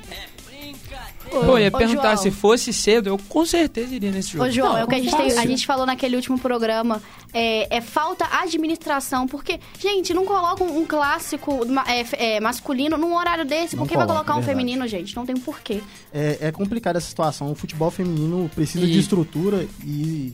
Pô, 1.29 1.57
eu 1.57 1.59
ia 1.59 1.67
Ô, 1.69 1.77
perguntar 1.77 2.13
João. 2.15 2.17
se 2.23 2.31
fosse 2.31 2.71
cedo, 2.73 3.07
eu 3.07 3.17
com 3.29 3.45
certeza 3.45 3.93
iria 3.93 4.11
nesse 4.11 4.29
jogo. 4.33 4.45
Ô, 4.45 4.49
João, 4.51 4.73
Não, 4.73 4.77
é 4.79 4.83
o 4.83 4.87
que 4.87 4.95
a 4.95 4.99
gente, 4.99 5.15
tem- 5.15 5.37
a 5.37 5.45
gente 5.45 5.65
falou 5.65 5.85
naquele 5.85 6.15
último 6.15 6.37
programa. 6.39 7.01
É, 7.33 7.77
é 7.77 7.81
falta 7.81 8.25
administração. 8.41 9.27
Porque, 9.27 9.59
gente, 9.79 10.13
não 10.13 10.25
coloca 10.25 10.63
um, 10.63 10.79
um 10.79 10.85
clássico 10.85 11.59
é, 11.87 12.35
é, 12.35 12.39
masculino 12.39 12.97
num 12.97 13.15
horário 13.15 13.45
desse. 13.45 13.75
Não 13.75 13.83
Por 13.83 13.89
que 13.91 13.97
vai 13.97 14.05
coloca, 14.07 14.23
colocar 14.25 14.33
um 14.39 14.41
verdade. 14.45 14.57
feminino, 14.59 14.87
gente? 14.87 15.15
Não 15.15 15.25
tem 15.25 15.35
um 15.35 15.39
porquê. 15.39 15.81
É, 16.13 16.37
é 16.41 16.51
complicada 16.51 16.97
essa 16.97 17.07
situação. 17.07 17.51
O 17.51 17.55
futebol 17.55 17.91
feminino 17.91 18.49
precisa 18.55 18.85
E- 18.85 18.91
de 18.91 18.99
estrutura 18.99 19.67
e. 19.83 20.33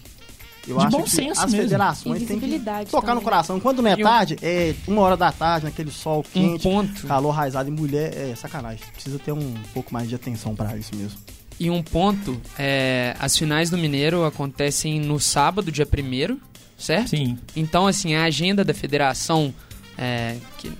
Eu 0.68 0.78
De 0.78 0.86
acho 0.86 0.98
bom 0.98 1.04
que 1.04 1.10
senso 1.10 1.42
as 1.42 1.52
mesmo. 1.52 1.64
federações 1.68 2.22
E 2.22 2.26
têm 2.26 2.40
que 2.40 2.60
tocar 2.90 3.08
no 3.14 3.20
também. 3.20 3.24
coração. 3.24 3.60
Quando 3.60 3.82
não 3.82 3.90
é 3.92 3.96
E 3.98 4.02
um- 4.02 4.04
tarde, 4.08 4.38
é 4.42 4.74
uma 4.88 5.02
hora 5.02 5.18
da 5.18 5.32
tarde, 5.32 5.66
naquele 5.66 5.92
sol 5.92 6.20
Um 6.20 6.24
quente, 6.24 6.64
ponto. 6.64 7.06
calor 7.06 7.32
raizado 7.32 7.70
em 7.70 7.74
mulher, 7.74 8.14
é 8.16 8.34
sacanagem. 8.36 8.80
Precisa 8.94 9.20
ter 9.20 9.34
um 9.34 9.54
pouco 9.74 9.94
mais 9.94 10.08
de 10.08 10.16
atenção 10.16 10.56
pra 10.56 10.78
isso 10.78 10.96
mesmo. 10.96 11.18
E 11.60 11.70
um 11.70 11.84
ponto, 11.84 12.40
é, 12.58 13.16
as 13.20 13.38
finais 13.38 13.70
do 13.70 13.78
Mineiro 13.78 14.24
acontecem 14.26 15.00
no 15.00 15.20
sábado, 15.20 15.72
dia 15.72 15.86
1 15.86 16.38
certo? 16.78 17.10
Sim. 17.10 17.38
Então, 17.56 17.86
assim, 17.86 18.16
a 18.16 18.24
agenda 18.24 18.64
da 18.64 18.74
federação, 18.74 19.54
é, 19.98 20.38
que 20.58 20.72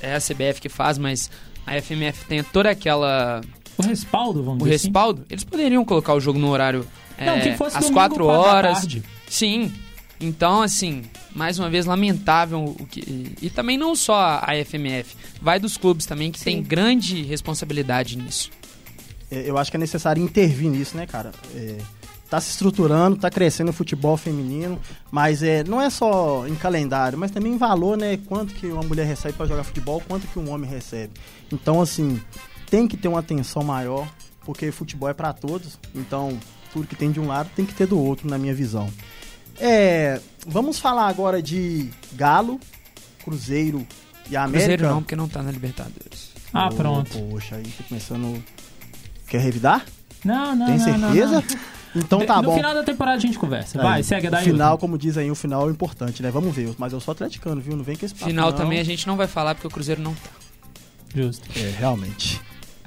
é 0.00 0.14
a 0.14 0.20
CBF 0.20 0.60
que 0.60 0.68
faz, 0.68 0.98
mas 0.98 1.30
a 1.66 1.74
FMF 1.80 2.24
tem 2.26 2.42
toda 2.44 2.70
aquela... 2.70 3.40
O 3.78 3.82
respaldo, 3.82 4.42
vamos 4.42 4.62
o 4.62 4.64
dizer 4.64 4.84
respaldo, 4.84 5.24
eles 5.30 5.42
poderiam 5.42 5.84
colocar 5.84 6.14
o 6.14 6.20
jogo 6.20 6.38
no 6.38 6.48
horário 6.50 6.86
assim. 7.16 7.24
Não, 7.26 7.34
é, 7.34 7.40
que 7.40 7.56
fosse 7.56 7.76
às 7.76 7.84
domingo 7.84 7.94
4 8.00 8.24
quatro 8.24 8.42
da 8.44 8.48
horas. 8.50 8.78
tarde. 8.80 9.02
Sim. 9.32 9.72
Então, 10.20 10.60
assim, 10.60 11.04
mais 11.34 11.58
uma 11.58 11.70
vez, 11.70 11.86
lamentável 11.86 12.62
o 12.62 12.86
que. 12.86 13.34
E 13.40 13.48
também 13.48 13.78
não 13.78 13.96
só 13.96 14.14
a 14.42 14.50
FMF, 14.62 15.16
vai 15.40 15.58
dos 15.58 15.78
clubes 15.78 16.04
também, 16.04 16.30
que 16.30 16.38
tem 16.38 16.62
grande 16.62 17.22
responsabilidade 17.22 18.18
nisso. 18.18 18.50
É, 19.30 19.48
eu 19.48 19.56
acho 19.56 19.70
que 19.70 19.78
é 19.78 19.80
necessário 19.80 20.22
intervir 20.22 20.70
nisso, 20.70 20.98
né, 20.98 21.06
cara? 21.06 21.32
É, 21.54 21.78
tá 22.28 22.38
se 22.42 22.50
estruturando, 22.50 23.16
tá 23.16 23.30
crescendo 23.30 23.70
o 23.70 23.72
futebol 23.72 24.18
feminino, 24.18 24.78
mas 25.10 25.42
é, 25.42 25.64
não 25.64 25.80
é 25.80 25.88
só 25.88 26.46
em 26.46 26.54
calendário, 26.54 27.18
mas 27.18 27.30
também 27.30 27.54
em 27.54 27.58
valor, 27.58 27.96
né? 27.96 28.18
Quanto 28.26 28.52
que 28.52 28.66
uma 28.66 28.82
mulher 28.82 29.06
recebe 29.06 29.34
pra 29.34 29.46
jogar 29.46 29.64
futebol, 29.64 30.02
quanto 30.06 30.26
que 30.26 30.38
um 30.38 30.50
homem 30.50 30.70
recebe. 30.70 31.14
Então, 31.50 31.80
assim, 31.80 32.20
tem 32.68 32.86
que 32.86 32.98
ter 32.98 33.08
uma 33.08 33.20
atenção 33.20 33.64
maior, 33.64 34.06
porque 34.44 34.70
futebol 34.70 35.08
é 35.08 35.14
pra 35.14 35.32
todos. 35.32 35.78
Então, 35.94 36.38
tudo 36.72 36.86
que 36.86 36.96
tem 36.96 37.10
de 37.10 37.18
um 37.18 37.26
lado 37.26 37.50
tem 37.56 37.64
que 37.64 37.74
ter 37.74 37.86
do 37.86 37.98
outro, 37.98 38.28
na 38.28 38.38
minha 38.38 38.54
visão. 38.54 38.88
É, 39.64 40.20
vamos 40.44 40.80
falar 40.80 41.06
agora 41.06 41.40
de 41.40 41.88
Galo, 42.14 42.58
Cruzeiro 43.24 43.86
e 44.28 44.36
América. 44.36 44.58
Cruzeiro 44.58 44.88
não, 44.88 45.02
porque 45.02 45.14
não 45.14 45.28
tá 45.28 45.40
na 45.40 45.52
Libertadores. 45.52 46.32
Ah, 46.52 46.66
Ô, 46.66 46.74
pronto. 46.74 47.16
Poxa, 47.30 47.54
aí 47.54 47.62
tá 47.62 47.84
começando. 47.88 48.42
Quer 49.28 49.40
revidar? 49.40 49.86
Não, 50.24 50.56
não, 50.56 50.66
Tem 50.66 50.78
não, 50.78 50.98
não, 50.98 51.12
certeza? 51.12 51.32
não. 51.34 51.72
Então 51.94 52.26
tá 52.26 52.36
no 52.36 52.48
bom. 52.48 52.56
final 52.56 52.74
da 52.74 52.82
temporada 52.82 53.18
a 53.18 53.20
gente 53.20 53.38
conversa. 53.38 53.78
Aí, 53.78 53.84
Vai, 53.84 54.02
segue 54.02 54.26
o 54.26 54.30
daí. 54.32 54.44
final, 54.44 54.78
como 54.78 54.98
diz 54.98 55.16
aí, 55.16 55.30
o 55.30 55.34
final 55.34 55.68
é 55.68 55.70
importante, 55.70 56.22
né? 56.22 56.30
Vamos 56.30 56.54
ver. 56.56 56.74
Mas 56.76 56.92
eu 56.92 57.00
sou 57.00 57.12
atleticano, 57.12 57.60
viu? 57.60 57.76
Não 57.76 57.84
vem 57.84 57.94
com 57.96 58.04
esse 58.04 58.14
papo, 58.14 58.26
Final 58.26 58.50
não. 58.50 58.56
também 58.56 58.80
a 58.80 58.84
gente 58.84 59.06
não 59.06 59.16
vai 59.16 59.28
falar 59.28 59.54
porque 59.54 59.66
o 59.68 59.70
Cruzeiro 59.70 60.02
não 60.02 60.14
tá. 60.14 60.30
Justo. 61.14 61.46
É, 61.56 61.70
realmente. 61.78 62.40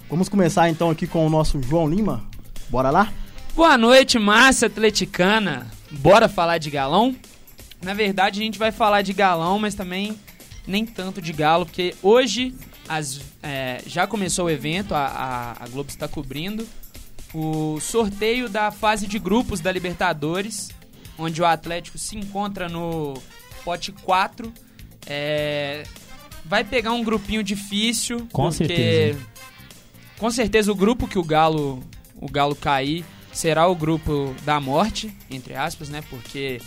Vamos 0.09 0.27
começar 0.27 0.69
então 0.69 0.89
aqui 0.89 1.07
com 1.07 1.25
o 1.25 1.29
nosso 1.29 1.61
João 1.61 1.88
Lima. 1.88 2.23
Bora 2.69 2.89
lá? 2.89 3.13
Boa 3.55 3.77
noite, 3.77 4.19
massa 4.19 4.65
atleticana. 4.65 5.67
Bora 5.99 6.27
falar 6.29 6.58
de 6.58 6.69
galão? 6.69 7.15
Na 7.81 7.93
verdade, 7.93 8.39
a 8.39 8.43
gente 8.43 8.58
vai 8.60 8.71
falar 8.71 9.01
de 9.01 9.13
galão, 9.13 9.60
mas 9.60 9.75
também 9.75 10.17
nem 10.67 10.86
tanto 10.86 11.21
de 11.21 11.31
galo, 11.31 11.65
porque 11.65 11.93
hoje 12.01 12.53
as- 12.89 13.21
é, 13.43 13.81
já 13.86 14.08
começou 14.08 14.45
o 14.45 14.49
evento, 14.49 14.93
a, 14.95 15.05
a- 15.05 15.63
a 15.63 15.67
Globo 15.67 15.89
está 15.89 16.08
cobrindo 16.08 16.67
o 17.34 17.79
sorteio 17.79 18.47
da 18.49 18.71
fase 18.71 19.05
de 19.08 19.19
grupos 19.19 19.60
da 19.60 19.71
Libertadores, 19.71 20.69
onde 21.17 21.41
o 21.41 21.45
Atlético 21.45 21.97
se 21.97 22.17
encontra 22.17 22.67
no 22.69 23.13
pote 23.63 23.91
4. 23.91 24.51
É, 25.05 25.84
vai 26.45 26.63
pegar 26.63 26.91
um 26.93 27.03
grupinho 27.03 27.43
difícil, 27.43 28.27
Com 28.31 28.43
porque 28.49 28.55
certeza. 28.67 29.19
com 30.17 30.31
certeza 30.31 30.71
o 30.71 30.75
grupo 30.75 31.08
que 31.08 31.19
o 31.19 31.23
Galo 31.23 31.84
o 32.15 32.31
Galo 32.31 32.55
cair 32.55 33.05
será 33.36 33.67
o 33.67 33.76
grupo 33.76 34.34
da 34.43 34.60
morte, 34.60 35.13
entre 35.30 35.54
aspas, 35.56 35.89
né? 35.89 36.02
Porque 36.10 36.62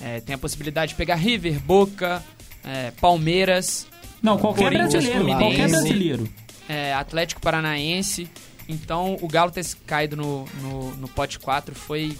é, 0.00 0.20
tem 0.20 0.34
a 0.34 0.38
possibilidade 0.38 0.90
de 0.90 0.96
pegar 0.96 1.14
River, 1.14 1.60
Boca, 1.60 2.22
é, 2.64 2.90
Palmeiras, 3.00 3.86
Não, 4.20 4.36
qualquer 4.36 4.70
brasileiro, 4.72 5.24
qualquer 5.26 5.68
brasileiro. 5.68 6.28
é, 6.68 6.92
Atlético 6.92 7.40
Paranaense. 7.40 8.28
Então 8.68 9.16
o 9.20 9.28
Galo 9.28 9.50
ter 9.50 9.64
caído 9.86 10.16
no, 10.16 10.44
no, 10.60 10.96
no 10.96 11.08
pote 11.08 11.38
4 11.38 11.74
foi 11.74 12.16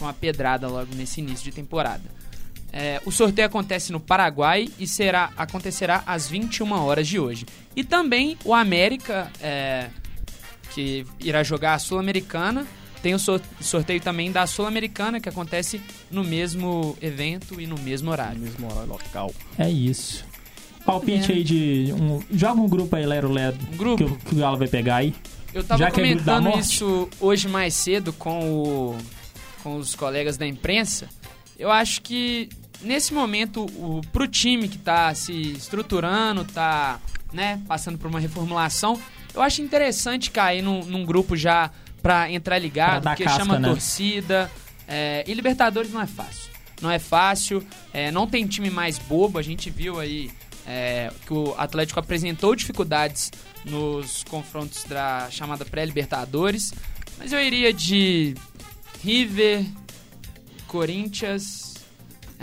uma 0.00 0.12
pedrada 0.12 0.66
logo 0.66 0.94
nesse 0.94 1.20
início 1.20 1.44
de 1.44 1.52
temporada. 1.52 2.02
É, 2.72 3.00
o 3.04 3.12
sorteio 3.12 3.46
acontece 3.46 3.92
no 3.92 4.00
Paraguai 4.00 4.68
e 4.78 4.86
será, 4.86 5.30
acontecerá 5.36 6.02
às 6.06 6.28
21 6.28 6.72
horas 6.72 7.06
de 7.06 7.20
hoje. 7.20 7.46
E 7.76 7.84
também 7.84 8.36
o 8.44 8.52
América, 8.52 9.30
é, 9.40 9.88
que 10.72 11.06
irá 11.20 11.42
jogar 11.44 11.74
a 11.74 11.78
Sul-Americana, 11.78 12.66
tem 13.04 13.12
o 13.14 13.18
sor- 13.18 13.42
sorteio 13.60 14.00
também 14.00 14.32
da 14.32 14.46
Sul-Americana, 14.46 15.20
que 15.20 15.28
acontece 15.28 15.78
no 16.10 16.24
mesmo 16.24 16.96
evento 17.02 17.60
e 17.60 17.66
no 17.66 17.78
mesmo 17.78 18.06
No 18.06 18.12
horário. 18.12 18.40
mesmo 18.40 18.66
horário 18.66 18.88
local. 18.88 19.30
É 19.58 19.68
isso. 19.68 20.24
Palpite 20.86 21.30
aí 21.30 21.44
de. 21.44 21.92
Um, 21.92 22.22
joga 22.34 22.60
um 22.62 22.68
grupo 22.68 22.96
aí, 22.96 23.04
Lero 23.04 23.30
Lero, 23.30 23.58
Um 23.72 23.76
grupo. 23.76 23.96
que, 23.98 24.04
o- 24.10 24.16
que 24.16 24.34
o 24.34 24.38
Galo 24.38 24.56
vai 24.56 24.68
pegar 24.68 24.96
aí. 24.96 25.14
Eu 25.52 25.62
tava 25.62 25.78
Já 25.80 25.88
é 25.88 25.90
comentando 25.90 26.44
morte? 26.44 26.60
isso 26.60 27.08
hoje 27.20 27.46
mais 27.46 27.74
cedo 27.74 28.10
com, 28.12 28.40
o, 28.50 28.96
com 29.62 29.76
os 29.76 29.94
colegas 29.94 30.38
da 30.38 30.46
imprensa. 30.46 31.06
Eu 31.58 31.70
acho 31.70 32.00
que 32.00 32.48
nesse 32.82 33.12
momento, 33.12 33.64
o, 33.66 34.00
pro 34.12 34.26
time 34.26 34.66
que 34.66 34.78
tá 34.78 35.14
se 35.14 35.32
estruturando, 35.52 36.42
tá 36.44 36.98
né, 37.32 37.60
passando 37.68 37.98
por 37.98 38.08
uma 38.08 38.18
reformulação, 38.18 38.98
eu 39.34 39.42
acho 39.42 39.60
interessante 39.62 40.30
cair 40.30 40.62
num, 40.62 40.84
num 40.84 41.04
grupo 41.04 41.36
já 41.36 41.70
pra 42.04 42.30
entrar 42.30 42.54
Pra 42.54 42.58
ligado, 42.58 43.02
dar 43.02 43.10
porque 43.12 43.24
casca, 43.24 43.38
chama 43.40 43.58
né? 43.58 43.66
torcida. 43.68 44.50
é, 44.86 45.24
e 45.26 45.32
Libertadores 45.34 45.90
não 45.90 46.00
é 46.02 46.06
fácil. 46.06 46.52
Não 46.82 46.90
é 46.90 46.98
fácil, 46.98 47.66
é, 47.92 48.10
não 48.10 48.26
tem 48.26 48.46
time 48.46 48.68
mais 48.70 48.98
bobo. 48.98 49.38
A 49.38 49.42
gente 49.42 49.70
viu 49.70 49.98
aí 49.98 50.30
é, 50.66 51.10
que 51.26 51.32
o 51.32 51.54
Atlético 51.56 51.98
apresentou 51.98 52.54
dificuldades 52.54 53.30
nos 53.64 54.22
confrontos 54.24 54.84
da 54.84 55.28
chamada 55.30 55.64
pré-Libertadores. 55.64 56.74
Mas 57.18 57.32
eu 57.32 57.40
iria 57.40 57.72
de 57.72 58.34
River, 59.02 59.64
Corinthians, 60.66 61.63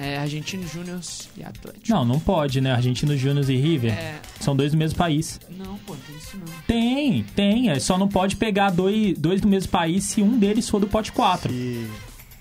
é, 0.01 0.17
Argentino 0.17 0.67
Júnior 0.67 0.99
e 1.37 1.43
Atlético. 1.43 1.85
Não, 1.89 2.03
não 2.03 2.19
pode, 2.19 2.59
né? 2.61 2.71
Argentino 2.71 3.15
Júnior 3.15 3.49
e 3.49 3.55
River. 3.57 3.93
É, 3.93 4.15
São 4.39 4.55
dois 4.55 4.71
do 4.71 4.77
mesmo 4.77 4.97
país. 4.97 5.39
não, 5.57 5.77
pô, 5.79 5.93
não 5.93 5.99
tem 6.01 6.15
isso 6.17 6.37
não. 6.37 6.45
Tem, 6.67 7.23
tem. 7.35 7.69
É, 7.69 7.79
só 7.79 7.97
não 7.97 8.07
pode 8.07 8.35
pegar 8.35 8.69
dois, 8.71 9.17
dois 9.17 9.39
do 9.41 9.47
mesmo 9.47 9.69
país 9.71 10.03
se 10.05 10.21
um 10.21 10.37
deles 10.39 10.67
for 10.69 10.79
do 10.79 10.87
pote 10.87 11.11
4. 11.11 11.51
E 11.53 11.87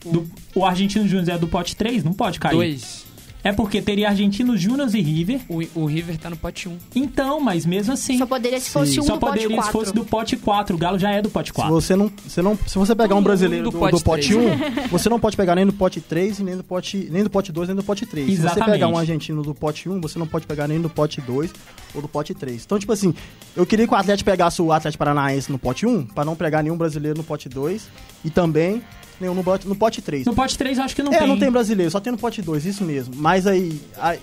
Do- 0.05 0.31
o 0.55 0.65
Argentino 0.65 1.07
Júnior 1.07 1.29
é 1.31 1.39
do 1.39 1.47
pote 1.47 1.77
3, 1.77 2.03
não 2.03 2.13
pode 2.15 2.41
cair. 2.41 2.55
Dois. 2.55 3.05
É 3.43 3.53
porque 3.53 3.81
teria 3.81 4.09
Argentino 4.09 4.57
Júnior 4.57 4.89
e 4.95 5.01
River. 5.01 5.41
O, 5.49 5.81
o 5.81 5.87
River 5.87 6.19
tá 6.19 6.29
no 6.29 6.37
pote 6.37 6.69
1. 6.69 6.77
Então, 6.95 7.41
mas 7.41 7.65
mesmo 7.65 7.93
assim. 7.93 8.19
Só 8.19 8.27
poderia 8.27 8.61
se 8.61 8.71
fosse 8.71 9.01
um 9.01 9.03
só 9.03 9.15
do 9.15 9.21
pote 9.21 9.33
poderia 9.33 9.57
se 9.57 9.63
4. 9.63 9.73
fosse 9.73 9.93
do 9.93 10.05
pote 10.05 10.37
4. 10.37 10.77
O 10.77 10.79
Galo 10.79 10.99
já 10.99 11.11
é 11.11 11.23
do 11.23 11.31
pote 11.31 11.49
se 11.49 11.55
4. 11.55 11.73
você 11.73 11.97
não, 11.97 12.13
você 12.27 12.43
não, 12.43 12.59
se 12.67 12.79
você 12.79 12.95
pegar 12.95 13.15
um 13.15 13.19
Um 13.19 13.23
brasileiro 13.23 13.65
do 13.65 13.71
do, 13.71 13.77
do 13.77 13.79
pote 13.81 14.05
pote, 14.05 14.29
três. 14.35 14.87
1, 14.87 14.89
você 14.89 15.09
não 15.09 15.19
pode 15.19 15.37
pegar 15.37 15.55
nem 15.55 15.67
do 15.67 15.73
pote 15.73 16.01
3 16.01 16.39
e 16.39 16.45
nem 16.45 16.57
do 16.57 16.65
pote, 16.65 17.09
nem 17.11 17.23
do 17.23 17.31
pote 17.31 17.53
2, 17.53 17.69
nem 17.69 17.77
do 17.77 17.83
pote 17.83 18.07
3. 18.07 18.27
Se 18.27 18.37
você 18.37 18.43
Exatamente. 18.43 18.71
pegar 18.73 18.89
um 18.89 18.99
argentino 18.99 19.43
do 19.43 19.55
pote 19.55 19.89
1, 19.89 20.01
você 20.01 20.19
não 20.19 20.27
pode 20.27 20.47
pegar 20.47 20.69
nem 20.69 20.81
do 20.81 20.91
pote 20.91 21.21
2 21.21 21.53
ou 21.95 22.03
do 22.03 22.09
pote 22.09 22.35
3. 22.35 22.65
Então, 22.65 22.79
tipo 22.79 22.93
assim, 22.93 23.15
eu 23.57 23.65
queria 23.65 23.87
que 23.87 23.93
o 23.93 23.97
Atlético 23.97 24.31
pegasse 24.31 24.61
o 24.61 24.73
Atlético 24.73 24.99
Paranaense 24.99 25.51
no 25.51 25.59
pote 25.59 25.87
1, 25.87 26.07
pra 26.07 26.25
não 26.25 26.37
pegar 26.37 26.63
nenhum 26.63 26.77
brasileiro 26.77 27.17
no 27.19 27.25
pote 27.25 27.49
2 27.49 27.89
e 28.25 28.31
também 28.31 28.83
nenhum 29.21 29.35
no 29.35 29.45
pote, 29.45 29.69
no 29.69 29.75
pote 29.77 30.01
3. 30.03 30.27
No 30.27 30.35
pote 30.35 30.57
3 30.57 30.79
eu 30.79 30.85
acho 30.85 30.97
que 30.97 31.03
não 31.03 31.13
é, 31.13 31.19
tem. 31.19 31.29
não 31.29 31.39
tem 31.39 31.51
brasileiro, 31.51 31.91
só 31.91 32.01
tem 32.01 32.11
no 32.13 32.19
pote 32.19 32.41
2, 32.43 32.65
isso 32.67 32.85
mesmo. 32.85 33.15
Mas 33.17 33.47
aí, 33.47 33.81
aí 33.99 34.19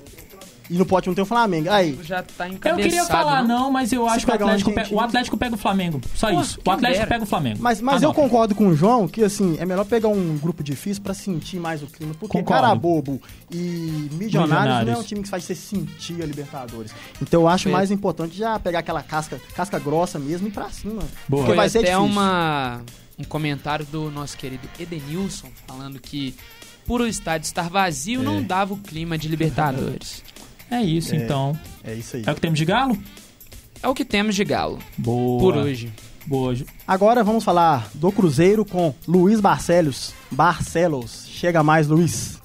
E 0.69 0.77
no 0.77 0.85
pote 0.85 1.07
não 1.07 1.15
tem 1.15 1.21
o 1.23 1.25
Flamengo. 1.25 1.69
Aí, 1.71 1.97
Já 2.03 2.21
tá 2.21 2.45
Eu 2.45 2.53
encabeçado. 2.55 2.81
queria 2.89 3.05
falar 3.05 3.41
não? 3.41 3.59
não, 3.63 3.71
mas 3.71 3.93
eu 3.93 4.03
Se 4.09 4.15
acho 4.15 4.25
que 4.25 4.31
o 4.33 4.35
Atlético, 4.35 4.71
o 4.95 4.99
Atlético 4.99 5.37
pega 5.37 5.55
o 5.55 5.57
Flamengo. 5.57 6.01
Só 6.13 6.29
Pô, 6.29 6.41
isso. 6.41 6.59
O 6.65 6.71
Atlético 6.71 6.97
dera. 6.99 7.07
pega 7.07 7.23
o 7.23 7.25
Flamengo. 7.25 7.57
Mas, 7.61 7.79
mas 7.79 8.03
eu 8.03 8.09
Anota. 8.09 8.21
concordo 8.21 8.53
com 8.53 8.67
o 8.67 8.75
João 8.75 9.07
que, 9.07 9.23
assim, 9.23 9.55
é 9.61 9.65
melhor 9.65 9.85
pegar 9.85 10.09
um 10.09 10.37
grupo 10.37 10.61
difícil 10.61 11.01
pra 11.01 11.13
sentir 11.13 11.57
mais 11.57 11.81
o 11.81 11.87
clima. 11.87 12.13
Porque 12.19 12.37
Concordo. 12.37 12.61
Carabobo 12.63 13.21
e 13.49 14.09
Milionários, 14.11 14.85
não 14.87 14.93
é 14.93 14.97
um 14.97 15.03
time 15.03 15.21
que 15.23 15.29
faz 15.29 15.45
você 15.45 15.55
sentir 15.55 16.21
a 16.21 16.25
Libertadores. 16.25 16.91
Então 17.21 17.43
eu 17.43 17.47
acho 17.47 17.63
Foi- 17.63 17.71
mais 17.71 17.89
importante 17.89 18.37
já 18.37 18.59
pegar 18.59 18.79
aquela 18.79 19.01
casca, 19.01 19.39
casca 19.55 19.79
grossa 19.79 20.19
mesmo 20.19 20.47
e 20.47 20.49
ir 20.49 20.53
pra 20.53 20.69
cima. 20.69 20.95
Boa. 21.29 21.43
Porque 21.43 21.45
Foi 21.45 21.55
vai 21.55 21.69
ser 21.69 21.77
até 21.77 21.91
difícil. 21.91 22.11
uma, 22.11 22.81
um 23.17 23.23
comentário 23.23 23.85
do 23.85 24.09
nosso 24.11 24.37
querido 24.37 24.67
Edenilson 24.79 25.49
falando 25.67 25.99
que 25.99 26.35
por 26.85 27.01
o 27.01 27.07
estádio 27.07 27.45
estar 27.45 27.69
vazio 27.69 28.21
não 28.23 28.41
dava 28.41 28.73
o 28.73 28.77
clima 28.77 29.17
de 29.17 29.27
Libertadores. 29.27 30.23
É 30.69 30.81
isso, 30.81 31.13
É. 31.13 31.17
então. 31.17 31.57
É 31.83 31.93
isso 31.93 32.15
aí. 32.17 32.23
É 32.25 32.31
o 32.31 32.35
que 32.35 32.41
temos 32.41 32.59
de 32.59 32.65
galo? 32.65 32.97
É 33.81 33.87
o 33.87 33.93
que 33.93 34.05
temos 34.05 34.35
de 34.35 34.43
galo 34.43 34.79
Boa. 34.97 35.39
por 35.39 35.55
hoje. 35.57 35.91
Boa. 36.25 36.53
Agora 36.85 37.23
vamos 37.23 37.43
falar 37.43 37.89
do 37.93 38.11
Cruzeiro 38.11 38.65
com 38.65 38.93
Luiz 39.07 39.39
Barcelos. 39.39 40.13
Barcelos. 40.31 41.25
Chega 41.27 41.63
mais, 41.63 41.87
Luiz. 41.87 42.37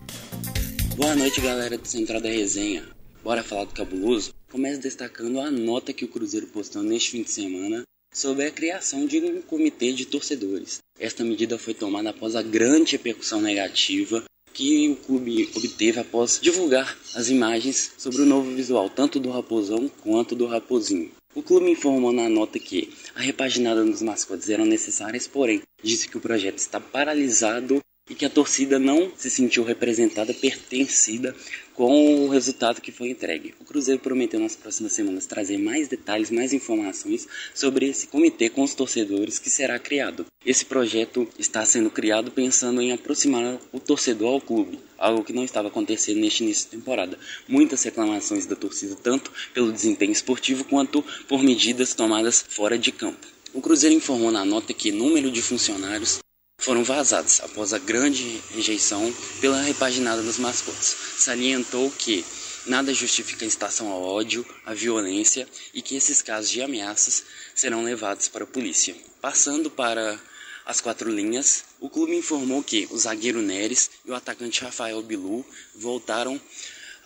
Boa 0.97 1.17
noite, 1.17 1.41
galera 1.41 1.77
do 1.79 1.87
Central 1.89 2.21
da 2.21 2.29
Resenha. 2.29 2.85
Bora 3.25 3.43
falar 3.43 3.65
do 3.65 3.73
cabuloso? 3.73 4.33
Começo 4.51 4.81
destacando 4.83 5.41
a 5.41 5.51
nota 5.51 5.93
que 5.93 6.05
o 6.05 6.09
Cruzeiro 6.09 6.47
postou 6.49 6.83
neste 6.83 7.11
fim 7.13 7.23
de 7.23 7.31
semana 7.31 7.83
sobre 8.13 8.47
a 8.47 8.51
criação 8.51 9.07
de 9.07 9.19
um 9.19 9.41
comitê 9.41 9.93
de 9.93 10.07
torcedores. 10.07 10.79
Esta 10.99 11.25
medida 11.25 11.59
foi 11.59 11.75
tomada 11.75 12.11
após 12.11 12.37
a 12.37 12.43
grande 12.43 12.93
repercussão 12.93 13.41
negativa 13.41 14.23
que 14.53 14.91
o 14.91 14.97
clube 14.97 15.49
obteve 15.55 15.99
após 15.99 16.39
divulgar 16.41 16.99
as 17.15 17.29
imagens 17.29 17.93
sobre 17.97 18.23
o 18.23 18.27
novo 18.27 18.55
visual, 18.55 18.91
tanto 18.91 19.19
do 19.19 19.31
Raposão 19.31 19.89
quanto 20.03 20.35
do 20.35 20.47
Raposinho. 20.47 21.11
O 21.35 21.43
clube 21.43 21.71
informou 21.71 22.13
na 22.13 22.29
nota 22.29 22.59
que 22.59 22.93
a 23.15 23.23
repaginada 23.23 23.83
dos 23.83 24.03
mascotes 24.03 24.51
eram 24.51 24.67
necessárias, 24.67 25.27
porém 25.27 25.63
disse 25.83 26.07
que 26.07 26.19
o 26.19 26.21
projeto 26.21 26.59
está 26.59 26.79
paralisado 26.79 27.81
e 28.11 28.15
que 28.15 28.27
a 28.27 28.31
torcida 28.31 28.79
não 28.79 29.11
se 29.17 29.31
sentiu 29.31 29.65
representada, 29.65 30.35
pertencida 30.35 31.35
com 31.83 32.27
o 32.27 32.29
resultado 32.29 32.81
que 32.81 32.93
foi 32.93 33.11
entregue. 33.11 33.57
O 33.59 33.65
Cruzeiro 33.65 34.01
prometeu 34.01 34.39
nas 34.39 34.55
próximas 34.55 34.93
semanas 34.93 35.27
trazer 35.27 35.59
mais 35.59 35.89
detalhes, 35.89 36.31
mais 36.31 36.53
informações 36.53 37.27
sobre 37.53 37.89
esse 37.89 38.07
comitê 38.07 38.49
com 38.49 38.63
os 38.63 38.73
torcedores 38.73 39.41
que 39.41 39.51
será 39.51 39.81
criado. 39.81 40.25
Esse 40.47 40.65
projeto 40.65 41.29
está 41.37 41.67
sendo 41.67 41.91
criado 41.91 42.31
pensando 42.31 42.81
em 42.81 42.93
aproximar 42.93 43.59
o 43.73 43.81
torcedor 43.81 44.35
ao 44.35 44.41
clube, 44.41 44.79
algo 44.97 45.25
que 45.25 45.33
não 45.33 45.43
estava 45.43 45.67
acontecendo 45.67 46.21
neste 46.21 46.45
início 46.45 46.67
de 46.67 46.77
temporada. 46.77 47.19
Muitas 47.49 47.83
reclamações 47.83 48.47
da 48.47 48.55
torcida, 48.55 48.95
tanto 48.95 49.33
pelo 49.53 49.73
desempenho 49.73 50.13
esportivo 50.13 50.63
quanto 50.63 51.05
por 51.27 51.43
medidas 51.43 51.95
tomadas 51.95 52.45
fora 52.49 52.79
de 52.79 52.93
campo. 52.93 53.27
O 53.53 53.61
Cruzeiro 53.61 53.97
informou 53.97 54.31
na 54.31 54.45
nota 54.45 54.73
que 54.73 54.93
número 54.93 55.33
de 55.33 55.43
funcionários 55.43 56.23
foram 56.63 56.85
vazados 56.85 57.41
após 57.41 57.73
a 57.73 57.79
grande 57.79 58.41
rejeição 58.55 59.13
pela 59.41 59.61
repaginada 59.61 60.23
dos 60.23 60.39
mascotes. 60.39 60.97
Salientou 61.19 61.91
que 61.91 62.25
nada 62.67 62.95
justifica 62.95 63.45
a 63.45 63.49
incitação 63.49 63.91
ao 63.91 64.01
ódio, 64.01 64.47
à 64.65 64.73
violência 64.73 65.49
e 65.75 65.83
que 65.83 65.97
esses 65.97 66.23
casos 66.23 66.51
de 66.51 66.63
ameaças 66.63 67.25
serão 67.53 67.83
levados 67.83 68.29
para 68.29 68.45
a 68.45 68.47
polícia. 68.47 68.95
Passando 69.21 69.71
para 69.71 70.19
as 70.65 70.81
quatro 70.81 71.11
linhas, 71.11 71.65
o 71.81 71.91
clube 71.91 72.15
informou 72.15 72.63
que 72.63 72.87
o 72.93 72.97
zagueiro 72.97 73.43
Neres 73.43 73.91
e 74.05 74.13
o 74.13 74.15
atacante 74.15 74.63
Rafael 74.63 75.03
Bilu 75.03 75.45
voltaram 75.75 76.41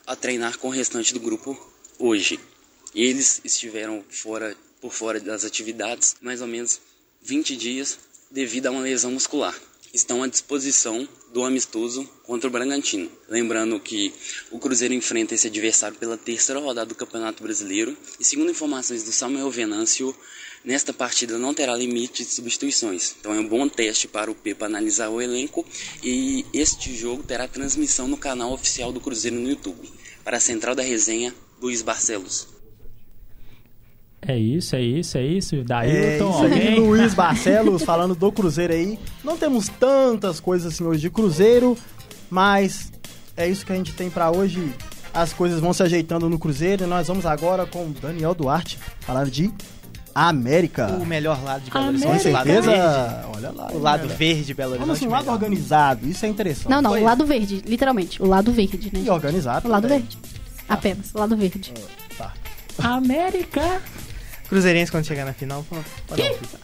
a 0.06 0.14
treinar 0.14 0.58
com 0.58 0.68
o 0.68 0.70
restante 0.70 1.14
do 1.14 1.20
grupo 1.20 1.58
hoje. 1.98 2.38
Eles 2.94 3.40
estiveram 3.42 4.04
fora, 4.10 4.54
por 4.82 4.92
fora 4.92 5.18
das 5.18 5.44
atividades 5.44 6.16
mais 6.20 6.42
ou 6.42 6.46
menos 6.46 6.78
20 7.22 7.56
dias 7.56 7.98
devido 8.30 8.66
a 8.66 8.70
uma 8.70 8.80
lesão 8.80 9.10
muscular. 9.10 9.54
Estão 9.92 10.22
à 10.22 10.26
disposição 10.26 11.08
do 11.32 11.44
amistoso 11.44 12.04
contra 12.24 12.48
o 12.48 12.50
Bragantino. 12.50 13.10
Lembrando 13.28 13.80
que 13.80 14.12
o 14.50 14.58
Cruzeiro 14.58 14.92
enfrenta 14.92 15.34
esse 15.34 15.46
adversário 15.46 15.96
pela 15.96 16.18
terceira 16.18 16.60
rodada 16.60 16.86
do 16.86 16.94
Campeonato 16.94 17.42
Brasileiro 17.42 17.96
e, 18.20 18.24
segundo 18.24 18.50
informações 18.50 19.04
do 19.04 19.12
Samuel 19.12 19.50
Venâncio, 19.50 20.14
nesta 20.64 20.92
partida 20.92 21.38
não 21.38 21.54
terá 21.54 21.74
limite 21.74 22.24
de 22.24 22.30
substituições. 22.30 23.14
Então 23.18 23.32
é 23.32 23.38
um 23.38 23.48
bom 23.48 23.68
teste 23.68 24.08
para 24.08 24.30
o 24.30 24.34
Pepa 24.34 24.66
analisar 24.66 25.08
o 25.08 25.22
elenco 25.22 25.64
e 26.02 26.44
este 26.52 26.94
jogo 26.94 27.22
terá 27.22 27.48
transmissão 27.48 28.08
no 28.08 28.16
canal 28.16 28.52
oficial 28.52 28.92
do 28.92 29.00
Cruzeiro 29.00 29.36
no 29.36 29.48
YouTube. 29.48 29.90
Para 30.24 30.38
a 30.38 30.40
Central 30.40 30.74
da 30.74 30.82
Resenha, 30.82 31.34
Luiz 31.60 31.80
Barcelos. 31.82 32.55
É 34.28 34.36
isso, 34.36 34.74
é 34.74 34.80
isso, 34.82 35.16
é 35.18 35.22
isso. 35.24 35.54
É 35.56 35.62
Dailton, 35.62 36.30
isso 36.30 36.54
aí? 36.54 36.78
Luiz 36.80 37.14
Barcelos 37.14 37.82
falando 37.84 38.14
do 38.14 38.32
Cruzeiro 38.32 38.72
aí. 38.72 38.98
Não 39.22 39.36
temos 39.36 39.68
tantas 39.68 40.40
coisas 40.40 40.72
assim 40.72 40.84
hoje 40.84 41.00
de 41.02 41.10
Cruzeiro, 41.10 41.76
mas 42.28 42.90
é 43.36 43.48
isso 43.48 43.64
que 43.64 43.72
a 43.72 43.76
gente 43.76 43.92
tem 43.92 44.10
pra 44.10 44.30
hoje. 44.30 44.72
As 45.14 45.32
coisas 45.32 45.60
vão 45.60 45.72
se 45.72 45.82
ajeitando 45.82 46.28
no 46.28 46.38
Cruzeiro 46.38 46.84
e 46.84 46.86
nós 46.86 47.06
vamos 47.06 47.24
agora 47.24 47.64
com 47.66 47.84
o 47.86 47.90
Daniel 47.90 48.34
Duarte 48.34 48.78
falar 49.00 49.26
de 49.26 49.50
América. 50.14 50.88
O 51.00 51.06
melhor 51.06 51.42
lado 51.44 51.62
de 51.64 51.70
Belo 51.70 51.84
Com 51.84 51.88
Horizonte, 51.90 52.28
o 52.28 52.32
lado 52.32 52.44
certeza, 52.46 52.70
verde. 52.70 53.26
olha 53.36 53.50
lá. 53.52 53.70
O 53.72 53.78
lado 53.78 54.02
cara. 54.06 54.14
verde 54.14 54.44
de 54.44 54.54
Belo 54.54 54.70
Vamos 54.72 54.88
Horizonte. 54.88 54.96
assim, 54.98 55.06
um 55.06 55.10
lado 55.12 55.24
melhor. 55.24 55.34
organizado, 55.34 56.08
isso 56.08 56.26
é 56.26 56.28
interessante. 56.28 56.68
Não, 56.70 56.82
não, 56.82 56.90
Pois. 56.90 57.02
o 57.02 57.06
lado 57.06 57.24
verde, 57.26 57.62
literalmente. 57.64 58.20
O 58.22 58.26
lado 58.26 58.52
verde, 58.52 58.90
né? 58.92 59.02
E 59.04 59.08
organizado. 59.10 59.68
O 59.68 59.70
lado 59.70 59.82
também. 59.82 60.00
verde. 60.00 60.18
Apenas, 60.68 61.14
o 61.14 61.18
lado 61.18 61.36
verde. 61.36 61.72
América. 62.78 63.80
Cruzeirense 64.48 64.90
quando 64.90 65.04
chegar 65.06 65.24
na 65.24 65.32
final. 65.32 65.64
pô, 65.68 65.76
pode. 66.06 66.22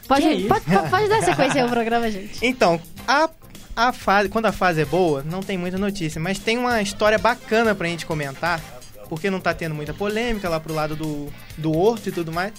Pode, 0.08 0.28
Que 0.36 0.48
pode, 0.48 0.64
pode, 0.66 0.90
pode 0.90 1.08
dar 1.08 1.22
sequência 1.22 1.62
ao 1.62 1.68
programa, 1.68 2.10
gente. 2.10 2.38
Então, 2.44 2.80
a, 3.08 3.28
a 3.74 3.92
fase, 3.92 4.28
quando 4.28 4.46
a 4.46 4.52
fase 4.52 4.80
é 4.80 4.84
boa, 4.84 5.22
não 5.22 5.40
tem 5.40 5.58
muita 5.58 5.78
notícia, 5.78 6.20
mas 6.20 6.38
tem 6.38 6.58
uma 6.58 6.80
história 6.80 7.18
bacana 7.18 7.74
pra 7.74 7.88
gente 7.88 8.06
comentar, 8.06 8.60
porque 9.08 9.30
não 9.30 9.40
tá 9.40 9.52
tendo 9.52 9.74
muita 9.74 9.92
polêmica 9.92 10.48
lá 10.48 10.60
pro 10.60 10.72
lado 10.74 10.94
do, 10.94 11.28
do 11.58 11.76
Horto 11.76 12.08
e 12.08 12.12
tudo 12.12 12.30
mais. 12.32 12.52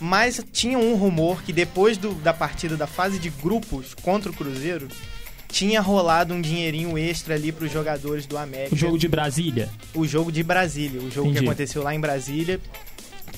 Mas 0.00 0.40
tinha 0.50 0.78
um 0.78 0.94
rumor 0.94 1.42
que 1.42 1.52
depois 1.52 1.98
do- 1.98 2.14
da 2.14 2.32
partida 2.32 2.74
da 2.76 2.86
fase 2.86 3.18
de 3.18 3.28
grupos 3.28 3.92
contra 3.92 4.30
o 4.30 4.34
Cruzeiro, 4.34 4.88
tinha 5.46 5.80
rolado 5.80 6.32
um 6.32 6.40
dinheirinho 6.40 6.96
extra 6.96 7.34
ali 7.34 7.52
pros 7.52 7.70
jogadores 7.70 8.24
do 8.24 8.38
América. 8.38 8.74
O 8.74 8.78
jogo 8.78 8.96
de 8.96 9.08
Brasília. 9.08 9.68
o 9.94 10.06
jogo 10.06 10.32
de 10.32 10.42
Brasília, 10.42 11.00
o 11.02 11.10
jogo 11.10 11.28
Entendi. 11.28 11.40
que 11.44 11.50
aconteceu 11.50 11.82
lá 11.82 11.94
em 11.94 12.00
Brasília. 12.00 12.58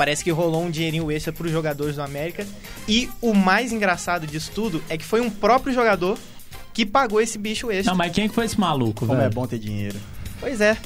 Parece 0.03 0.25
que 0.25 0.33
rolou 0.33 0.65
um 0.65 0.69
dinheirinho 0.71 1.13
extra 1.13 1.33
para 1.33 1.47
os 1.47 1.53
jogadores 1.53 1.95
do 1.95 2.03
América. 2.03 2.45
E 2.89 3.09
o 3.21 3.33
mais 3.33 3.71
engraçado 3.71 4.27
disso 4.27 4.51
tudo 4.53 4.83
é 4.89 4.99
que 4.99 5.05
foi 5.05 5.21
um 5.21 5.31
próprio 5.31 5.73
jogador 5.73 6.19
que 6.75 6.85
pagou 6.85 7.21
esse 7.21 7.39
bicho 7.39 7.71
extra. 7.71 7.93
Não, 7.93 7.97
mas 7.97 8.11
quem 8.13 8.29
que 8.29 8.35
foi 8.35 8.47
esse 8.47 8.59
maluco, 8.59 9.07
Como 9.07 9.13
velho? 9.17 9.27
é 9.27 9.31
bom 9.31 9.47
ter 9.47 9.61
dinheiro. 9.61 9.97
Pois 10.41 10.61
é. 10.61 10.77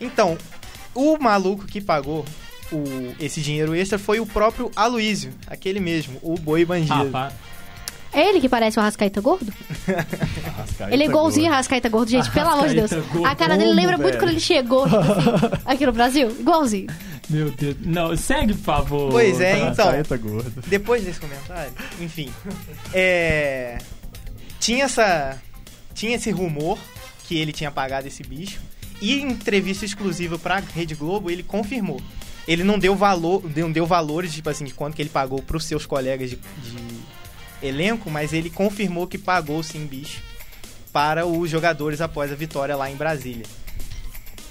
Então, 0.00 0.38
o 0.94 1.18
maluco 1.18 1.66
que 1.66 1.78
pagou 1.78 2.24
o- 2.72 3.14
esse 3.20 3.42
dinheiro 3.42 3.74
extra 3.74 3.98
foi 3.98 4.18
o 4.18 4.24
próprio 4.24 4.70
Aloísio, 4.74 5.34
aquele 5.46 5.78
mesmo, 5.78 6.18
o 6.22 6.34
boi 6.38 6.64
bandido. 6.64 7.10
Ah. 7.12 7.30
É 8.14 8.28
ele 8.30 8.40
que 8.40 8.48
parece 8.48 8.78
o 8.78 8.80
Arrascaeta 8.80 9.20
gordo? 9.20 9.52
Ele 10.90 11.02
é 11.02 11.06
igualzinho 11.06 11.50
a 11.50 11.54
Arrascaeta 11.54 11.88
gordo, 11.90 12.08
gente, 12.10 12.30
pelo 12.30 12.48
amor 12.48 12.68
de 12.68 12.76
Deus. 12.76 12.90
Gordo. 12.92 13.26
A 13.26 13.34
cara 13.34 13.58
dele 13.58 13.72
lembra 13.74 13.98
muito 13.98 14.06
velho? 14.12 14.18
quando 14.20 14.30
ele 14.30 14.40
chegou 14.40 14.84
tipo 14.88 14.96
assim, 14.96 15.60
aqui 15.66 15.84
no 15.84 15.92
Brasil. 15.92 16.30
Igualzinho. 16.30 16.86
Meu 17.28 17.50
Deus. 17.50 17.76
Não, 17.80 18.16
segue, 18.16 18.54
por 18.54 18.62
favor. 18.62 19.10
Pois 19.10 19.40
é, 19.40 19.58
então. 19.58 19.88
Arrascaeta 19.88 20.16
gordo. 20.16 20.62
Depois 20.66 21.04
desse 21.04 21.20
comentário, 21.20 21.72
enfim, 22.00 22.32
é, 22.92 23.78
tinha 24.60 24.84
essa 24.84 25.40
tinha 25.94 26.16
esse 26.16 26.30
rumor 26.30 26.78
que 27.26 27.38
ele 27.38 27.52
tinha 27.52 27.70
pagado 27.70 28.08
esse 28.08 28.22
bicho 28.22 28.60
e 29.00 29.20
em 29.20 29.30
entrevista 29.30 29.84
exclusiva 29.84 30.38
pra 30.38 30.60
Rede 30.74 30.94
Globo 30.94 31.30
ele 31.30 31.42
confirmou. 31.42 32.00
Ele 32.46 32.62
não 32.62 32.78
deu 32.78 32.94
valor, 32.94 33.42
não 33.56 33.72
deu 33.72 33.86
valores 33.86 34.34
tipo 34.34 34.50
assim 34.50 34.64
de 34.64 34.74
quanto 34.74 34.94
que 34.94 35.02
ele 35.02 35.08
pagou 35.08 35.40
pros 35.40 35.64
seus 35.64 35.86
colegas 35.86 36.30
de, 36.30 36.36
de 36.36 36.76
elenco, 37.62 38.10
mas 38.10 38.32
ele 38.32 38.50
confirmou 38.50 39.06
que 39.06 39.16
pagou 39.16 39.62
sim 39.62 39.86
bicho 39.86 40.22
para 40.92 41.26
os 41.26 41.50
jogadores 41.50 42.00
após 42.00 42.30
a 42.30 42.34
vitória 42.34 42.76
lá 42.76 42.90
em 42.90 42.96
Brasília. 42.96 43.46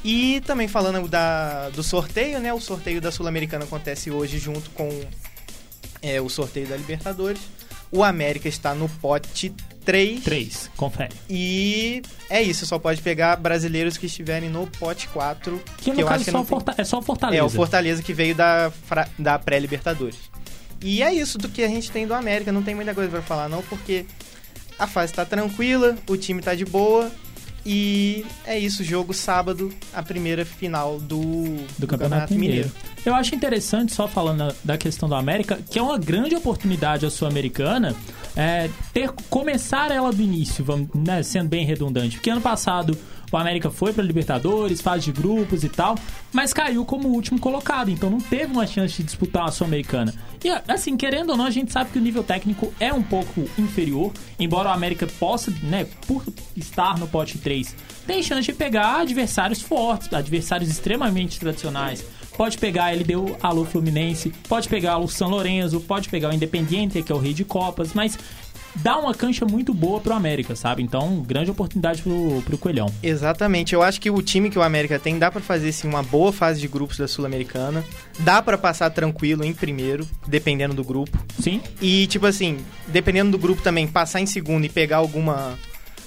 E 0.03 0.41
também 0.41 0.67
falando 0.67 1.07
da, 1.07 1.69
do 1.69 1.81
sorteio, 1.81 2.39
né? 2.39 2.53
O 2.53 2.59
sorteio 2.59 2.99
da 2.99 3.11
Sul-Americana 3.11 3.63
acontece 3.63 4.11
hoje 4.11 4.37
junto 4.37 4.69
com 4.71 4.89
é, 6.01 6.19
o 6.19 6.27
sorteio 6.29 6.67
da 6.67 6.75
Libertadores. 6.75 7.39
O 7.91 8.03
América 8.03 8.49
está 8.49 8.73
no 8.73 8.89
pote 8.89 9.53
3. 9.85 10.23
Três, 10.23 10.69
confere. 10.75 11.13
E 11.29 12.01
é 12.29 12.41
isso, 12.41 12.65
só 12.65 12.79
pode 12.79 13.01
pegar 13.01 13.35
brasileiros 13.37 13.97
que 13.97 14.07
estiverem 14.07 14.49
no 14.49 14.65
pote 14.67 15.07
4. 15.09 15.61
Que 15.77 15.91
no 15.93 16.01
eu 16.01 16.07
caso 16.07 16.15
acho 16.15 16.25
que 16.25 16.31
só 16.31 16.43
tem- 16.43 16.75
é 16.77 16.83
só 16.83 17.01
Fortaleza. 17.01 17.39
É, 17.41 17.43
o 17.45 17.49
Fortaleza 17.49 18.01
que 18.01 18.13
veio 18.13 18.33
da, 18.35 18.71
da 19.17 19.37
pré-Libertadores. 19.39 20.17
E 20.81 21.01
é 21.01 21.13
isso 21.13 21.37
do 21.37 21.47
que 21.47 21.63
a 21.63 21.67
gente 21.67 21.91
tem 21.91 22.05
do 22.07 22.13
América. 22.13 22.51
Não 22.51 22.63
tem 22.63 22.75
muita 22.75 22.93
coisa 22.93 23.09
pra 23.09 23.21
falar, 23.21 23.47
não, 23.47 23.61
porque 23.63 24.05
a 24.77 24.87
fase 24.87 25.13
tá 25.13 25.23
tranquila, 25.23 25.95
o 26.09 26.17
time 26.17 26.41
tá 26.41 26.55
de 26.55 26.65
boa. 26.65 27.09
E 27.65 28.25
é 28.45 28.59
isso, 28.59 28.83
jogo 28.83 29.13
sábado, 29.13 29.73
a 29.93 30.03
primeira 30.03 30.43
final 30.43 30.99
do, 30.99 31.55
do 31.77 31.87
Campeonato, 31.87 32.33
Mineiro. 32.33 32.69
Eu 33.05 33.13
acho 33.15 33.35
interessante, 33.35 33.93
só 33.93 34.07
falando 34.07 34.53
da 34.63 34.77
questão 34.77 35.07
do 35.07 35.15
América, 35.15 35.59
que 35.69 35.79
é 35.79 35.81
uma 35.81 35.97
grande 35.97 36.35
oportunidade 36.35 37.05
a 37.05 37.09
Sul-Americana 37.09 37.95
é, 38.35 38.69
ter 38.93 39.11
começar 39.29 39.91
ela 39.91 40.11
do 40.11 40.21
início, 40.21 40.63
vamos, 40.63 40.89
né, 40.93 41.23
sendo 41.23 41.49
bem 41.49 41.65
redundante. 41.65 42.17
Porque 42.17 42.29
ano 42.29 42.41
passado 42.41 42.97
o 43.37 43.41
América 43.41 43.69
foi 43.69 43.91
para 43.93 44.03
Libertadores, 44.03 44.81
fase 44.81 45.05
de 45.05 45.11
grupos 45.11 45.63
e 45.63 45.69
tal, 45.69 45.95
mas 46.31 46.53
caiu 46.53 46.85
como 46.85 47.09
último 47.09 47.39
colocado, 47.39 47.89
então 47.89 48.09
não 48.09 48.19
teve 48.19 48.53
uma 48.53 48.67
chance 48.67 48.97
de 48.97 49.03
disputar 49.03 49.45
a 49.45 49.51
Sul-Americana. 49.51 50.13
E 50.43 50.49
assim, 50.67 50.95
querendo 50.95 51.31
ou 51.31 51.37
não, 51.37 51.45
a 51.45 51.51
gente 51.51 51.71
sabe 51.71 51.91
que 51.91 51.97
o 51.97 52.01
nível 52.01 52.23
técnico 52.23 52.73
é 52.79 52.93
um 52.93 53.01
pouco 53.01 53.49
inferior, 53.57 54.11
embora 54.39 54.69
o 54.69 54.73
América 54.73 55.07
possa, 55.19 55.51
né, 55.63 55.87
por 56.07 56.23
estar 56.55 56.97
no 56.99 57.07
pote 57.07 57.37
3, 57.37 57.75
tem 58.05 58.21
chance 58.21 58.43
de 58.43 58.53
pegar 58.53 59.01
adversários 59.01 59.61
fortes, 59.61 60.11
adversários 60.13 60.69
extremamente 60.69 61.39
tradicionais. 61.39 62.05
Pode 62.35 62.57
pegar 62.57 62.85
a 62.85 62.91
LDU, 62.91 63.37
Alô 63.43 63.63
Fluminense, 63.63 64.33
pode 64.49 64.67
pegar 64.67 64.97
o 64.97 65.07
São 65.07 65.29
Lourenço, 65.29 65.79
pode 65.81 66.09
pegar 66.09 66.29
o 66.29 66.33
Independiente, 66.33 67.01
que 67.03 67.11
é 67.11 67.15
o 67.15 67.19
rei 67.19 67.31
de 67.31 67.45
Copas, 67.45 67.93
mas 67.93 68.17
dá 68.75 68.97
uma 68.97 69.13
cancha 69.13 69.45
muito 69.45 69.73
boa 69.73 69.99
pro 69.99 70.13
América, 70.13 70.55
sabe? 70.55 70.81
Então, 70.81 71.21
grande 71.21 71.51
oportunidade 71.51 72.01
pro, 72.01 72.41
pro 72.43 72.57
Coelhão. 72.57 72.87
Exatamente. 73.01 73.73
Eu 73.73 73.81
acho 73.81 73.99
que 73.99 74.09
o 74.09 74.21
time 74.21 74.49
que 74.49 74.57
o 74.57 74.61
América 74.61 74.99
tem 74.99 75.17
dá 75.17 75.31
para 75.31 75.41
fazer 75.41 75.71
sim 75.71 75.87
uma 75.87 76.03
boa 76.03 76.31
fase 76.31 76.59
de 76.59 76.67
grupos 76.67 76.97
da 76.97 77.07
Sul-Americana. 77.07 77.83
Dá 78.19 78.41
para 78.41 78.57
passar 78.57 78.89
tranquilo 78.89 79.43
em 79.43 79.53
primeiro, 79.53 80.07
dependendo 80.27 80.73
do 80.73 80.83
grupo. 80.83 81.17
Sim. 81.39 81.61
E 81.81 82.07
tipo 82.07 82.25
assim, 82.25 82.57
dependendo 82.87 83.31
do 83.31 83.37
grupo 83.37 83.61
também, 83.61 83.87
passar 83.87 84.21
em 84.21 84.25
segundo 84.25 84.65
e 84.65 84.69
pegar 84.69 84.97
alguma 84.97 85.57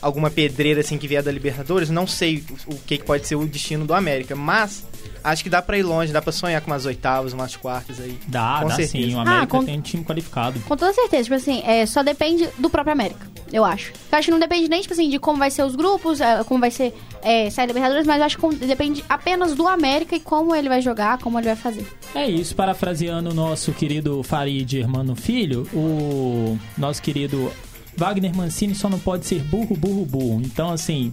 alguma 0.01 0.31
pedreira 0.31 0.81
assim 0.81 0.99
que 0.99 1.09
vier 1.09 1.23
da 1.23 1.31
Libertadores, 1.33 1.91
não 1.91 2.07
sei 2.07 2.45
o 2.67 2.75
que, 2.77 2.99
que 2.99 3.05
pode 3.05 3.27
ser 3.27 3.37
o 3.37 3.47
destino 3.47 3.85
do 3.87 3.95
América, 3.95 4.35
mas 4.37 4.85
acho 5.25 5.43
que 5.43 5.51
dá 5.51 5.61
pra 5.61 5.77
ir 5.79 5.83
longe, 5.83 6.13
dá 6.13 6.23
pra 6.23 6.33
sonhar 6.33 6.61
com 6.61 6.71
umas 6.71 6.85
oitavas, 6.87 7.33
umas 7.33 7.57
quartas 7.57 8.01
aí. 8.01 8.17
Dá, 8.29 8.59
com 8.63 8.69
dá 8.69 8.77
certeza. 8.77 9.07
sim. 9.09 9.15
O 9.15 9.19
América 9.21 9.43
Ah, 9.43 9.47
com- 9.47 9.65
tem 9.65 9.79
um 9.79 9.83
time 9.83 10.05
qualificado. 10.05 10.61
Com 10.61 10.77
toda 10.77 10.93
certeza, 10.93 11.25
tipo 11.25 11.35
assim, 11.35 11.63
é, 11.65 11.85
só 11.87 12.03
depende 12.03 12.49
do 12.59 12.71
próprio 12.71 12.93
América, 12.93 13.27
eu 13.53 13.65
acho. 13.65 13.93
Eu 14.13 14.19
acho 14.19 14.27
que 14.27 14.31
não 14.33 14.39
depende 14.39 14.69
nem, 14.69 14.81
tipo 14.81 14.95
assim, 14.95 15.09
de 15.11 15.19
como 15.19 15.39
vai 15.39 15.51
ser 15.51 15.63
os 15.65 15.75
grupos, 15.75 16.21
é, 16.21 16.45
como 16.45 16.61
vai 16.61 16.71
ser 16.71 16.95
é, 17.23 17.51
sair 17.51 17.67
da 17.67 17.73
Libertadores, 17.73 18.07
mas 18.07 18.19
eu 18.19 18.25
acho 18.25 18.39
que 18.39 18.55
depende 18.67 19.05
apenas 19.09 19.55
do 19.55 19.67
América 19.67 20.15
e 20.15 20.21
como 20.21 20.55
ele 20.55 20.69
vai 20.69 20.81
jogar, 20.81 21.19
como 21.19 21.39
ele 21.39 21.47
vai 21.47 21.57
fazer. 21.57 21.85
É 22.15 22.29
isso, 22.29 22.55
parafraseando 22.55 23.31
o 23.31 23.35
nosso 23.35 23.73
querido 23.73 24.23
Farid 24.23 24.75
Hermano 24.79 25.17
Filho, 25.17 25.69
o 25.75 26.57
nosso 26.79 27.03
querido 27.03 27.51
Wagner 27.97 28.35
Mancini 28.35 28.75
só 28.75 28.89
não 28.89 28.99
pode 28.99 29.27
ser 29.27 29.43
burro, 29.43 29.77
burro, 29.77 30.05
burro. 30.05 30.43
Então, 30.45 30.71
assim, 30.71 31.13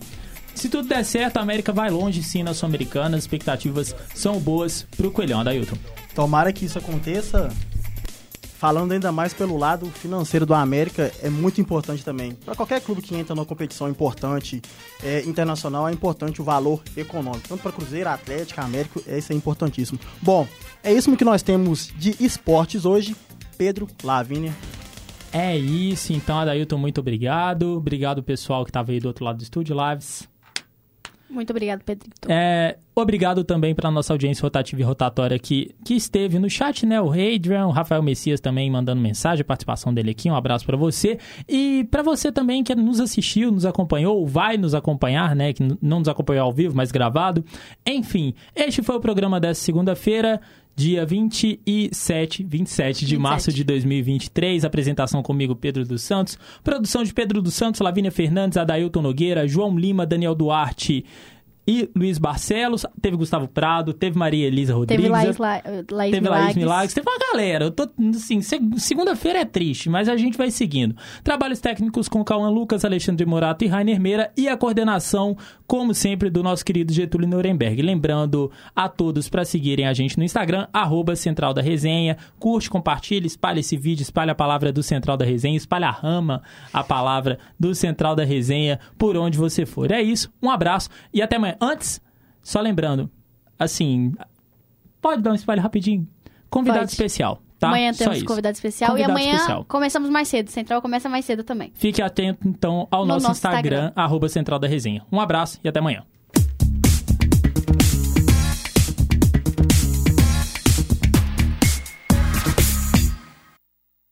se 0.54 0.70
tudo 0.70 0.88
der 0.88 1.04
certo, 1.04 1.38
a 1.38 1.42
América 1.42 1.72
vai 1.72 1.90
longe 1.90 2.22
sim 2.22 2.44
na 2.44 2.54
Sul-Americana, 2.54 3.18
as 3.18 3.24
expectativas 3.24 3.96
são 4.14 4.40
boas 4.40 4.86
pro 4.96 5.12
Coelhão, 5.12 5.42
Adailton. 5.42 5.78
Tomara 6.14 6.54
que 6.54 6.66
isso 6.66 6.78
aconteça. 6.78 7.50
Falando 8.58 8.94
ainda 8.94 9.12
mais 9.12 9.34
pelo 9.34 9.58
lado 9.58 9.88
financeiro 9.88 10.46
do 10.46 10.54
América, 10.54 11.12
é 11.22 11.30
muito 11.30 11.60
importante 11.60 12.06
também. 12.06 12.32
Para 12.32 12.56
qualquer 12.56 12.80
clube 12.80 13.02
que 13.02 13.14
entra 13.14 13.36
numa 13.36 13.46
competição 13.46 13.90
importante, 13.90 14.62
é, 15.04 15.22
internacional, 15.26 15.90
é 15.90 15.92
importante 15.92 16.40
o 16.40 16.46
valor 16.46 16.82
econômico. 16.96 17.46
Tanto 17.50 17.62
para 17.62 17.74
Cruzeiro, 17.74 18.08
Atlético, 18.08 18.62
América, 18.62 19.02
é, 19.06 19.18
isso 19.18 19.34
é 19.34 19.36
importantíssimo. 19.36 20.00
Bom, 20.22 20.48
é 20.82 20.94
isso 20.94 21.14
que 21.18 21.26
nós 21.26 21.42
temos 21.42 21.92
de 21.98 22.16
esportes 22.22 22.86
hoje. 22.86 23.18
Pedro, 23.58 23.86
Lavínia, 24.02 24.56
É 25.34 25.58
isso, 25.58 26.14
então, 26.14 26.38
Adailton, 26.38 26.78
muito 26.78 27.02
obrigado. 27.02 27.78
Obrigado, 27.78 28.22
pessoal 28.22 28.64
que 28.64 28.70
estava 28.70 28.92
aí 28.92 29.00
do 29.00 29.08
outro 29.08 29.26
lado 29.26 29.38
do 29.38 29.44
estúdio, 29.44 29.76
Lives. 29.76 30.32
Muito 31.34 31.50
obrigado, 31.50 31.84
Pedrito. 31.84 32.32
É, 32.32 32.78
obrigado 32.94 33.44
também 33.44 33.74
para 33.74 33.90
nossa 33.90 34.14
audiência 34.14 34.44
rotativa 34.44 34.80
e 34.80 34.84
rotatória 34.84 35.40
que, 35.40 35.74
que 35.84 35.96
esteve 35.96 36.38
no 36.38 36.48
chat, 36.48 36.86
né? 36.86 37.02
O 37.02 37.10
Hadrian, 37.10 37.66
o 37.66 37.72
Rafael 37.72 38.04
Messias 38.04 38.40
também 38.40 38.70
mandando 38.70 39.02
mensagem, 39.02 39.44
participação 39.44 39.92
dele 39.92 40.12
aqui. 40.12 40.30
Um 40.30 40.36
abraço 40.36 40.64
para 40.64 40.78
você. 40.78 41.18
E 41.50 41.88
para 41.90 42.04
você 42.04 42.32
também 42.32 42.64
que 42.64 42.76
nos 42.76 43.00
assistiu, 43.00 43.52
nos 43.52 43.66
acompanhou, 43.66 44.28
vai 44.28 44.58
nos 44.58 44.76
acompanhar, 44.76 45.36
né? 45.36 45.54
Que 45.54 45.64
não 45.82 46.00
nos 46.00 46.08
acompanhou 46.08 46.46
ao 46.46 46.54
vivo, 46.54 46.76
mas 46.76 46.92
gravado. 46.92 47.44
Enfim, 47.84 48.36
este 48.56 48.84
foi 48.84 48.96
o 48.96 49.00
programa 49.00 49.40
dessa 49.40 49.62
segunda-feira. 49.62 50.40
Dia 50.76 51.06
27, 51.06 52.44
27 52.44 53.06
de 53.06 53.16
27. 53.16 53.18
março 53.18 53.52
de 53.52 53.64
2023. 53.64 54.66
Apresentação 54.66 55.22
comigo, 55.22 55.56
Pedro 55.56 55.86
dos 55.86 56.02
Santos. 56.02 56.38
Produção 56.64 57.04
de 57.04 57.14
Pedro 57.14 57.42
dos 57.42 57.54
Santos, 57.54 57.80
Lavínia 57.80 58.12
Fernandes, 58.12 58.58
Adailton 58.58 59.02
Nogueira, 59.02 59.48
João 59.48 59.78
Lima, 59.78 60.06
Daniel 60.06 60.34
Duarte 60.34 61.06
e 61.68 61.89
Luiz 61.95 62.18
Barcelos. 62.18 62.86
Teve 63.01 63.16
Gustavo 63.18 63.47
Prado, 63.47 63.93
teve 63.93 64.18
Maria 64.18 64.47
Elisa 64.47 64.74
Rodrigues. 64.74 65.03
Teve 65.03 65.11
Laís, 65.11 65.38
La, 65.38 65.61
Laís 65.91 66.11
Teve 66.11 66.28
Laís 66.28 66.41
Milagres. 66.41 66.55
Milagres, 66.55 66.93
teve 66.93 67.09
uma 67.09 67.18
galera. 67.32 67.66
Eu 67.66 67.72
tô, 67.72 67.89
assim, 68.16 68.41
se- 68.41 68.59
segunda-feira 68.78 69.39
é 69.39 69.45
triste, 69.45 69.89
mas 69.89 70.07
a 70.09 70.16
gente 70.18 70.38
vai 70.38 70.51
seguindo. 70.51 70.95
Trabalhos 71.24 71.59
técnicos 71.59 72.07
com 72.07 72.24
Cauã 72.24 72.49
Lucas, 72.49 72.84
Alexandre 72.86 73.26
Morato 73.26 73.64
e 73.64 73.68
Rainer 73.68 73.99
Meira 73.99 74.32
e 74.38 74.47
a 74.47 74.57
coordenação, 74.57 75.38
como 75.68 75.93
sempre, 75.93 76.30
do 76.30 76.43
nosso 76.43 76.64
querido 76.66 76.91
Getúlio 76.93 77.28
Nuremberg. 77.28 77.82
Lembrando 77.82 78.51
a 78.76 78.89
todos 78.89 79.30
para 79.30 79.45
seguirem 79.45 79.88
a 79.88 79.93
gente 79.93 80.18
no 80.18 80.24
Instagram, 80.24 80.68
arroba 80.74 81.16
Central 81.16 81.53
da 81.53 81.61
Resenha. 81.61 82.18
Curte, 82.39 82.70
compartilha, 82.70 83.26
espalha 83.28 83.59
esse 83.59 83.78
vídeo, 83.78 84.03
espalha 84.03 84.32
a 84.34 84.36
palavra 84.36 84.72
do 84.72 84.84
Central 84.84 85.18
da 85.18 85.26
Resenha, 85.26 85.57
espalha 85.57 85.88
a 85.88 85.91
rama 85.91 86.41
a 86.72 86.84
palavra 86.84 87.39
do 87.59 87.74
Central 87.76 88.16
da 88.16 88.24
Resenha 88.24 88.80
por 88.97 89.16
onde 89.18 89.38
você 89.38 89.66
for. 89.66 89.91
É 89.91 90.01
isso, 90.01 90.32
um 90.41 90.49
abraço 90.49 90.89
e 91.14 91.22
até 91.22 91.36
amanhã. 91.38 91.53
Antes, 91.62 92.01
só 92.41 92.60
lembrando, 92.62 93.10
assim, 93.58 94.14
Pode 95.01 95.22
dar 95.22 95.32
um 95.32 95.36
espalho 95.36 95.62
rapidinho? 95.62 96.08
Convidado 96.49 96.80
Pode. 96.82 96.91
especial, 96.91 97.41
tá? 97.60 97.68
Amanhã 97.68 97.91
Só 97.91 98.04
temos 98.06 98.18
isso. 98.20 98.26
convidado 98.26 98.54
especial 98.56 98.91
Convidado 98.91 99.12
e 99.12 99.12
amanhã 99.12 99.34
especial. 99.36 99.66
começamos 99.66 100.10
mais 100.10 100.28
cedo. 100.30 100.49
Central 100.49 100.82
começa 100.82 101.10
mais 101.10 101.26
cedo 101.26 101.43
também. 101.43 101.72
Fique 101.76 102.01
atento, 102.01 102.47
então, 102.47 102.88
ao 102.89 103.01
No 103.01 103.08
nosso, 103.16 103.28
nosso 103.28 103.38
Instagram, 103.39 103.88
Instagram. 103.88 103.91
arroba 104.01 104.30
Central 104.30 104.60
da 104.60 104.68
Resenha. 104.68 105.04
Um 105.12 105.20
abraço 105.20 105.60
e 105.64 105.68
até 105.68 105.80
amanhã. 105.80 106.04